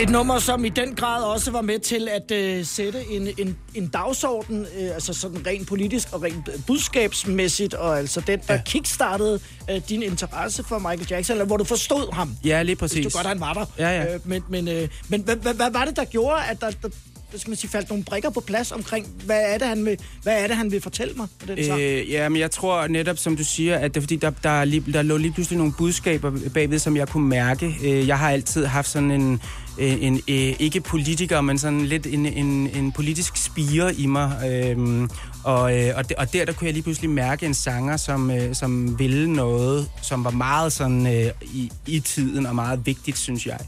Et 0.00 0.10
nummer, 0.10 0.38
som 0.38 0.64
i 0.64 0.68
den 0.68 0.94
grad 0.94 1.22
også 1.22 1.50
var 1.50 1.60
med 1.60 1.78
til 1.78 2.08
at 2.08 2.30
øh, 2.30 2.64
sætte 2.64 3.04
en, 3.10 3.28
en, 3.38 3.56
en 3.74 3.88
dagsorden, 3.88 4.66
øh, 4.80 4.94
altså 4.94 5.12
sådan 5.12 5.46
rent 5.46 5.68
politisk 5.68 6.08
og 6.12 6.22
rent 6.22 6.48
budskabsmæssigt, 6.66 7.74
og 7.74 7.98
altså 7.98 8.22
den, 8.26 8.40
der 8.48 8.54
ja. 8.54 8.62
kickstartede 8.66 9.40
øh, 9.70 9.80
din 9.88 10.02
interesse 10.02 10.64
for 10.64 10.78
Michael 10.78 11.06
Jackson, 11.10 11.34
eller 11.34 11.46
hvor 11.46 11.56
du 11.56 11.64
forstod 11.64 12.12
ham. 12.12 12.36
Ja, 12.44 12.62
lige 12.62 12.76
præcis. 12.76 12.98
Hvis 12.98 13.12
du 13.12 13.18
godt, 13.18 13.26
han 13.26 13.40
var 13.40 13.52
der. 13.52 13.64
Ja, 13.78 13.90
ja. 13.90 14.14
Øh, 14.14 14.20
men 14.24 14.42
men, 14.48 14.68
øh, 14.68 14.88
men 15.08 15.20
hvad, 15.20 15.36
hvad, 15.36 15.54
hvad 15.54 15.70
var 15.70 15.84
det, 15.84 15.96
der 15.96 16.04
gjorde, 16.04 16.36
at 16.50 16.60
der, 16.60 16.70
der 16.70 16.88
hvad 17.30 17.40
skal 17.40 17.50
man 17.50 17.56
sige, 17.56 17.70
faldt 17.70 17.88
nogle 17.88 18.04
brikker 18.04 18.30
på 18.30 18.40
plads 18.40 18.72
omkring, 18.72 19.06
hvad 19.24 19.40
er 19.54 19.58
det, 19.58 19.66
han 19.68 19.84
vil, 19.84 19.98
hvad 20.22 20.42
er 20.42 20.46
det, 20.46 20.56
han 20.56 20.72
vil 20.72 20.80
fortælle 20.80 21.14
mig 21.14 21.26
på 21.40 21.46
den 21.46 21.64
sang? 21.64 21.80
Øh, 21.80 22.10
ja, 22.10 22.28
men 22.28 22.40
jeg 22.40 22.50
tror 22.50 22.86
netop, 22.86 23.18
som 23.18 23.36
du 23.36 23.44
siger, 23.44 23.78
at 23.78 23.94
det 23.94 23.96
er 23.96 24.00
fordi, 24.00 24.16
der, 24.16 24.30
der, 24.42 24.50
er 24.50 24.64
lige, 24.64 24.92
der 24.92 25.02
lå 25.02 25.16
lige 25.16 25.32
pludselig 25.32 25.58
nogle 25.58 25.72
budskaber 25.78 26.32
bagved, 26.54 26.78
som 26.78 26.96
jeg 26.96 27.08
kunne 27.08 27.28
mærke. 27.28 27.76
Øh, 27.84 28.08
jeg 28.08 28.18
har 28.18 28.30
altid 28.30 28.66
haft 28.66 28.88
sådan 28.88 29.10
en, 29.10 29.42
øh, 29.78 30.02
en 30.02 30.14
øh, 30.14 30.54
ikke 30.58 30.80
politiker, 30.80 31.40
men 31.40 31.58
sådan 31.58 31.80
lidt 31.86 32.06
en, 32.06 32.26
en, 32.26 32.70
en 32.76 32.92
politisk 32.92 33.36
spire 33.36 33.94
i 33.94 34.06
mig. 34.06 34.50
Øh, 34.50 35.08
og, 35.44 35.78
øh, 35.78 35.92
og, 35.96 36.08
de, 36.08 36.14
og 36.18 36.32
der, 36.32 36.44
der 36.44 36.52
kunne 36.52 36.66
jeg 36.66 36.74
lige 36.74 36.82
pludselig 36.82 37.10
mærke 37.10 37.46
en 37.46 37.54
sanger, 37.54 37.96
som, 37.96 38.30
øh, 38.30 38.54
som 38.54 38.98
ville 38.98 39.32
noget, 39.32 39.90
som 40.02 40.24
var 40.24 40.30
meget 40.30 40.72
sådan 40.72 41.06
øh, 41.06 41.32
i, 41.42 41.72
i 41.86 42.00
tiden 42.00 42.46
og 42.46 42.54
meget 42.54 42.86
vigtigt, 42.86 43.18
synes 43.18 43.46
jeg. 43.46 43.58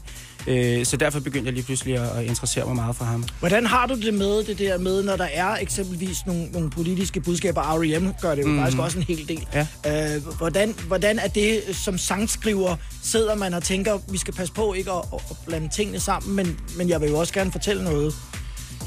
Øh, 0.47 0.85
så 0.85 0.97
derfor 0.97 1.19
begyndte 1.19 1.45
jeg 1.45 1.53
lige 1.53 1.63
pludselig 1.63 1.95
at, 1.97 2.17
at 2.17 2.25
interessere 2.25 2.65
mig 2.65 2.75
meget 2.75 2.95
for 2.95 3.05
ham. 3.05 3.23
Hvordan 3.39 3.65
har 3.65 3.85
du 3.85 3.95
det 3.95 4.13
med 4.13 4.43
det 4.43 4.59
der 4.59 4.77
med, 4.77 5.03
når 5.03 5.15
der 5.15 5.27
er 5.33 5.55
eksempelvis 5.55 6.25
nogle, 6.25 6.45
nogle 6.51 6.69
politiske 6.69 7.21
budskaber? 7.21 7.61
R.E.M. 7.61 8.13
gør 8.21 8.35
det 8.35 8.43
jo 8.43 8.47
mm. 8.47 8.59
Faktisk 8.59 8.79
også 8.79 8.97
en 8.97 9.03
hel 9.03 9.27
del. 9.27 9.47
Ja. 9.53 10.15
Øh, 10.15 10.23
hvordan, 10.37 10.75
hvordan 10.87 11.19
er 11.19 11.27
det 11.27 11.61
som 11.71 11.97
sangskriver? 11.97 12.75
Sidder 13.03 13.35
man 13.35 13.53
og 13.53 13.63
tænker, 13.63 13.99
vi 14.11 14.17
skal 14.17 14.33
passe 14.33 14.53
på 14.53 14.73
ikke 14.73 14.91
at, 14.91 15.03
at 15.13 15.37
blande 15.45 15.69
tingene 15.69 15.99
sammen, 15.99 16.35
men, 16.35 16.59
men 16.77 16.89
jeg 16.89 17.01
vil 17.01 17.09
jo 17.09 17.19
også 17.19 17.33
gerne 17.33 17.51
fortælle 17.51 17.83
noget. 17.83 18.13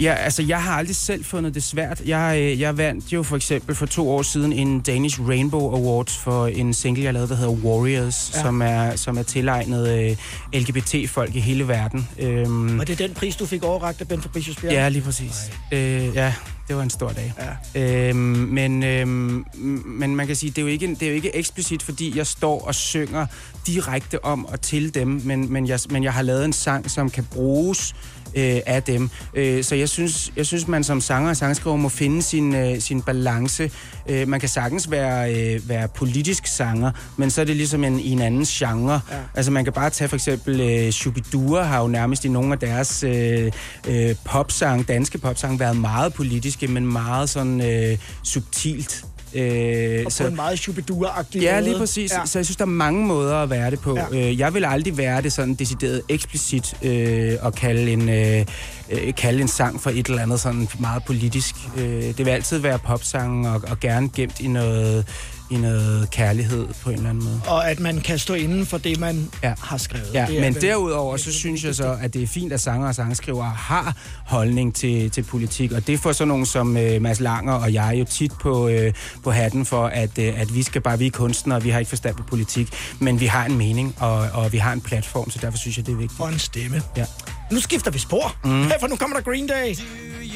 Ja, 0.00 0.14
altså 0.14 0.42
jeg 0.42 0.62
har 0.62 0.72
aldrig 0.72 0.96
selv 0.96 1.24
fundet 1.24 1.54
det 1.54 1.62
svært. 1.62 2.02
Jeg, 2.06 2.38
øh, 2.40 2.60
jeg 2.60 2.78
vandt 2.78 3.12
jo 3.12 3.22
for 3.22 3.36
eksempel 3.36 3.74
for 3.74 3.86
to 3.86 4.10
år 4.10 4.22
siden 4.22 4.52
en 4.52 4.80
Danish 4.80 5.20
Rainbow 5.28 5.74
Awards 5.74 6.16
for 6.18 6.46
en 6.46 6.74
single, 6.74 7.04
jeg 7.04 7.12
lavede, 7.12 7.28
der 7.28 7.36
hedder 7.36 7.52
Warriors, 7.52 8.30
Ja. 8.34 8.42
som, 8.42 8.62
er, 8.62 8.96
som 8.96 9.18
er 9.18 9.22
tilegnet 9.22 9.88
øh, 9.88 10.16
LGBT-folk 10.60 11.34
i 11.34 11.40
hele 11.40 11.68
verden. 11.68 12.08
Øhm, 12.18 12.80
Og 12.80 12.86
det 12.86 13.00
er 13.00 13.06
den 13.06 13.14
pris, 13.16 13.36
du 13.36 13.46
fik 13.46 13.62
overragt 13.64 14.00
af 14.00 14.08
Ben 14.08 14.22
Fabricius 14.22 14.56
Bjerg? 14.56 14.72
Ja, 14.72 14.88
lige 14.88 15.02
præcis. 15.02 15.50
Øh, 15.72 16.14
ja, 16.14 16.34
det 16.68 16.76
var 16.76 16.82
en 16.82 16.90
stor 16.90 17.08
dag. 17.10 17.32
Ja. 17.74 18.08
Øhm, 18.08 18.16
men, 18.18 18.82
øhm, 18.82 19.44
men 19.86 20.16
man 20.16 20.26
kan 20.26 20.36
sige, 20.36 20.50
det 20.50 20.58
er, 20.58 20.62
jo 20.62 20.68
ikke, 20.68 20.86
det 20.88 21.02
er 21.02 21.08
jo 21.08 21.14
ikke 21.14 21.36
eksplicit, 21.36 21.82
fordi 21.82 22.16
jeg 22.18 22.26
står 22.26 22.60
og 22.66 22.74
synger 22.74 23.26
direkte 23.66 24.24
om 24.24 24.46
og 24.46 24.60
til 24.60 24.94
dem, 24.94 25.20
men, 25.24 25.52
men, 25.52 25.68
jeg, 25.68 25.80
men 25.90 26.04
jeg 26.04 26.12
har 26.12 26.22
lavet 26.22 26.44
en 26.44 26.52
sang, 26.52 26.90
som 26.90 27.10
kan 27.10 27.24
bruges 27.24 27.94
øh, 28.36 28.60
af 28.66 28.82
dem. 28.82 29.10
Øh, 29.34 29.64
så 29.64 29.74
jeg 29.74 29.88
synes, 29.88 30.32
jeg 30.36 30.46
synes, 30.46 30.68
man 30.68 30.84
som 30.84 31.00
sanger 31.00 31.30
og 31.30 31.36
sangskriver 31.36 31.76
må 31.76 31.88
finde 31.88 32.22
sin, 32.22 32.54
øh, 32.54 32.80
sin 32.80 33.02
balance. 33.02 33.70
Øh, 34.08 34.28
man 34.28 34.40
kan 34.40 34.48
sagtens 34.48 34.90
være, 34.90 35.34
øh, 35.34 35.68
være 35.68 35.88
politisk 35.88 36.46
sanger, 36.46 36.90
men 37.16 37.30
så 37.30 37.40
er 37.40 37.44
det 37.44 37.56
ligesom 37.56 37.84
en, 37.84 38.00
i 38.00 38.10
en 38.10 38.20
anden 38.20 38.44
genre. 38.44 39.00
Ja. 39.10 39.16
Altså 39.34 39.52
man 39.52 39.64
kan 39.64 39.72
bare 39.72 39.90
tage 39.90 40.08
for 40.08 40.16
eksempel 40.16 40.60
øh, 40.60 40.90
Shubidua 40.90 41.62
har 41.62 41.80
jo 41.80 41.88
nærmest 41.88 42.24
i 42.24 42.28
nogle 42.28 42.52
af 42.52 42.58
deres 42.58 43.02
øh, 43.02 43.52
øh, 43.88 44.14
popsang, 44.24 44.88
danske 44.88 45.18
popsang, 45.18 45.60
været 45.60 45.76
meget 45.76 46.14
politiske, 46.14 46.68
men 46.68 46.86
meget 46.86 47.30
sådan 47.30 47.60
øh, 47.60 47.98
subtilt. 48.22 49.04
Øh, 49.36 50.02
Og 50.06 50.12
på 50.20 50.26
en 50.26 50.36
meget 50.36 50.58
Shubidua-agtig 50.58 51.40
Ja, 51.40 51.60
lige 51.60 51.78
præcis. 51.78 52.12
Ja. 52.12 52.26
Så 52.26 52.38
jeg 52.38 52.46
synes, 52.46 52.56
der 52.56 52.64
er 52.64 52.66
mange 52.66 53.06
måder 53.06 53.36
at 53.36 53.50
være 53.50 53.70
det 53.70 53.80
på. 53.80 53.98
Ja. 54.12 54.28
Øh, 54.28 54.38
jeg 54.38 54.54
vil 54.54 54.64
aldrig 54.64 54.96
være 54.96 55.22
det 55.22 55.32
sådan 55.32 55.54
decideret 55.54 56.02
eksplicit 56.08 56.74
øh, 56.82 57.34
og 57.42 57.54
kalde 57.54 57.92
en, 57.92 58.08
øh, 58.08 58.44
øh, 58.90 59.14
kalde 59.14 59.40
en 59.40 59.48
sang 59.48 59.80
for 59.80 59.90
et 59.90 60.06
eller 60.06 60.22
andet 60.22 60.40
sådan 60.40 60.68
meget 60.78 61.04
politisk. 61.04 61.54
Øh, 61.76 61.84
det 62.02 62.18
vil 62.18 62.28
altid 62.28 62.58
være 62.58 62.78
popsang 62.78 63.48
og, 63.48 63.62
og 63.68 63.80
gerne 63.80 64.08
gemt 64.08 64.40
i 64.40 64.48
noget, 64.48 65.06
i 65.50 65.56
noget 65.56 66.10
kærlighed 66.10 66.66
på 66.82 66.90
en 66.90 66.96
eller 66.96 67.10
anden 67.10 67.24
måde. 67.24 67.40
Og 67.46 67.70
at 67.70 67.80
man 67.80 68.00
kan 68.00 68.18
stå 68.18 68.34
inden 68.34 68.66
for 68.66 68.78
det, 68.78 69.00
man 69.00 69.30
ja. 69.42 69.54
har 69.62 69.76
skrevet. 69.76 70.10
Ja, 70.14 70.26
Det 70.30 70.40
men 70.40 70.54
vel- 70.54 70.62
derudover 70.62 71.16
så 71.16 71.32
synes 71.32 71.64
jeg 71.64 71.74
så, 71.74 71.96
at 72.00 72.14
det 72.14 72.22
er 72.22 72.26
fint, 72.26 72.52
at 72.52 72.60
sanger 72.60 72.88
og 72.88 72.94
sangskrivere 72.94 73.50
har 73.50 73.94
holdning 74.26 74.74
til, 74.74 75.10
til 75.10 75.22
politik, 75.22 75.72
og 75.72 75.86
det 75.86 76.00
får 76.00 76.12
sådan 76.12 76.28
nogen 76.28 76.46
som 76.46 76.76
øh, 76.76 77.02
Mads 77.02 77.20
Langer 77.20 77.52
og 77.52 77.72
jeg 77.72 77.96
jo 77.98 78.04
tit 78.04 78.32
på, 78.40 78.68
øh, 78.68 78.92
på 79.24 79.30
hatten 79.30 79.64
for, 79.66 79.86
at, 79.86 80.18
øh, 80.18 80.40
at 80.40 80.54
vi 80.54 80.62
skal 80.62 80.80
bare, 80.80 80.98
vi 80.98 81.06
er 81.06 81.10
kunstnere, 81.10 81.62
vi 81.62 81.70
har 81.70 81.78
ikke 81.78 81.88
forstand 81.88 82.14
på 82.16 82.22
politik, 82.22 82.68
men 82.98 83.20
vi 83.20 83.26
har 83.26 83.44
en 83.44 83.58
mening, 83.58 83.94
og, 84.00 84.16
og 84.32 84.52
vi 84.52 84.58
har 84.58 84.72
en 84.72 84.80
platform, 84.80 85.30
så 85.30 85.38
derfor 85.42 85.58
synes 85.58 85.76
jeg, 85.76 85.86
det 85.86 85.92
er 85.92 85.96
vigtigt. 85.96 86.20
Og 86.20 86.28
en 86.32 86.38
stemme. 86.38 86.82
Ja. 86.96 87.04
Nu 87.52 87.60
skifter 87.60 87.90
vi 87.90 87.98
spor. 87.98 88.36
Mm. 88.44 88.70
For 88.80 88.86
nu 88.86 88.96
kommer 88.96 89.16
der 89.16 89.22
Green 89.22 89.46
Day. 89.46 89.74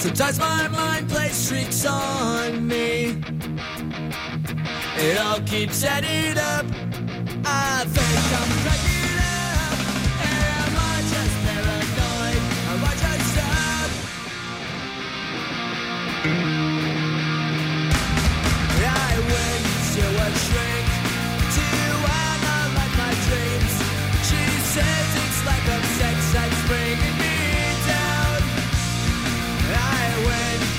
Sometimes 0.00 0.38
my 0.38 0.68
mind 0.68 1.08
plays 1.08 1.48
tricks 1.48 1.84
on 1.84 2.68
me. 2.68 3.20
It 4.96 5.18
all 5.18 5.40
keeps 5.40 5.82
adding 5.82 6.38
up. 6.38 6.66
I 7.44 7.84
think 7.84 8.18
I'm 8.38 8.50
cracking 8.62 9.18
up. 9.18 9.78
Am 10.22 10.76
I 10.78 11.02
just 11.12 11.34
paranoid? 11.44 12.42
Am 12.70 12.84
I 12.84 12.94
just 12.94 13.38
up? 13.38 13.90
I 18.86 19.14
went 19.18 19.64
to 19.94 20.04
a 20.22 20.28
shrink 20.38 20.87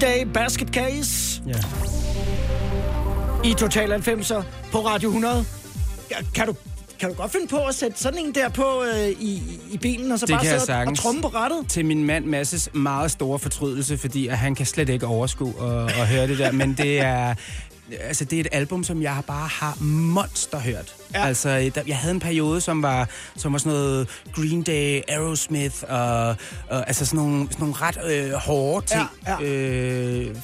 Day 0.00 0.24
Basket 0.34 0.68
Case. 0.68 1.42
Ja. 1.46 1.52
I 3.50 3.54
Total 3.54 3.92
90'er 3.92 4.42
på 4.72 4.78
Radio 4.86 5.08
100. 5.08 5.44
Ja, 6.10 6.16
Kan 6.34 6.46
du, 6.46 6.54
kan 7.00 7.08
du 7.08 7.14
godt 7.14 7.32
finde 7.32 7.46
på 7.46 7.56
at 7.64 7.74
sætte 7.74 7.98
sådan 7.98 8.18
en 8.18 8.34
der 8.34 8.48
på 8.48 8.82
øh, 8.94 9.08
i, 9.08 9.42
i 9.70 9.78
bilen, 9.78 10.12
og 10.12 10.18
så 10.18 10.26
Det 10.26 10.34
bare 10.34 10.44
sidde 10.60 10.78
og- 10.88 10.96
tromme 10.96 11.22
på 11.22 11.28
rettet? 11.28 11.58
Til 11.68 11.84
min 11.84 12.04
mand 12.04 12.24
Masses 12.24 12.68
meget 12.72 13.10
store 13.10 13.38
fortrydelse, 13.38 13.98
fordi 13.98 14.28
at 14.28 14.38
han 14.38 14.54
kan 14.54 14.66
slet 14.66 14.88
ikke 14.88 15.06
overskue 15.06 15.54
at, 15.62 15.84
at 16.00 16.06
høre 16.08 16.26
det 16.28 16.38
der. 16.38 16.52
Men 16.52 16.74
det 16.74 17.00
er, 17.00 17.34
altså, 18.00 18.24
det 18.24 18.36
er 18.36 18.40
et 18.40 18.48
album, 18.52 18.84
som 18.84 19.02
jeg 19.02 19.22
bare 19.26 19.48
har 19.48 19.76
monster 19.80 20.58
hørt. 20.58 20.94
Ja. 21.14 21.26
Altså, 21.26 21.70
der, 21.74 21.82
jeg 21.86 21.96
havde 21.96 22.14
en 22.14 22.20
periode, 22.20 22.60
som 22.60 22.82
var, 22.82 23.08
som 23.36 23.52
var 23.52 23.58
sådan 23.58 23.72
noget 23.72 24.08
Green 24.34 24.62
Day, 24.62 25.00
Aerosmith, 25.08 25.76
og, 25.88 26.28
og 26.68 26.86
altså 26.88 27.06
sådan 27.06 27.24
nogle, 27.24 27.46
sådan 27.50 27.56
nogle 27.60 27.74
ret 27.80 27.98
øh, 28.10 28.32
hårde 28.32 28.86
ting. 28.86 29.02
Ja, 29.26 29.36
ja. 29.40 29.46
Øh, 29.48 30.36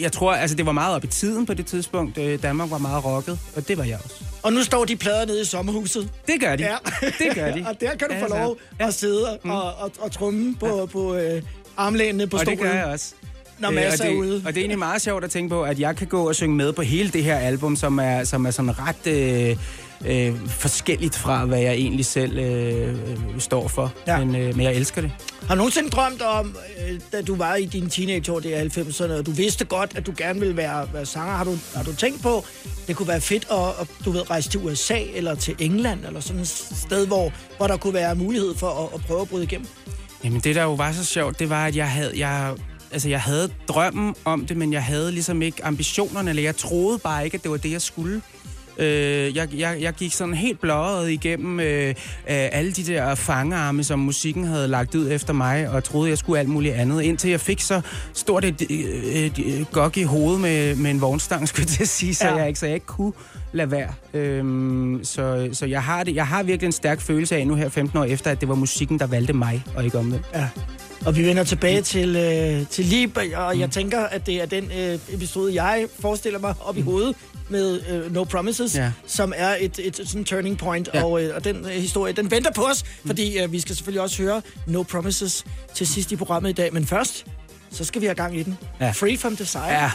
jeg 0.00 0.12
tror, 0.12 0.34
altså 0.34 0.56
det 0.56 0.66
var 0.66 0.72
meget 0.72 0.94
op 0.94 1.04
i 1.04 1.06
tiden 1.06 1.46
på 1.46 1.54
det 1.54 1.66
tidspunkt. 1.66 2.18
Øh, 2.18 2.42
Danmark 2.42 2.70
var 2.70 2.78
meget 2.78 3.04
rocket, 3.04 3.38
og 3.56 3.68
det 3.68 3.78
var 3.78 3.84
jeg 3.84 3.98
også. 4.04 4.24
Og 4.42 4.52
nu 4.52 4.62
står 4.62 4.84
de 4.84 4.96
plader 4.96 5.26
nede 5.26 5.40
i 5.42 5.44
sommerhuset. 5.44 6.10
Det 6.26 6.40
gør 6.40 6.56
de. 6.56 6.62
Ja. 6.64 6.76
Det 7.00 7.34
gør 7.34 7.52
de. 7.52 7.64
og 7.68 7.80
der 7.80 7.94
kan 7.96 8.08
du 8.08 8.14
få 8.14 8.20
Altså, 8.24 8.38
lov 8.38 8.56
at 8.78 8.94
sidde 8.94 9.38
og, 9.38 9.74
og, 9.74 9.92
og 9.98 10.12
tromme 10.12 10.56
på, 10.56 10.88
på 10.92 11.14
øh, 11.14 11.42
armlænene 11.76 12.26
på 12.26 12.36
og 12.36 12.40
stolen. 12.42 12.58
det 12.58 12.66
gør 12.66 12.74
jeg 12.74 12.84
også. 12.84 13.14
Når 13.58 13.70
Øh, 13.70 13.76
og 13.76 13.82
er 13.82 13.96
det, 13.96 14.14
ude. 14.14 14.42
Og 14.46 14.54
det 14.54 14.56
er 14.56 14.60
egentlig 14.60 14.78
meget 14.78 15.02
sjovt 15.02 15.24
at 15.24 15.30
tænke 15.30 15.50
på, 15.50 15.62
at 15.62 15.80
jeg 15.80 15.96
kan 15.96 16.06
gå 16.06 16.28
og 16.28 16.34
synge 16.34 16.56
med 16.56 16.72
på 16.72 16.82
hele 16.82 17.10
det 17.10 17.24
her 17.24 17.36
album, 17.36 17.76
som 17.76 17.98
er, 17.98 18.24
som 18.24 18.46
er 18.46 18.50
sådan 18.50 18.74
ret 18.78 19.06
øh, 19.06 19.56
øh, 20.04 20.48
forskelligt 20.48 21.16
fra, 21.16 21.44
hvad 21.44 21.58
jeg 21.58 21.72
egentlig 21.72 22.06
selv 22.06 22.38
øh, 22.38 22.88
øh, 22.88 23.18
står 23.38 23.68
for. 23.68 23.92
Ja. 24.06 24.18
Men, 24.24 24.36
øh, 24.36 24.56
men 24.56 24.66
jeg 24.66 24.74
elsker 24.74 25.00
det. 25.00 25.12
Har 25.48 25.54
du 25.54 25.58
nogensinde 25.58 25.90
drømt 25.90 26.22
om, 26.22 26.56
øh, 26.88 27.00
da 27.12 27.22
du 27.22 27.36
var 27.36 27.54
i 27.54 27.64
dine 27.64 27.88
teenageår, 27.90 28.40
det 28.40 28.56
er 28.56 28.64
90'erne, 28.64 29.12
og 29.12 29.26
du 29.26 29.30
vidste 29.30 29.64
godt, 29.64 29.92
at 29.96 30.06
du 30.06 30.12
gerne 30.16 30.40
ville 30.40 30.56
være, 30.56 30.88
være 30.92 31.06
sanger. 31.06 31.34
Har 31.34 31.44
du, 31.44 31.58
har 31.74 31.82
du 31.82 31.94
tænkt 31.94 32.22
på, 32.22 32.44
det 32.86 32.96
kunne 32.96 33.08
være 33.08 33.20
fedt 33.20 33.46
at, 33.50 33.68
at 33.80 33.88
du 34.04 34.10
ved, 34.10 34.30
rejse 34.30 34.50
til 34.50 34.60
USA 34.60 34.98
eller 35.14 35.34
til 35.34 35.54
England, 35.58 36.04
eller 36.06 36.20
sådan 36.20 36.42
et 36.42 36.48
sted, 36.86 37.06
hvor, 37.06 37.32
hvor 37.56 37.66
der 37.66 37.76
kunne 37.76 37.94
være 37.94 38.14
mulighed 38.14 38.54
for 38.54 38.68
at, 38.84 38.88
at 38.94 39.06
prøve 39.06 39.20
at 39.20 39.28
bryde 39.28 39.44
igennem? 39.44 39.66
Jamen 40.24 40.40
det, 40.40 40.54
der 40.54 40.62
jo 40.62 40.74
var 40.74 40.92
så 40.92 41.04
sjovt, 41.04 41.38
det 41.38 41.50
var, 41.50 41.66
at 41.66 41.76
jeg 41.76 41.90
havde... 41.90 42.12
Jeg, 42.16 42.54
Altså, 42.92 43.08
jeg 43.08 43.20
havde 43.20 43.50
drømmen 43.68 44.14
om 44.24 44.46
det, 44.46 44.56
men 44.56 44.72
jeg 44.72 44.82
havde 44.84 45.12
ligesom 45.12 45.42
ikke 45.42 45.64
ambitionerne, 45.64 46.30
eller 46.30 46.42
jeg 46.42 46.56
troede 46.56 46.98
bare 46.98 47.24
ikke, 47.24 47.34
at 47.34 47.42
det 47.42 47.50
var 47.50 47.56
det, 47.56 47.72
jeg 47.72 47.82
skulle. 47.82 48.22
Øh, 48.78 49.36
jeg, 49.36 49.48
jeg, 49.54 49.76
jeg 49.80 49.92
gik 49.94 50.12
sådan 50.12 50.34
helt 50.34 50.60
blåret 50.60 51.10
igennem 51.10 51.60
øh, 51.60 51.88
øh, 51.88 51.94
alle 52.28 52.72
de 52.72 52.82
der 52.86 53.14
fangearme, 53.14 53.84
som 53.84 53.98
musikken 53.98 54.44
havde 54.44 54.68
lagt 54.68 54.94
ud 54.94 55.10
efter 55.10 55.32
mig, 55.32 55.70
og 55.70 55.84
troede, 55.84 56.10
jeg 56.10 56.18
skulle 56.18 56.40
alt 56.40 56.48
muligt 56.48 56.74
andet, 56.74 57.02
indtil 57.02 57.30
jeg 57.30 57.40
fik 57.40 57.60
så 57.60 57.80
stort 58.14 58.44
et 58.44 58.62
øh, 58.70 59.38
et 59.38 59.66
gok 59.72 59.96
i 59.96 60.02
hovedet 60.02 60.40
med, 60.40 60.76
med 60.76 60.90
en 60.90 61.00
vognstang, 61.00 61.48
skulle 61.48 61.62
jeg 61.62 61.68
til 61.68 61.82
at 61.82 61.88
sige, 61.88 62.14
så, 62.14 62.26
Ja. 62.28 62.34
jeg, 62.36 62.48
ikke, 62.48 62.60
så 62.60 62.66
jeg 62.66 62.74
ikke 62.74 62.86
kunne 62.86 63.12
lade 63.52 63.70
være. 63.70 63.92
Øhm, 64.14 65.00
så 65.04 65.48
så 65.52 65.66
jeg, 65.66 65.82
har 65.82 66.04
det, 66.04 66.14
jeg 66.14 66.26
har 66.26 66.42
virkelig 66.42 66.66
en 66.66 66.72
stærk 66.72 67.00
følelse 67.00 67.36
af 67.36 67.46
nu 67.46 67.54
her 67.54 67.68
15 67.68 67.98
år 67.98 68.04
efter, 68.04 68.30
at 68.30 68.40
det 68.40 68.48
var 68.48 68.54
musikken, 68.54 68.98
der 68.98 69.06
valgte 69.06 69.32
mig, 69.32 69.64
og 69.76 69.84
ikke 69.84 69.98
omvendt. 69.98 70.26
Ja. 70.34 70.48
Og 71.06 71.16
vi 71.16 71.22
vender 71.26 71.44
tilbage 71.44 71.82
til, 71.82 72.16
øh, 72.16 72.66
til 72.66 72.84
Lib, 72.84 73.18
og 73.36 73.58
jeg 73.58 73.70
tænker, 73.70 74.00
at 74.00 74.26
det 74.26 74.42
er 74.42 74.46
den 74.46 74.64
øh, 74.78 74.98
episode, 75.14 75.62
jeg 75.62 75.86
forestiller 76.00 76.38
mig 76.38 76.54
op 76.64 76.76
i 76.76 76.80
hovedet 76.80 77.16
med 77.48 77.80
øh, 77.90 78.14
No 78.14 78.24
Promises, 78.24 78.74
Ja. 78.76 78.92
som 79.06 79.32
er 79.36 79.56
et, 79.60 79.78
et 79.82 80.00
sådan 80.04 80.24
turning 80.24 80.58
point, 80.58 80.88
Ja. 80.94 81.04
og, 81.04 81.22
øh, 81.22 81.34
og 81.36 81.44
den 81.44 81.56
øh, 81.56 81.70
historie, 81.70 82.12
den 82.12 82.30
venter 82.30 82.52
på 82.52 82.62
os, 82.62 82.84
fordi 83.06 83.38
øh, 83.38 83.52
vi 83.52 83.60
skal 83.60 83.76
selvfølgelig 83.76 84.02
også 84.02 84.22
høre 84.22 84.42
No 84.66 84.82
Promises 84.82 85.44
til 85.74 85.86
sidst 85.86 86.12
i 86.12 86.16
programmet 86.16 86.50
i 86.50 86.52
dag. 86.52 86.72
Men 86.72 86.86
først, 86.86 87.26
så 87.70 87.84
skal 87.84 88.00
vi 88.00 88.06
have 88.06 88.14
gang 88.14 88.36
i 88.38 88.42
den. 88.42 88.58
Ja. 88.80 88.90
Free 88.90 89.18
from 89.18 89.36
Desire. 89.36 89.64
Ja. 89.82 89.90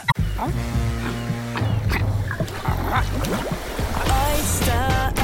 Oyster 2.91 5.20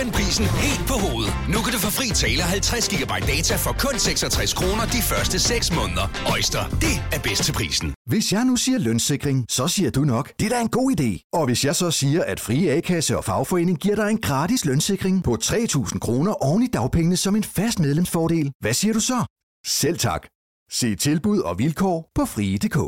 vendt 0.00 0.14
prisen 0.14 0.46
helt 0.64 0.84
på 0.90 0.96
hovedet. 1.04 1.32
Nu 1.54 1.58
kan 1.64 1.72
du 1.74 1.78
få 1.86 1.90
fri 1.98 2.08
tale 2.24 2.42
50 2.42 2.88
GB 2.88 3.12
data 3.32 3.54
for 3.64 3.72
kun 3.84 3.98
66 3.98 4.54
kroner 4.54 4.84
de 4.96 5.00
første 5.10 5.38
6 5.38 5.74
måneder. 5.78 6.06
Øjster, 6.34 6.62
det 6.84 6.96
er 7.14 7.20
bedst 7.28 7.44
til 7.44 7.52
prisen. 7.52 7.94
Hvis 8.06 8.32
jeg 8.32 8.44
nu 8.44 8.56
siger 8.56 8.78
lønssikring, 8.78 9.38
så 9.50 9.68
siger 9.68 9.90
du 9.90 10.04
nok, 10.04 10.32
det 10.38 10.46
er 10.46 10.50
da 10.56 10.60
en 10.60 10.68
god 10.68 10.88
idé. 11.00 11.28
Og 11.32 11.44
hvis 11.46 11.64
jeg 11.64 11.76
så 11.76 11.90
siger, 11.90 12.22
at 12.24 12.40
Frie 12.40 12.70
A-kasse 12.70 13.18
og 13.18 13.24
fagforening 13.24 13.78
giver 13.78 13.96
dig 13.96 14.10
en 14.10 14.20
gratis 14.20 14.64
lønssikring 14.64 15.24
på 15.24 15.38
3.000 15.44 15.98
kroner 15.98 16.32
oven 16.32 16.62
i 16.62 16.66
dagpengene 16.66 17.16
som 17.16 17.36
en 17.36 17.44
fast 17.44 17.78
medlemsfordel, 17.78 18.52
hvad 18.60 18.72
siger 18.72 18.94
du 18.94 19.00
så? 19.00 19.24
Selv 19.66 19.98
tak. 19.98 20.26
Se 20.70 20.96
tilbud 20.96 21.38
og 21.38 21.58
vilkår 21.58 22.10
på 22.14 22.24
frie.dk. 22.24 22.78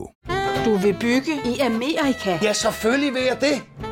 Du 0.64 0.76
vil 0.76 0.96
bygge 1.00 1.32
i 1.44 1.58
Amerika? 1.58 2.38
Ja, 2.42 2.52
selvfølgelig 2.52 3.14
vil 3.14 3.22
jeg 3.22 3.38
det. 3.40 3.91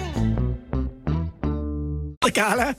Gala. 2.29 2.75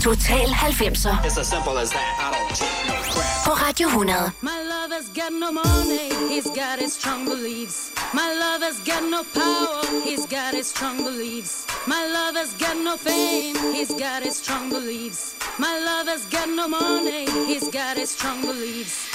Total 0.00 0.46
90'er 0.46 1.24
It's 1.24 1.36
as 1.36 1.48
simple 1.48 1.76
as 1.76 1.90
that. 1.90 2.06
I 2.22 2.30
don't 2.30 2.54
take 2.54 2.86
no 2.86 2.94
crap. 3.10 3.44
på 3.44 3.54
Radio 3.66 3.88
100. 3.88 4.32
My 4.42 4.62
lover's 4.62 5.08
got 5.08 5.32
no 5.32 5.50
money, 5.50 6.14
he's 6.28 6.48
got 6.54 6.78
his 6.78 6.92
strong 6.94 7.24
beliefs. 7.24 7.90
My 8.14 8.32
lover's 8.32 8.78
got 8.86 9.02
no 9.02 9.24
power, 9.34 9.82
he's 10.04 10.24
got 10.26 10.54
his 10.54 10.68
strong 10.68 11.02
beliefs. 11.02 11.66
My 11.88 12.06
lover's 12.06 12.54
got 12.54 12.76
no 12.76 12.96
fame, 12.96 13.56
he's 13.74 13.90
got 13.90 14.22
his 14.22 14.36
strong 14.36 14.70
beliefs. 14.70 15.34
My 15.58 15.74
lover's 15.88 16.24
got 16.26 16.48
no 16.48 16.68
money, 16.68 17.26
he's 17.50 17.68
got 17.68 17.96
his 17.96 18.10
strong 18.10 18.40
beliefs. 18.42 19.10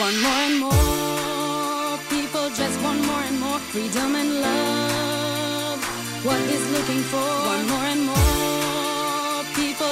One 0.00 0.16
more 0.22 0.42
and 0.48 0.58
more 0.64 1.98
people 2.08 2.48
just 2.56 2.80
want 2.82 3.04
more 3.04 3.24
and 3.28 3.38
more 3.38 3.60
freedom 3.70 4.14
and 4.14 4.30
love. 4.40 5.80
What 6.24 6.40
he's 6.48 6.66
looking 6.70 7.02
for, 7.12 7.28
one 7.52 7.68
more 7.68 7.86
and 7.92 8.02
more 8.06 8.63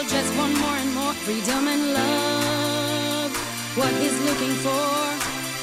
just 0.08 0.36
want 0.36 0.58
more 0.58 0.76
and 0.76 0.94
more 0.94 1.14
freedom 1.14 1.68
and 1.68 1.94
love. 1.94 3.30
What 3.76 3.92
he's 4.00 4.18
looking 4.28 4.54
for, 4.64 4.88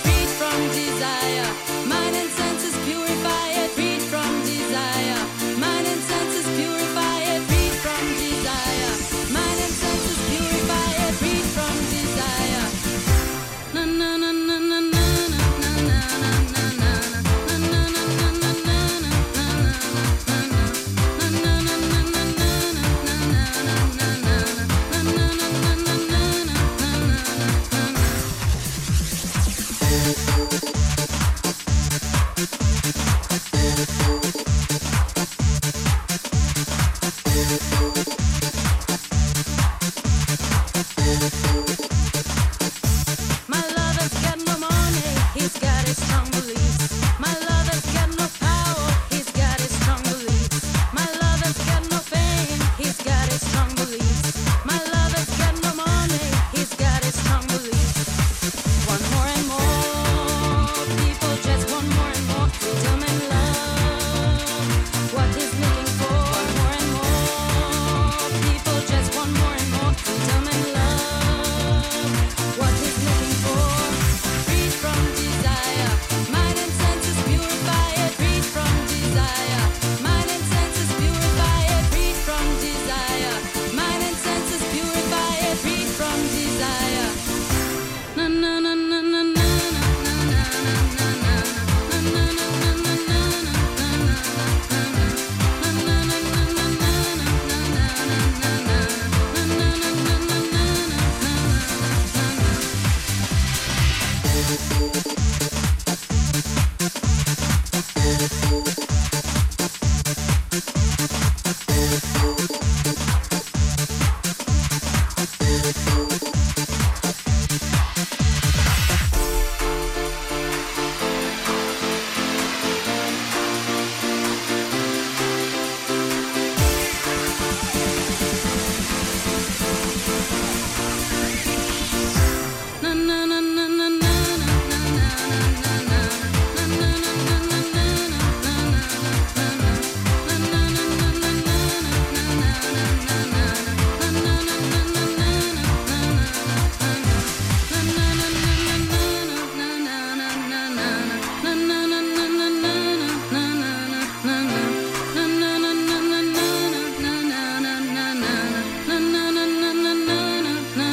freed 0.04 0.30
from 0.40 0.58
desire, 0.70 1.50
mind 1.88 2.16
and 2.16 2.30
senses 2.30 2.76
purify 2.86 3.49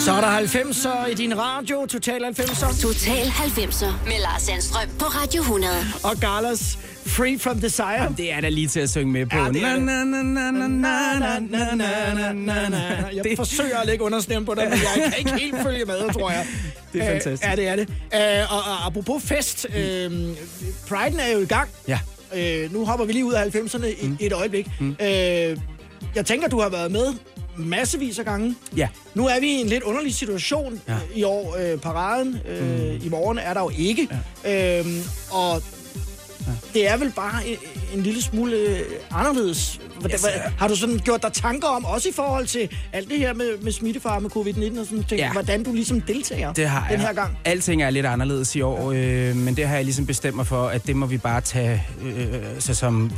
Så 0.06 0.12
er 0.12 0.20
der 0.20 0.38
90'er 0.38 1.06
i 1.06 1.14
din 1.14 1.38
radio, 1.38 1.86
Total 1.86 2.24
90'er. 2.24 2.80
Total 2.82 3.26
90'er 3.26 3.86
med 4.04 4.20
Lars 4.22 4.42
Sandstrøm 4.42 4.88
på 4.98 5.04
Radio 5.04 5.40
100. 5.42 5.72
Og 6.04 6.16
Garlas 6.20 6.78
Free 7.06 7.38
From 7.38 7.60
Desire. 7.60 8.14
Det 8.16 8.32
er 8.32 8.40
da 8.40 8.48
lige 8.48 8.68
til 8.68 8.80
at 8.80 8.90
synge 8.90 9.12
med 9.12 9.26
på. 9.26 9.36
Ja, 9.36 9.48
det 9.48 9.62
er 9.62 9.72
det. 9.74 9.82
Na, 9.82 10.04
na, 10.04 10.22
na, 10.22 10.50
na, 10.50 10.50
na, 10.50 10.68
na, 10.68 11.38
na, 11.40 11.74
na, 11.74 12.14
na, 12.14 12.32
na, 12.32 12.68
na. 12.68 12.78
Jeg 13.14 13.24
Det- 13.24 13.36
forsøger 13.36 13.78
at 13.78 13.86
lægge 13.86 14.04
understemme 14.04 14.46
på 14.46 14.54
det, 14.54 14.62
men 14.62 14.72
jeg 14.72 15.02
kan 15.04 15.12
ikke 15.18 15.38
helt 15.44 15.62
følge 15.62 15.84
med, 15.84 16.12
tror 16.12 16.30
jeg. 16.30 16.46
Det 16.92 17.02
er 17.02 17.06
Øh, 17.06 17.12
fantastisk. 17.12 17.50
Ja, 17.50 17.56
det 17.56 17.68
er 17.68 17.76
det. 17.76 17.88
Øh, 18.14 18.52
og, 18.54 18.58
og 18.58 18.86
apropos 18.86 19.22
fest, 19.22 19.66
øh, 19.76 20.10
Priden 20.88 21.20
er 21.20 21.32
jo 21.32 21.38
i 21.40 21.46
gang. 21.46 21.68
Ja. 21.88 21.98
Øh, 22.36 22.72
nu 22.72 22.84
hopper 22.84 23.06
vi 23.06 23.12
lige 23.12 23.24
ud 23.24 23.32
af 23.32 23.42
90'erne 23.56 23.86
i 23.86 24.06
Mm. 24.06 24.16
et 24.20 24.32
øjeblik. 24.32 24.68
Mm. 24.80 24.96
Øh, 25.00 25.06
jeg 26.14 26.26
tænker, 26.26 26.48
du 26.48 26.60
har 26.60 26.68
været 26.68 26.92
med 26.92 27.06
massevis 27.56 28.18
af 28.18 28.24
gange. 28.24 28.54
Ja. 28.76 28.88
Nu 29.14 29.26
er 29.26 29.40
vi 29.40 29.46
i 29.46 29.60
en 29.60 29.66
lidt 29.66 29.82
underlig 29.82 30.14
situation 30.14 30.80
Ja. 30.88 30.92
ja. 30.92 30.98
i 31.14 31.22
år. 31.22 31.56
Øh, 31.60 31.78
paraden 31.78 32.38
øh, 32.48 32.62
mm. 32.94 33.06
i 33.06 33.08
morgen 33.08 33.38
er 33.38 33.54
der 33.54 33.60
jo 33.60 33.70
ikke. 33.78 34.08
Ja. 34.44 34.78
Øhm, 34.80 35.00
og 35.30 35.62
ja. 36.46 36.52
det 36.74 36.88
er 36.90 36.96
vel 36.96 37.12
bare 37.16 37.46
en, 37.48 37.56
en 37.94 38.02
lille 38.02 38.22
smule 38.22 38.56
øh, 38.56 38.80
anderledes. 39.10 39.80
Hvordan, 40.00 40.14
Yes, 40.14 40.26
ja. 40.26 40.50
har 40.58 40.68
du 40.68 40.76
sådan 40.76 40.98
gjort 40.98 41.22
dig 41.22 41.32
tanker 41.32 41.68
om, 41.68 41.84
også 41.84 42.08
i 42.08 42.12
forhold 42.12 42.46
til 42.46 42.68
alt 42.92 43.08
det 43.08 43.18
her 43.18 43.34
med, 43.34 43.58
med 43.62 43.72
smittefare 43.72 44.20
med 44.20 44.30
covid-19 44.36 44.80
og 44.80 44.86
sådan 44.86 45.04
ting, 45.04 45.18
Ja. 45.20 45.26
ja. 45.26 45.32
hvordan 45.32 45.62
du 45.62 45.72
ligesom 45.72 46.00
deltager 46.00 46.52
Det 46.52 46.68
har 46.68 46.86
den 46.90 46.98
jeg. 46.98 47.06
her 47.06 47.14
gang? 47.14 47.38
Alting 47.44 47.82
er 47.82 47.90
lidt 47.90 48.06
anderledes 48.06 48.56
i 48.56 48.60
år, 48.60 48.92
øh, 48.96 49.36
men 49.36 49.56
det 49.56 49.68
har 49.68 49.74
jeg 49.76 49.84
ligesom 49.84 50.06
bestemt 50.06 50.36
mig 50.36 50.46
for, 50.46 50.66
at 50.66 50.86
det 50.86 50.96
må 50.96 51.06
vi 51.06 51.18
bare 51.18 51.40
tage 51.40 51.82
øh, 52.02 52.26
så 52.58 52.74
som 52.74 53.12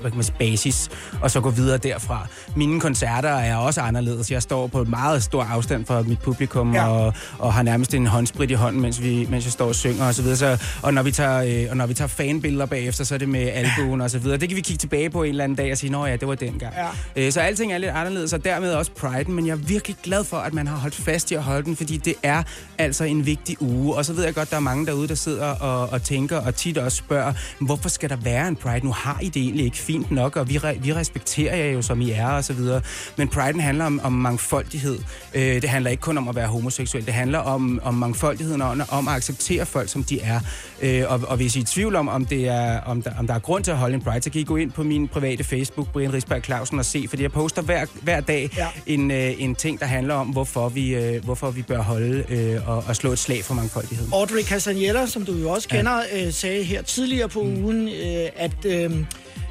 hvad 0.00 0.10
kan 0.10 0.16
man 0.16 0.24
sige, 0.24 0.36
basis, 0.38 0.88
og 1.20 1.30
så 1.30 1.40
gå 1.40 1.50
videre 1.50 1.78
derfra. 1.78 2.26
Mine 2.56 2.80
koncerter 2.80 3.28
er 3.28 3.56
også 3.56 3.80
anderledes. 3.80 4.30
Jeg 4.30 4.42
står 4.42 4.66
på 4.66 4.80
et 4.80 4.88
meget 4.88 5.22
stor 5.22 5.44
afstand 5.44 5.86
fra 5.86 6.02
mit 6.02 6.18
publikum, 6.18 6.74
ja. 6.74 6.84
Ja. 6.84 6.88
og, 6.88 7.14
og 7.38 7.52
har 7.52 7.62
nærmest 7.62 7.94
en 7.94 8.06
håndsprit 8.06 8.50
i 8.50 8.54
hånden, 8.54 8.82
mens, 8.82 9.02
vi, 9.02 9.26
mens 9.30 9.44
jeg 9.44 9.52
står 9.52 9.66
og 9.68 9.74
synger 9.74 10.06
og 10.06 10.14
så 10.14 10.22
videre. 10.22 10.36
Så, 10.36 10.64
og, 10.82 10.94
når 10.94 11.02
vi 11.02 11.10
tager, 11.10 11.62
øh, 11.64 11.70
og 11.70 11.76
når 11.76 11.86
vi 11.86 11.94
tager 11.94 12.08
fanbilleder 12.08 12.66
bagefter, 12.66 13.04
så 13.04 13.14
er 13.14 13.18
det 13.18 13.28
med 13.28 13.48
albuen 13.48 14.00
og 14.00 14.10
så 14.10 14.18
videre. 14.18 14.36
Det 14.36 14.48
kan 14.48 14.56
vi 14.56 14.60
kigge 14.60 14.78
tilbage 14.78 15.10
på 15.10 15.22
en 15.22 15.28
eller 15.28 15.44
anden 15.44 15.56
dag 15.56 15.72
og 15.72 15.78
sige, 15.78 15.90
nå 15.90 16.06
ja, 16.06 16.16
det 16.16 16.28
var 16.28 16.34
dengang. 16.34 16.74
Ja. 17.16 17.26
Øh, 17.26 17.32
så 17.32 17.40
alting 17.40 17.72
er 17.72 17.78
lidt 17.78 17.90
anderledes, 17.90 18.32
og 18.32 18.44
dermed 18.44 18.72
også 18.72 18.90
Priden, 18.92 19.34
men 19.34 19.46
jeg 19.46 19.52
er 19.52 19.56
virkelig 19.56 19.96
glad 20.02 20.24
for, 20.24 20.36
at 20.36 20.54
man 20.54 20.66
har 20.66 20.76
holdt 20.76 20.94
fast 20.94 21.30
i 21.30 21.34
at 21.34 21.42
holde 21.42 21.64
den, 21.64 21.76
fordi 21.76 21.96
det 21.96 22.14
er 22.22 22.42
altså 22.78 23.04
en 23.04 23.26
vigtig 23.26 23.62
uge. 23.62 23.94
Og 23.94 24.04
så 24.04 24.12
ved 24.12 24.24
jeg 24.24 24.34
godt, 24.34 24.50
der 24.50 24.56
er 24.56 24.60
mange 24.60 24.86
derude, 24.86 25.08
der 25.08 25.14
sidder 25.14 25.46
og, 25.46 25.88
og 25.92 26.02
tænker, 26.02 26.36
og 26.36 26.54
tit 26.54 26.78
også 26.78 26.96
spørger, 26.96 27.32
hvorfor 27.60 27.88
skal 27.88 28.10
der 28.10 28.16
være 28.16 28.48
en 28.48 28.56
Pride? 28.56 28.84
Nu 28.84 28.92
har 28.92 29.18
I 29.22 29.28
det 29.28 29.42
egentlig 29.42 29.64
ikke 29.64 29.78
fint 29.88 30.10
nok, 30.10 30.36
og 30.36 30.48
vi, 30.48 30.56
re- 30.56 30.80
vi 30.82 30.92
respekterer 30.94 31.56
jer 31.56 31.70
jo, 31.72 31.82
som 31.82 32.00
I 32.00 32.10
er, 32.10 32.26
og 32.28 32.44
så 32.44 32.52
videre. 32.52 32.80
Men 33.16 33.28
Priden 33.28 33.60
handler 33.60 33.84
om, 33.84 34.00
om 34.04 34.12
mangfoldighed. 34.12 34.98
Øh, 35.34 35.62
det 35.62 35.64
handler 35.70 35.90
ikke 35.90 36.00
kun 36.00 36.18
om 36.18 36.28
at 36.28 36.34
være 36.36 36.46
homoseksuel, 36.46 37.06
det 37.06 37.14
handler 37.14 37.38
om, 37.38 37.80
om 37.82 37.94
mangfoldigheden, 37.94 38.62
og 38.62 38.76
om, 38.90 39.08
at 39.08 39.14
acceptere 39.14 39.66
folk, 39.66 39.88
som 39.88 40.04
de 40.04 40.20
er. 40.20 40.40
Øh, 40.82 41.02
og, 41.08 41.20
og 41.28 41.36
hvis 41.36 41.56
I 41.56 41.58
er 41.58 41.62
i 41.62 41.64
tvivl 41.64 41.96
om, 41.96 42.08
om, 42.08 42.26
det 42.26 42.48
er, 42.48 42.80
om, 42.80 43.02
der, 43.02 43.10
om 43.18 43.26
der 43.26 43.34
er 43.34 43.38
grund 43.38 43.64
til 43.64 43.70
at 43.70 43.76
holde 43.76 43.94
en 43.94 44.00
Pride, 44.02 44.22
så 44.22 44.30
kan 44.30 44.40
I 44.40 44.44
gå 44.44 44.56
ind 44.56 44.70
på 44.72 44.82
min 44.82 45.08
private 45.08 45.44
Facebook, 45.44 45.92
Brian 45.92 46.12
Risberg 46.14 46.42
Clausen, 46.44 46.78
og 46.78 46.84
se, 46.84 47.06
fordi 47.08 47.22
jeg 47.22 47.32
poster 47.32 47.62
hver, 47.62 47.86
hver 48.02 48.20
dag 48.20 48.50
ja. 48.56 48.62
Ja. 48.62 48.68
en, 48.94 49.10
øh, 49.10 49.32
en 49.38 49.54
ting, 49.54 49.80
der 49.80 49.86
handler 49.86 50.14
om, 50.14 50.26
hvorfor 50.26 50.68
vi, 50.68 50.94
øh, 50.94 51.24
hvorfor 51.24 51.50
vi 51.50 51.62
bør 51.62 51.82
holde 51.82 52.24
øh, 52.28 52.68
og, 52.68 52.84
og 52.88 52.96
slå 52.96 53.12
et 53.12 53.18
slag 53.18 53.44
for 53.44 53.54
mangfoldigheden. 53.54 54.12
Audrey 54.12 54.42
Castagnetta, 54.42 55.06
som 55.06 55.24
du 55.24 55.32
jo 55.34 55.50
også 55.50 55.68
Ja. 55.70 55.76
kender, 55.76 56.00
øh, 56.12 56.32
sagde 56.32 56.64
her 56.64 56.82
tidligere 56.82 57.28
på 57.28 57.42
mm. 57.42 57.64
ugen, 57.64 57.88
øh, 57.88 58.28
at 58.36 58.64
øh, 58.64 58.90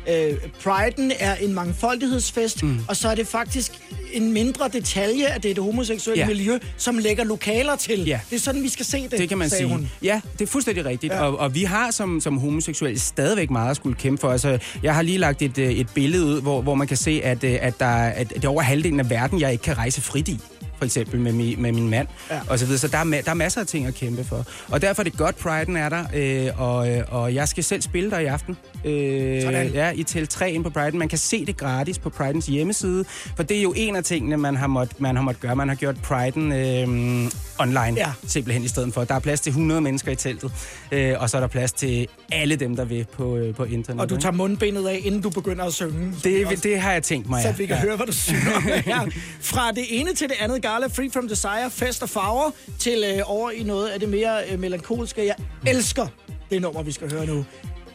øh, 0.09 0.33
Priden 0.63 1.11
er 1.19 1.35
en 1.35 1.53
mangfoldighedsfest, 1.53 2.63
mm. 2.63 2.79
og 2.87 2.95
så 2.95 3.09
er 3.09 3.15
det 3.15 3.27
faktisk 3.27 3.71
en 4.13 4.33
mindre 4.33 4.67
detalje, 4.73 5.25
at 5.25 5.43
det 5.43 5.51
er 5.51 5.55
det 5.55 5.63
homoseksuelle 5.63 6.21
Ja. 6.23 6.27
miljø, 6.27 6.57
som 6.77 6.97
lægger 6.97 7.23
lokaler 7.23 7.75
til. 7.75 8.05
Ja. 8.05 8.19
Det 8.29 8.35
er 8.35 8.39
sådan, 8.39 8.63
vi 8.63 8.69
skal 8.69 8.85
se 8.85 9.03
det, 9.03 9.11
Det 9.19 9.29
kan 9.29 9.37
man 9.37 9.49
sige. 9.49 9.67
hun. 9.67 9.89
Ja, 10.03 10.21
det 10.33 10.41
er 10.41 10.47
fuldstændig 10.47 10.85
rigtigt. 10.85 11.13
Ja. 11.13 11.23
Og, 11.25 11.39
og 11.39 11.55
vi 11.55 11.63
har 11.63 11.91
som, 11.91 12.21
som 12.21 12.37
homoseksuelle 12.37 12.99
stadigvæk 12.99 13.49
meget 13.49 13.69
at 13.69 13.75
skulle 13.75 13.95
kæmpe 13.95 14.21
for. 14.21 14.29
Altså, 14.31 14.59
jeg 14.83 14.95
har 14.95 15.01
lige 15.01 15.17
lagt 15.17 15.41
et, 15.41 15.57
øh, 15.57 15.71
et 15.71 15.87
billede 15.93 16.25
ud, 16.25 16.41
hvor, 16.41 16.61
hvor 16.61 16.75
man 16.75 16.87
kan 16.87 16.97
se, 16.97 17.21
at, 17.23 17.43
øh, 17.43 17.57
at, 17.61 17.79
der, 17.79 17.85
er- 17.85 18.09
at 18.11 18.29
det 18.29 18.45
er 18.45 18.49
over 18.49 18.61
halvdelen 18.61 18.99
af 18.99 19.09
verden, 19.09 19.41
jeg 19.41 19.51
ikke 19.51 19.61
kan 19.63 19.77
rejse 19.77 20.01
frit 20.01 20.27
i 20.27 20.39
for 20.78 20.86
eksempel 20.86 21.19
med, 21.19 21.32
mi, 21.34 21.55
med 21.55 21.71
min 21.71 21.89
mand, 21.89 22.07
ja. 22.32 22.39
Og 22.49 22.59
så 22.59 22.65
videre. 22.65 22.80
Så 22.80 22.88
der 22.88 22.97
er, 22.97 23.03
der 23.03 23.32
er 23.32 23.34
masser 23.34 23.61
af 23.61 23.67
ting 23.67 23.86
at 23.86 23.93
kæmpe 23.95 24.23
for. 24.23 24.45
Og 24.69 24.82
derfor 24.82 25.01
er 25.01 25.03
det 25.03 25.17
godt, 25.17 25.38
Priden 25.38 25.75
er 25.78 25.89
der, 25.89 26.03
øh, 26.15 26.61
og, 26.61 26.89
øh, 26.91 27.03
og 27.09 27.34
jeg 27.34 27.47
skal 27.47 27.63
selv 27.63 27.82
spille 27.82 28.11
der 28.11 28.19
i 28.19 28.25
aften. 28.25 28.57
Øh, 28.86 29.41
Sådan. 29.41 29.67
ja, 29.69 29.91
i 29.95 30.03
Tel 30.03 30.28
3 30.28 30.51
ind 30.51 30.63
på 30.63 30.69
Priden. 30.69 30.99
Man 30.99 31.09
kan 31.09 31.17
se 31.17 31.45
det 31.45 31.57
gratis 31.57 31.99
på 31.99 32.09
Pridens 32.09 32.45
hjemmeside, 32.45 33.05
for 33.36 33.43
det 33.43 33.57
er 33.57 33.61
jo 33.61 33.73
en 33.78 33.95
af 33.95 34.03
tingene, 34.03 34.38
man 34.38 34.55
har 34.55 34.67
måttet 34.67 35.01
man 35.01 35.15
har 35.15 35.23
måtte 35.23 35.39
gøre. 35.41 35.55
Man 35.55 35.67
har 35.67 35.75
gjort 35.75 36.01
Priden 36.01 36.51
øh, 36.51 37.32
online, 37.59 37.93
Ja. 37.97 38.11
simpelthen 38.28 38.63
i 38.63 38.67
stedet 38.67 38.93
for. 38.93 39.03
Der 39.03 39.15
er 39.15 39.19
plads 39.19 39.41
til 39.41 39.49
100 39.49 39.82
mennesker 39.82 40.11
i 40.11 40.15
teltet, 40.15 40.51
øh, 40.91 41.13
og 41.19 41.30
så 41.30 41.38
er 41.38 41.41
der 41.41 41.47
plads 41.47 41.71
til 41.73 42.07
alle 42.32 42.55
dem, 42.55 42.75
der 42.75 42.86
vil 42.86 43.05
på, 43.13 43.38
øh, 43.38 43.55
på 43.55 43.63
internet. 43.63 44.01
Og 44.01 44.09
du 44.09 44.17
tager 44.17 44.34
mundbenet 44.34 44.88
af, 44.88 44.99
inden 45.03 45.21
du 45.21 45.30
begynder 45.30 45.65
at 45.65 45.73
synge. 45.73 46.13
det, 46.23 46.63
det 46.63 46.80
har 46.80 46.91
jeg 46.91 47.03
tænkt 47.03 47.30
mig, 47.30 47.41
så 47.41 47.47
ja. 47.47 47.53
vi 47.55 47.65
kan 47.65 47.75
ja. 47.75 47.82
høre, 47.82 47.95
hvad 47.95 48.05
du 48.05 48.11
synger. 48.11 49.09
Fra 49.41 49.71
det 49.71 49.86
ene 49.89 50.13
til 50.13 50.28
det 50.30 50.36
andet 50.39 50.61
gala, 50.68 50.88
Free 50.88 51.09
From 51.09 51.28
Desire, 51.28 51.70
Fest 51.72 52.03
og 52.03 52.09
Farver, 52.09 52.51
til 52.80 53.03
øh, 53.03 53.32
over 53.32 53.51
i 53.51 53.63
noget 53.63 53.88
af 53.88 53.99
det 53.99 54.09
mere 54.09 54.49
øh, 54.51 54.59
melankolske. 54.59 55.26
Jeg 55.26 55.36
elsker 55.68 56.07
det 56.49 56.61
nummer, 56.61 56.84
vi 56.84 56.91
skal 56.91 57.11
høre 57.11 57.26
nu 57.26 57.45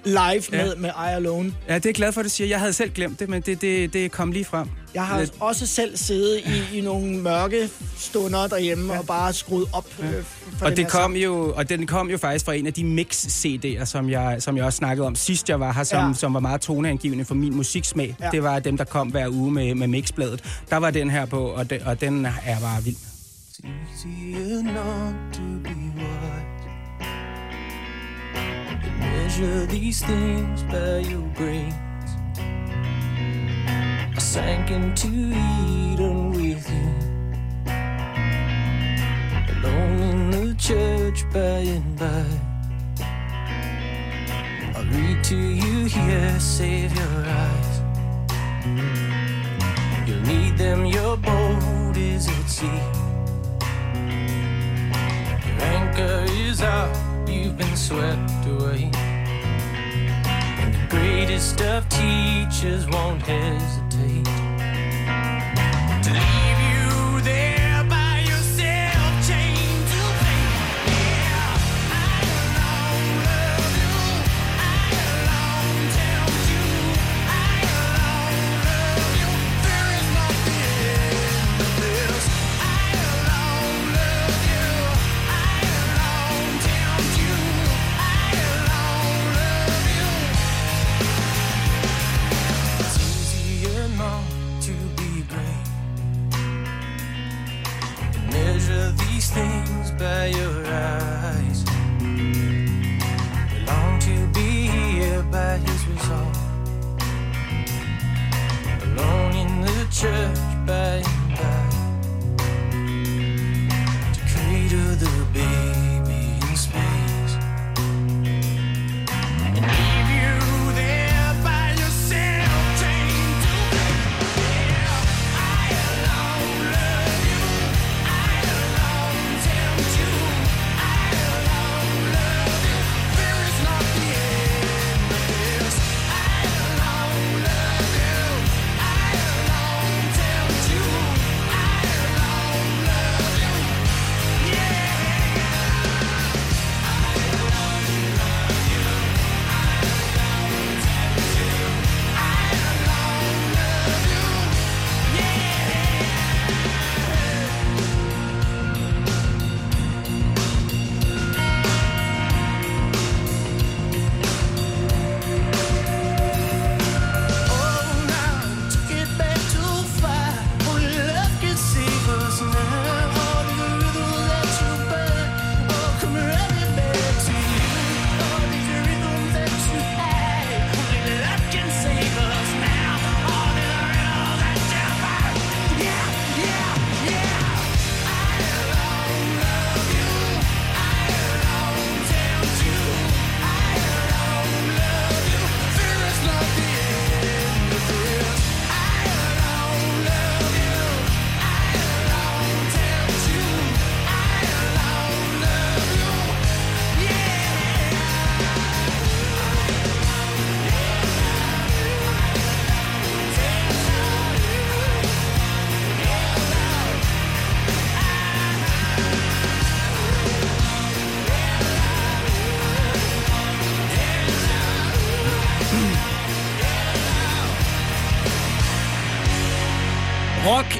live 0.04 0.42
Ja. 0.52 0.64
med, 0.64 0.76
med 0.76 0.88
I 0.90 0.92
Alone. 1.14 1.54
Ja, 1.68 1.74
det 1.74 1.84
er 1.86 1.88
jeg 1.88 1.94
glad 1.94 2.12
for, 2.12 2.20
at 2.20 2.24
du 2.24 2.30
siger. 2.30 2.48
Jeg 2.48 2.58
havde 2.60 2.72
selv 2.72 2.90
glemt 2.90 3.20
det, 3.20 3.28
men 3.28 3.42
det, 3.42 3.60
det, 3.60 3.92
det 3.92 4.12
kom 4.12 4.32
lige 4.32 4.44
frem. 4.44 4.68
Jeg 4.94 5.06
har 5.06 5.20
Lidt. 5.20 5.32
også 5.40 5.66
selv 5.66 5.96
siddet 5.96 6.40
i, 6.72 6.78
i 6.78 6.80
nogle 6.80 7.16
mørke 7.18 7.68
stunder 7.98 8.46
derhjemme 8.46 8.92
ja. 8.92 8.98
og 8.98 9.06
bare 9.06 9.32
skruet 9.32 9.66
op 9.72 9.86
ja. 9.98 10.04
øh, 10.06 10.24
for 10.58 10.64
Og, 10.64 10.70
den 10.70 10.76
det 10.84 10.88
kom 10.92 11.12
sang. 11.12 11.24
jo, 11.24 11.52
og 11.56 11.68
den 11.68 11.86
kom 11.86 12.10
jo 12.10 12.18
faktisk 12.18 12.44
fra 12.44 12.52
en 12.54 12.66
af 12.66 12.72
de 12.72 13.00
mix-CD'er, 13.00 13.84
som 13.84 14.10
jeg, 14.10 14.36
som 14.42 14.56
jeg 14.56 14.64
også 14.64 14.76
snakkede 14.76 15.06
om 15.06 15.14
sidst, 15.14 15.48
jeg 15.48 15.60
var 15.60 15.72
her, 15.72 15.84
som, 15.84 16.08
Ja. 16.08 16.14
som 16.14 16.34
var 16.34 16.40
meget 16.40 16.60
toneangivende 16.60 17.24
for 17.24 17.34
min 17.34 17.56
musiksmag. 17.56 18.16
Ja. 18.20 18.28
Det 18.32 18.42
var 18.42 18.58
dem, 18.58 18.76
der 18.76 18.84
kom 18.84 19.08
hver 19.08 19.28
uge 19.28 19.52
med, 19.52 19.74
med 19.74 19.86
mixbladet. 19.86 20.44
Der 20.70 20.76
var 20.76 20.90
den 20.90 21.10
her 21.10 21.26
på, 21.26 21.40
og, 21.46 21.70
de, 21.70 21.80
og 21.86 22.00
den 22.00 22.26
er 22.26 22.60
bare 22.60 22.84
vild. 22.84 22.96
easier 23.64 24.62
not 24.62 25.14
to 25.34 25.42
be 25.64 25.70
wise. 25.96 26.41
Measure 29.32 29.64
these 29.64 30.02
things 30.04 30.62
by 30.64 30.98
your 30.98 31.26
grace. 31.34 31.72
I 34.06 34.18
sank 34.18 34.70
into 34.70 35.08
Eden 35.08 36.32
with 36.32 36.70
you. 36.70 36.90
Alone 39.56 40.00
in 40.00 40.30
the 40.32 40.54
church 40.58 41.24
by 41.32 41.64
and 41.64 41.98
by. 41.98 42.26
I 44.76 44.82
read 44.92 45.24
to 45.24 45.38
you 45.38 45.86
here, 45.86 46.38
save 46.38 46.94
your 46.94 47.24
eyes. 47.24 47.80
You'll 50.06 50.20
need 50.26 50.58
them, 50.58 50.84
your 50.84 51.16
boat 51.16 51.96
is 51.96 52.28
at 52.28 52.50
sea. 52.50 52.66
Your 55.46 55.60
anchor 55.72 56.26
is 56.28 56.60
out, 56.60 56.94
you've 57.26 57.56
been 57.56 57.76
swept 57.76 58.46
away. 58.46 58.90
Greatest 60.92 61.58
of 61.62 61.88
teachers 61.88 62.86
won't 62.86 63.22
hesitate. 63.22 64.26
to 66.04 66.10
church 110.02 110.66
bay. 110.66 111.11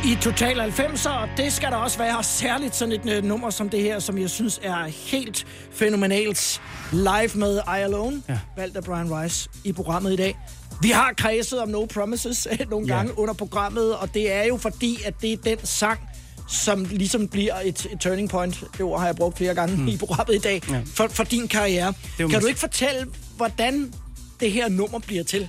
I 0.04 0.16
Total 0.20 0.60
90'er, 0.60 1.08
og 1.10 1.28
det 1.36 1.52
skal 1.52 1.70
der 1.70 1.76
også 1.76 1.98
være. 1.98 2.24
Særligt 2.24 2.74
sådan 2.76 2.92
et 2.92 3.10
øh, 3.10 3.24
nummer 3.24 3.50
som 3.50 3.68
det 3.68 3.82
her, 3.82 3.98
som 3.98 4.18
jeg 4.18 4.30
synes 4.30 4.60
er 4.62 4.84
helt 4.86 5.46
fænomenalt. 5.72 6.60
Live 6.92 7.30
med 7.34 7.56
I 7.58 7.60
Alone, 7.68 8.22
ja. 8.28 8.38
valgt 8.56 8.76
af 8.76 8.84
Brian 8.84 9.14
Rice 9.22 9.48
i 9.64 9.72
programmet 9.72 10.12
i 10.12 10.16
dag. 10.16 10.38
Vi 10.82 10.90
har 10.90 11.12
kredset 11.16 11.60
om 11.60 11.68
No 11.68 11.84
Promises 11.84 12.48
nogle 12.70 12.86
Ja. 12.86 12.94
gange 12.96 13.18
under 13.18 13.34
programmet, 13.34 13.94
og 13.96 14.14
det 14.14 14.32
er 14.32 14.44
jo 14.44 14.56
fordi, 14.56 14.98
at 15.04 15.14
det 15.22 15.32
er 15.32 15.36
den 15.36 15.58
sang, 15.66 16.00
som 16.48 16.84
ligesom 16.90 17.28
bliver 17.28 17.54
et, 17.64 17.86
et 17.92 18.00
turning 18.00 18.28
point. 18.30 18.60
Det 18.72 18.80
ord 18.80 18.98
har 19.00 19.06
jeg 19.06 19.16
brugt 19.16 19.36
flere 19.38 19.54
gange 19.54 19.76
mm. 19.76 19.88
i 19.88 19.96
programmet 19.96 20.34
i 20.34 20.38
dag, 20.38 20.62
Ja. 20.70 20.80
for, 20.94 21.08
for 21.08 21.24
din 21.24 21.48
karriere. 21.48 21.92
Kan 22.16 22.40
du 22.40 22.46
ikke 22.46 22.60
fortælle, 22.60 23.06
hvordan 23.36 23.92
det 24.40 24.52
her 24.52 24.68
nummer 24.68 24.98
bliver 24.98 25.24
til? 25.24 25.48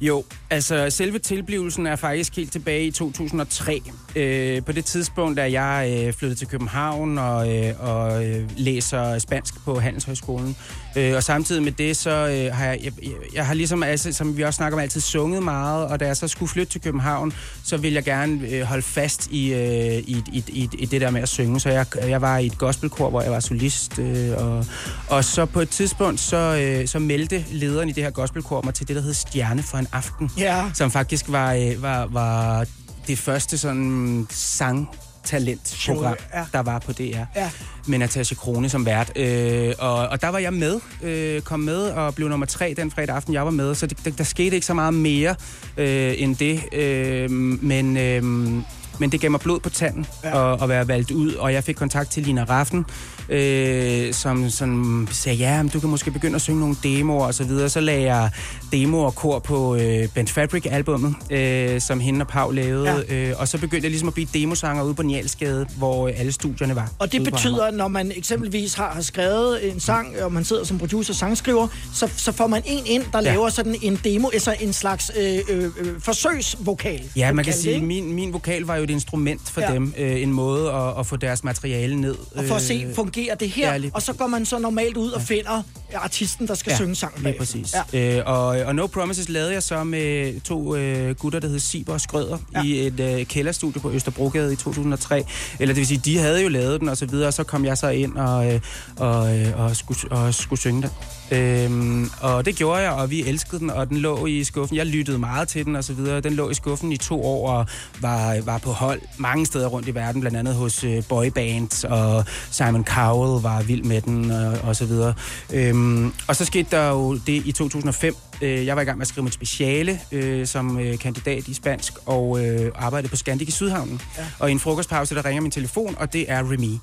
Jo, 0.00 0.24
altså 0.50 0.90
selve 0.90 1.18
tilblivelsen 1.18 1.86
er 1.86 1.96
faktisk 1.96 2.36
helt 2.36 2.52
tilbage 2.52 2.86
i 2.86 2.90
2003. 2.90 3.82
Øh, 4.16 4.62
på 4.64 4.72
det 4.72 4.84
tidspunkt, 4.84 5.36
da 5.36 5.60
jeg 5.60 6.04
øh, 6.06 6.12
flyttede 6.12 6.38
til 6.38 6.48
København 6.48 7.18
og, 7.18 7.56
øh, 7.56 7.72
og 7.78 8.26
øh, 8.26 8.50
læser 8.56 9.18
spansk 9.18 9.64
på 9.64 9.80
Handelshøjskolen. 9.80 10.56
Øh, 10.96 11.16
og 11.16 11.22
samtidig 11.22 11.62
med 11.62 11.72
det, 11.72 11.96
så 11.96 12.10
øh, 12.10 12.54
har 12.54 12.66
jeg, 12.66 12.78
jeg, 12.84 12.92
jeg, 13.02 13.12
jeg 13.34 13.46
har 13.46 13.54
ligesom, 13.54 13.82
altså, 13.82 14.12
som 14.12 14.36
vi 14.36 14.42
også 14.42 14.56
snakker 14.56 14.76
om, 14.78 14.82
altid 14.82 15.00
sunget 15.00 15.42
meget. 15.42 15.86
Og 15.86 16.00
da 16.00 16.06
jeg 16.06 16.16
så 16.16 16.28
skulle 16.28 16.48
flytte 16.48 16.72
til 16.72 16.80
København, 16.80 17.32
så 17.64 17.76
ville 17.76 17.96
jeg 17.96 18.04
gerne 18.04 18.48
øh, 18.48 18.62
holde 18.62 18.82
fast 18.82 19.26
i, 19.30 19.52
øh, 19.52 19.98
i, 19.98 20.22
i, 20.32 20.44
i, 20.48 20.68
i 20.78 20.86
det 20.86 21.00
der 21.00 21.10
med 21.10 21.22
at 21.22 21.28
synge. 21.28 21.60
Så 21.60 21.68
jeg, 21.68 21.86
jeg 22.08 22.20
var 22.20 22.38
i 22.38 22.46
et 22.46 22.58
gospelkor, 22.58 23.10
hvor 23.10 23.22
jeg 23.22 23.32
var 23.32 23.40
solist. 23.40 23.98
Øh, 23.98 24.30
og, 24.36 24.66
og 25.08 25.24
så 25.24 25.46
på 25.46 25.60
et 25.60 25.68
tidspunkt, 25.68 26.20
så, 26.20 26.36
øh, 26.36 26.88
så 26.88 26.98
meldte 26.98 27.44
lederen 27.50 27.88
i 27.88 27.92
det 27.92 28.02
her 28.02 28.10
gospelkor 28.10 28.62
mig 28.62 28.74
til 28.74 28.88
det, 28.88 28.96
der 28.96 29.02
hed 29.02 29.14
Stjerne 29.14 29.62
for 29.62 29.83
en 29.84 29.88
aften. 29.92 30.30
Ja. 30.38 30.64
Som 30.74 30.90
faktisk 30.90 31.24
var, 31.28 31.52
øh, 31.52 31.82
var, 31.82 32.06
var 32.06 32.64
det 33.06 33.18
første 33.18 33.58
sådan 33.58 34.26
sang 34.30 34.88
talentprogram, 35.24 36.16
Ja. 36.34 36.44
der 36.52 36.60
var 36.60 36.78
på 36.78 36.92
DR. 36.92 37.02
Ja. 37.36 37.50
Med 37.86 37.98
Natasha 37.98 38.34
Krone 38.34 38.68
som 38.68 38.86
vært. 38.86 39.12
Øh, 39.16 39.74
og, 39.78 39.96
og 40.08 40.22
der 40.22 40.28
var 40.28 40.38
jeg 40.38 40.52
med, 40.52 40.80
øh, 41.02 41.42
kom 41.42 41.60
med 41.60 41.76
og 41.82 42.14
blev 42.14 42.28
nummer 42.28 42.46
tre 42.46 42.74
den 42.76 42.90
fredag 42.90 43.16
aften, 43.16 43.34
jeg 43.34 43.44
var 43.44 43.50
med. 43.50 43.74
Så 43.74 43.86
det, 43.86 44.04
der, 44.04 44.10
der 44.10 44.24
skete 44.24 44.54
ikke 44.54 44.66
så 44.66 44.74
meget 44.74 44.94
mere 44.94 45.34
øh, 45.76 46.14
end 46.16 46.36
det. 46.36 46.60
Øh, 46.74 47.30
men... 47.30 47.96
Øh, 47.96 48.62
men 48.98 49.12
det 49.12 49.20
gav 49.20 49.30
mig 49.30 49.40
blod 49.40 49.60
på 49.60 49.70
tanden 49.70 50.06
ja. 50.24 50.54
at, 50.54 50.62
at 50.62 50.68
være 50.68 50.88
valgt 50.88 51.10
ud, 51.10 51.32
og 51.32 51.52
jeg 51.52 51.64
fik 51.64 51.74
kontakt 51.76 52.10
til 52.10 52.22
Lina 52.22 52.44
Raffen, 52.44 52.84
øh, 53.28 54.14
som, 54.14 54.50
som 54.50 55.08
sagde, 55.12 55.38
ja, 55.38 55.62
men 55.62 55.68
du 55.68 55.80
kan 55.80 55.88
måske 55.90 56.10
begynde 56.10 56.34
at 56.34 56.40
synge 56.42 56.60
nogle 56.60 56.76
demoer 56.82 57.26
og 57.26 57.34
så 57.34 57.44
videre. 57.44 57.68
Så 57.68 57.80
lagde 57.80 58.02
jeg 58.14 58.30
demo 58.72 58.98
og 59.02 59.14
kor 59.14 59.38
på 59.38 59.76
øh, 59.76 60.08
Ben 60.08 60.26
Fabric-albummet, 60.28 61.14
øh, 61.30 61.80
som 61.80 62.00
hende 62.00 62.22
og 62.22 62.28
Pau 62.28 62.50
lavede, 62.50 63.04
ja. 63.08 63.14
øh, 63.30 63.34
og 63.40 63.48
så 63.48 63.58
begyndte 63.58 63.84
jeg 63.84 63.90
ligesom 63.90 64.08
at 64.08 64.14
blive 64.14 64.28
demosanger 64.34 64.82
ude 64.84 64.94
på 64.94 65.02
Nialsgade, 65.02 65.66
hvor 65.76 66.08
øh, 66.08 66.14
alle 66.16 66.32
studierne 66.32 66.76
var. 66.76 66.90
Og 66.98 67.12
det 67.12 67.24
betyder, 67.24 67.70
når 67.70 67.88
man 67.88 68.12
eksempelvis 68.16 68.74
har, 68.74 68.90
har 68.94 69.02
skrevet 69.02 69.72
en 69.72 69.80
sang, 69.80 70.22
og 70.22 70.32
man 70.32 70.44
sidder 70.44 70.64
som 70.64 70.78
producer 70.78 71.12
og 71.12 71.16
sangskriver, 71.16 71.68
så, 71.94 72.08
så 72.16 72.32
får 72.32 72.46
man 72.46 72.62
en 72.66 72.82
ind, 72.86 73.02
der 73.12 73.18
Ja. 73.24 73.30
laver 73.30 73.48
sådan 73.48 73.76
en 73.82 74.00
demo, 74.04 74.28
altså 74.32 74.54
en 74.60 74.72
slags 74.72 75.10
øh, 75.18 75.38
øh, 75.48 75.64
øh, 75.64 75.70
forsøgsvokal. 76.00 77.02
Ja, 77.16 77.32
man 77.32 77.44
kan 77.44 77.52
det, 77.54 77.62
sige, 77.62 77.74
at 77.76 77.82
min, 77.82 78.12
min 78.12 78.32
vokal 78.32 78.62
var 78.62 78.76
jo 78.76 78.82
et 78.82 78.90
instrument 78.90 79.40
for 79.50 79.60
ja. 79.60 79.72
Dem. 79.72 79.94
Øh, 79.98 80.22
en 80.22 80.32
måde 80.32 80.70
at, 80.72 80.98
at 80.98 81.06
få 81.06 81.16
deres 81.16 81.44
materiale 81.44 82.00
ned. 82.00 82.14
Og 82.36 82.44
for 82.44 82.54
at 82.54 82.62
se, 82.62 82.84
Øh, 82.88 82.94
fungerer 83.14 83.34
det 83.34 83.50
her? 83.50 83.74
ja, 83.74 83.90
og 83.94 84.02
så 84.02 84.12
går 84.12 84.26
man 84.26 84.46
så 84.46 84.58
normalt 84.58 84.96
ud 84.96 85.10
og 85.10 85.22
finder 85.22 85.62
artisten, 85.94 86.48
der 86.48 86.54
skal 86.54 86.70
ja, 86.70 86.76
synge 86.76 86.94
sangen 86.94 87.22
lige 87.22 87.38
præcis. 87.38 87.74
Ja. 87.74 87.98
Ja. 87.98 88.18
Øh, 88.18 88.22
og, 88.26 88.46
og 88.46 88.74
No 88.74 88.86
Promises 88.86 89.28
lavede 89.28 89.52
jeg 89.52 89.62
så 89.62 89.84
med 89.84 90.40
to 90.40 90.76
øh, 90.76 91.14
gutter, 91.14 91.40
der 91.40 91.48
hed 91.48 91.58
Siber 91.58 91.92
og 91.92 92.00
Skrøder, 92.00 92.38
ja. 92.54 92.62
i 92.62 92.86
et 92.86 93.00
øh, 93.00 93.26
kælderstudie 93.26 93.80
på 93.80 93.90
Østerbrogade 93.90 94.52
i 94.52 94.56
2003. 94.56 95.24
Eller 95.60 95.74
det 95.74 95.80
vil 95.80 95.86
sige, 95.86 96.00
de 96.04 96.18
havde 96.18 96.42
jo 96.42 96.48
lavet 96.48 96.80
den 96.80 96.88
og 96.88 96.96
så 96.96 97.06
videre, 97.06 97.28
og 97.28 97.34
så 97.34 97.44
kom 97.44 97.64
jeg 97.64 97.78
så 97.78 97.88
ind 97.88 98.16
og, 98.16 98.54
øh, 98.54 98.60
og, 98.96 99.38
øh, 99.38 99.60
og, 99.60 99.76
skulle, 99.76 100.12
og 100.12 100.34
skulle 100.34 100.60
synge 100.60 100.82
den. 100.82 100.90
Øhm, 101.34 102.10
og 102.20 102.44
det 102.44 102.56
gjorde 102.56 102.80
jeg, 102.80 102.90
og 102.90 103.10
vi 103.10 103.22
elskede 103.22 103.60
den, 103.60 103.70
og 103.70 103.88
den 103.88 103.96
lå 103.96 104.26
i 104.26 104.44
skuffen. 104.44 104.76
Jeg 104.76 104.86
lyttede 104.86 105.18
meget 105.18 105.48
til 105.48 105.64
den 105.64 105.76
og 105.76 105.84
så 105.84 105.92
videre. 105.92 106.20
Den 106.20 106.32
lå 106.32 106.50
i 106.50 106.54
skuffen 106.54 106.92
i 106.92 106.96
to 106.96 107.24
år 107.24 107.50
og 107.50 107.66
var, 108.00 108.40
var 108.40 108.58
på 108.58 108.70
hold 108.70 109.00
mange 109.18 109.46
steder 109.46 109.66
rundt 109.66 109.88
i 109.88 109.94
verden, 109.94 110.20
blandt 110.20 110.36
andet 110.36 110.54
hos 110.54 110.84
øh, 110.84 111.02
boybands, 111.08 111.84
og 111.84 112.24
Simon 112.50 112.84
Cowell 112.84 113.42
var 113.42 113.62
vild 113.62 113.82
med 113.82 114.00
den 114.00 114.30
og, 114.30 114.58
og 114.62 114.76
så 114.76 114.86
videre. 114.86 115.14
Øhm, 115.52 116.12
og 116.28 116.36
så 116.36 116.44
skete 116.44 116.68
der 116.70 116.88
jo 116.88 117.14
det 117.14 117.46
i 117.46 117.52
2005. 117.52 118.14
Øh, 118.42 118.66
jeg 118.66 118.76
var 118.76 118.82
i 118.82 118.84
gang 118.84 118.98
med 118.98 119.02
at 119.02 119.08
skrive 119.08 119.24
mit 119.24 119.34
speciale 119.34 120.00
øh, 120.12 120.46
som 120.46 120.78
øh, 120.78 120.98
kandidat 120.98 121.48
i 121.48 121.54
spansk, 121.54 121.92
og 122.06 122.44
øh, 122.44 122.72
arbejdede 122.74 123.10
på 123.10 123.16
Scandic 123.16 123.48
i 123.48 123.50
Sydhavnen. 123.50 124.00
Ja. 124.18 124.24
Og 124.38 124.48
i 124.48 124.52
en 124.52 124.60
frokostpause, 124.60 125.14
der 125.14 125.24
ringer 125.24 125.42
min 125.42 125.50
telefon, 125.50 125.94
og 125.98 126.12
det 126.12 126.24
er 126.28 126.52
Remy. 126.52 126.78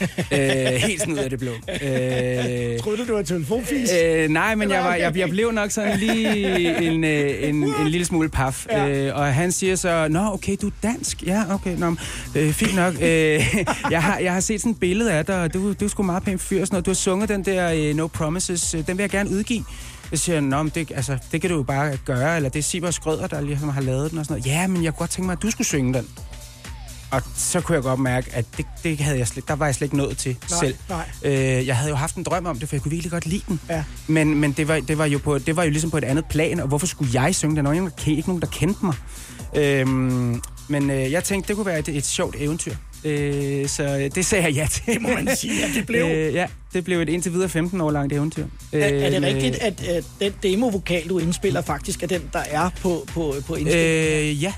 øh, 0.32 0.38
helt 0.66 1.00
sådan 1.00 1.14
ud 1.14 1.18
af 1.18 1.30
det 1.30 1.38
blå. 1.38 1.50
Øh, 1.50 2.78
Troede 2.80 2.98
du, 2.98 3.08
du 3.08 3.14
var 3.14 3.22
telefonfis? 3.22 3.90
Øh, 4.04 4.28
nej, 4.28 4.54
men 4.54 4.70
jeg, 4.70 4.84
var, 4.84 4.94
jeg, 4.94 5.16
jeg 5.16 5.28
blev 5.28 5.52
nok 5.52 5.70
sådan 5.70 5.98
lige 5.98 6.82
en, 6.82 7.04
øh, 7.04 7.48
en, 7.48 7.54
en 7.64 7.88
lille 7.88 8.04
smule 8.06 8.28
paf. 8.28 8.66
Ja. 8.70 8.88
Øh, 8.88 9.16
og 9.16 9.34
han 9.34 9.52
siger 9.52 9.76
så, 9.76 10.08
Nå, 10.10 10.20
okay, 10.32 10.56
du 10.62 10.66
er 10.66 10.70
dansk. 10.82 11.22
Ja, 11.26 11.42
okay, 11.54 11.76
nå, 11.78 11.94
øh, 12.34 12.52
fint 12.52 12.74
nok. 12.74 12.94
Øh, 12.94 13.00
jeg, 13.90 14.02
har, 14.02 14.18
jeg 14.18 14.32
har 14.32 14.40
set 14.40 14.60
sådan 14.60 14.72
et 14.72 14.80
billede 14.80 15.12
af 15.12 15.24
dig, 15.26 15.42
og 15.42 15.54
du, 15.54 15.72
du 15.72 15.84
er 15.84 15.88
sgu 15.88 16.02
meget 16.02 16.22
pænt 16.22 16.40
fyr. 16.40 16.64
og. 16.72 16.86
Du 16.86 16.90
har 16.90 16.94
sunget 16.94 17.28
den 17.28 17.44
der 17.44 17.72
øh, 17.72 17.94
No 17.96 18.06
Promises. 18.06 18.74
øh, 18.74 18.86
Den 18.86 18.98
vil 18.98 19.02
jeg 19.02 19.10
gerne 19.10 19.30
udgive. 19.30 19.64
Jeg 20.10 20.18
siger, 20.18 20.40
Nå, 20.40 20.62
men 20.62 20.72
det, 20.74 20.92
altså, 20.94 21.18
det 21.32 21.40
kan 21.40 21.50
du 21.50 21.56
jo 21.56 21.62
bare 21.62 21.96
gøre, 22.04 22.36
eller 22.36 22.48
det 22.48 22.58
er 22.58 22.62
Siver 22.62 22.90
Skrøder, 22.90 23.26
der 23.26 23.40
ligesom 23.40 23.68
har 23.68 23.80
lavet 23.80 24.10
den 24.10 24.18
og 24.18 24.24
sådan 24.24 24.40
noget. 24.40 24.46
Ja, 24.60 24.66
men 24.66 24.84
jeg 24.84 24.92
kunne 24.92 24.98
godt 24.98 25.10
tænke 25.10 25.26
mig, 25.26 25.32
at 25.32 25.42
du 25.42 25.50
skulle 25.50 25.66
synge 25.66 25.94
den. 25.94 26.06
Og 27.10 27.22
så 27.36 27.60
kunne 27.60 27.74
jeg 27.74 27.82
godt 27.82 28.00
mærke, 28.00 28.30
at 28.32 28.44
det, 28.56 28.66
det 28.84 28.98
havde 28.98 29.18
jeg 29.18 29.28
slet, 29.28 29.48
der 29.48 29.54
var 29.56 29.66
jeg 29.66 29.74
slet 29.74 29.84
ikke 29.86 29.96
nået 29.96 30.18
til 30.18 30.36
Nej, 30.50 30.60
selv. 30.60 30.74
nej. 30.88 31.08
Øh, 31.24 31.66
jeg 31.66 31.76
havde 31.76 31.90
jo 31.90 31.96
haft 31.96 32.16
en 32.16 32.22
drøm 32.22 32.46
om 32.46 32.58
det, 32.58 32.68
for 32.68 32.76
jeg 32.76 32.82
kunne 32.82 32.90
virkelig 32.90 33.10
godt 33.12 33.26
lide 33.26 33.42
den. 33.48 33.60
Ja. 33.70 33.84
Men, 34.06 34.34
men 34.34 34.52
det, 34.52 34.68
var, 34.68 34.80
det, 34.80 34.98
var 34.98 35.04
jo 35.06 35.18
på, 35.18 35.38
det 35.38 35.56
var 35.56 35.62
jo 35.64 35.70
ligesom 35.70 35.90
på 35.90 35.98
et 35.98 36.04
andet 36.04 36.24
plan, 36.30 36.60
og 36.60 36.68
hvorfor 36.68 36.86
skulle 36.86 37.22
jeg 37.22 37.34
synge 37.34 37.56
den? 37.56 37.64
Der 37.64 37.70
var 37.80 37.90
ikke 38.08 38.28
nogen, 38.28 38.42
der 38.42 38.48
kendte 38.48 38.84
mig. 38.84 38.94
Øhm, 39.56 40.40
men 40.68 40.90
øh, 40.90 41.12
jeg 41.12 41.24
tænkte, 41.24 41.48
det 41.48 41.56
kunne 41.56 41.66
være 41.66 41.78
et, 41.78 41.88
et 41.88 42.06
sjovt 42.06 42.36
eventyr. 42.38 42.74
Øh, 43.04 43.68
så 43.68 44.10
det 44.14 44.26
sagde 44.26 44.44
jeg 44.44 44.52
ja 44.54 44.66
til. 44.70 44.94
Det 44.94 45.02
må 45.02 45.08
man 45.08 45.36
sige, 45.36 45.64
at 45.64 45.70
det 45.74 45.86
blev. 45.86 46.04
øh, 46.14 46.34
ja, 46.34 46.46
det 46.72 46.84
blev 46.84 47.00
et 47.00 47.08
indtil 47.08 47.32
videre 47.32 47.48
15 47.48 47.80
år 47.80 47.90
langt 47.90 48.12
eventyr. 48.12 48.44
Er, 48.72 48.78
er 48.78 49.10
det 49.10 49.20
med- 49.20 49.34
rigtigt, 49.34 49.54
at, 49.54 49.80
at 49.82 50.04
den 50.20 50.32
demovokal, 50.42 51.08
du 51.08 51.18
indspiller, 51.18 51.60
faktisk 51.62 52.02
er 52.02 52.06
den, 52.06 52.22
der 52.32 52.38
er 52.50 52.70
på, 52.82 53.04
på, 53.14 53.34
på 53.46 53.54
indspillingen? 53.54 54.36
Øh, 54.36 54.42
ja, 54.42 54.52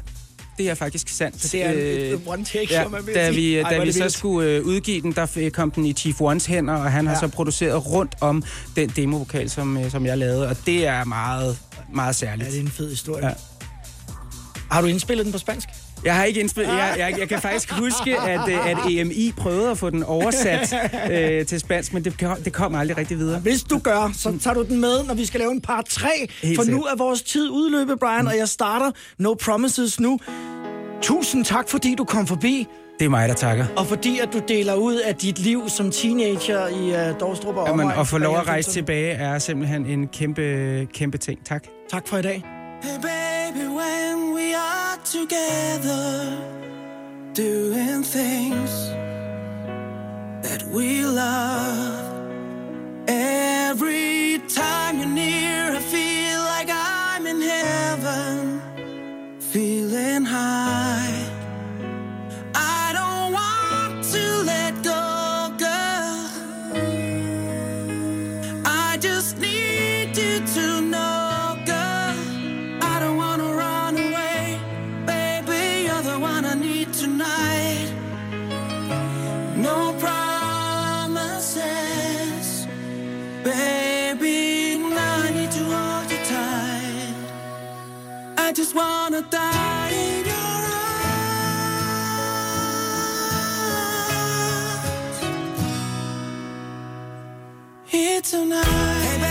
det 0.63 0.71
er 0.71 0.75
faktisk 0.75 1.09
sandt. 1.09 1.43
Så 1.43 1.49
det 1.53 1.65
er 1.65 1.71
en- 1.71 1.79
et- 2.15 2.21
one 2.27 2.45
take, 2.45 2.67
ja, 2.71 2.83
som 2.83 2.91
man 2.93 3.07
vil 3.07 3.15
da 3.15 3.31
vi, 3.31 3.57
Ej, 3.59 3.71
da 3.71 3.85
vi 3.85 3.93
så 3.93 3.99
vildt. 3.99 4.13
skulle 4.13 4.49
øh, 4.51 4.65
udgive 4.65 5.01
den, 5.03 5.13
der 5.13 5.27
f- 5.27 5.49
kom 5.51 5.71
den 5.71 5.87
i 5.87 5.93
Chief 5.93 6.21
Ones 6.21 6.47
hænder, 6.47 6.75
og 6.75 6.93
han 6.93 7.07
har 7.07 7.15
Ja. 7.15 7.21
så 7.21 7.29
produceret 7.29 7.87
rundt 7.87 8.15
om 8.21 8.43
den 8.77 8.89
demovokal, 8.97 9.51
som, 9.51 9.77
øh, 9.77 9.91
som 9.91 10.07
jeg 10.07 10.19
lavede, 10.19 10.49
og 10.49 10.57
det 10.67 10.87
er 10.87 11.05
meget, 11.05 11.59
meget 11.95 12.17
særligt. 12.17 12.47
Ja, 12.47 12.53
det 12.53 12.59
er 12.59 12.63
en 12.65 12.71
fed 12.71 12.91
historie. 12.91 13.27
Ja. 13.27 13.33
Har 14.71 14.81
du 14.81 14.87
indspillet 14.87 15.25
den 15.25 15.33
på 15.33 15.39
spansk? 15.39 15.69
Jeg 16.05 16.15
har 16.17 16.25
ikke 16.25 16.41
indspillet. 16.41 16.73
Jeg, 16.73 16.95
jeg, 16.99 17.15
jeg 17.19 17.29
kan 17.29 17.41
faktisk 17.41 17.73
huske, 17.73 18.21
at, 18.21 18.49
øh, 18.49 18.71
at 18.71 18.77
EMI 18.91 19.33
prøvede 19.37 19.71
at 19.71 19.79
få 19.79 19.91
den 19.91 20.03
oversat 20.03 20.75
øh, 21.13 21.47
til 21.47 21.61
spansk, 21.61 21.93
men 21.93 22.05
det, 22.05 22.21
det 22.45 22.53
kom 22.53 22.75
aldrig 22.75 22.97
rigtig 22.97 23.19
videre. 23.19 23.41
Hvis 23.41 23.63
du 23.63 23.79
gør, 23.79 24.11
så 24.15 24.39
tager 24.43 24.55
du 24.55 24.63
den 24.63 24.81
med, 24.81 25.05
når 25.05 25.15
vi 25.15 25.27
skal 25.27 25.41
lave 25.41 25.53
en 25.53 25.61
par 25.61 25.83
3. 25.89 26.09
Helt 26.43 26.57
For 26.59 26.65
nu 26.71 26.83
er 26.83 26.97
vores 26.97 27.23
tid 27.23 27.49
udløbet, 27.51 27.99
Brian, 27.99 28.27
og 28.27 28.37
jeg 28.39 28.49
starter 28.49 28.91
No 29.19 29.35
Promises 29.35 30.01
nu. 30.01 30.19
Tusind 31.03 31.45
tak, 31.45 31.69
fordi 31.69 31.95
du 31.95 32.05
kom 32.05 32.27
forbi, 32.27 32.67
Det 32.99 33.05
er 33.05 33.09
mig, 33.09 33.29
der 33.29 33.35
takker. 33.35 33.67
og 33.77 33.87
fordi 33.87 34.19
at 34.19 34.29
du 34.33 34.41
deler 34.49 34.75
ud 34.75 34.95
af 34.97 35.15
dit 35.15 35.39
liv 35.39 35.69
som 35.69 35.91
teenager 35.91 36.67
i 36.69 37.11
uh, 37.11 37.21
Dorstrup 37.21 37.57
og 37.57 37.69
Jamen, 37.69 37.91
at 37.91 38.07
få 38.07 38.19
lov 38.19 38.37
at 38.37 38.49
rejse 38.49 38.69
90'erne. 38.71 38.73
tilbage 38.73 39.11
er 39.13 39.39
simpelthen 39.39 39.87
en 39.87 40.09
kæmpe, 40.09 40.87
kæmpe 40.95 41.19
ting. 41.19 41.45
Tak. 41.47 41.65
Tak 41.91 42.09
for 42.09 42.19
i 42.19 42.23
dag. 42.23 42.60
Hey 42.83 42.97
baby, 42.97 43.67
when 43.69 44.33
we 44.33 44.55
are 44.55 44.97
together, 45.05 46.39
doing 47.35 48.03
things 48.03 48.89
that 50.43 50.63
we 50.63 51.05
love. 51.05 52.07
Every 53.07 54.41
time 54.49 54.99
you're 54.99 55.09
near, 55.09 55.77
I 55.77 55.81
feel 55.81 56.39
like 56.39 56.71
I'm 56.71 57.27
in 57.27 57.43
heaven, 57.43 58.63
feeling 59.39 60.25
high. 60.25 61.30
I 88.51 88.53
just 88.53 88.75
wanna 88.75 89.23
die 89.31 89.91
in 89.93 90.27
your 90.27 90.35
arms 90.35 90.75
here 97.87 98.21
tonight. 98.21 98.65
Hey, 98.65 99.30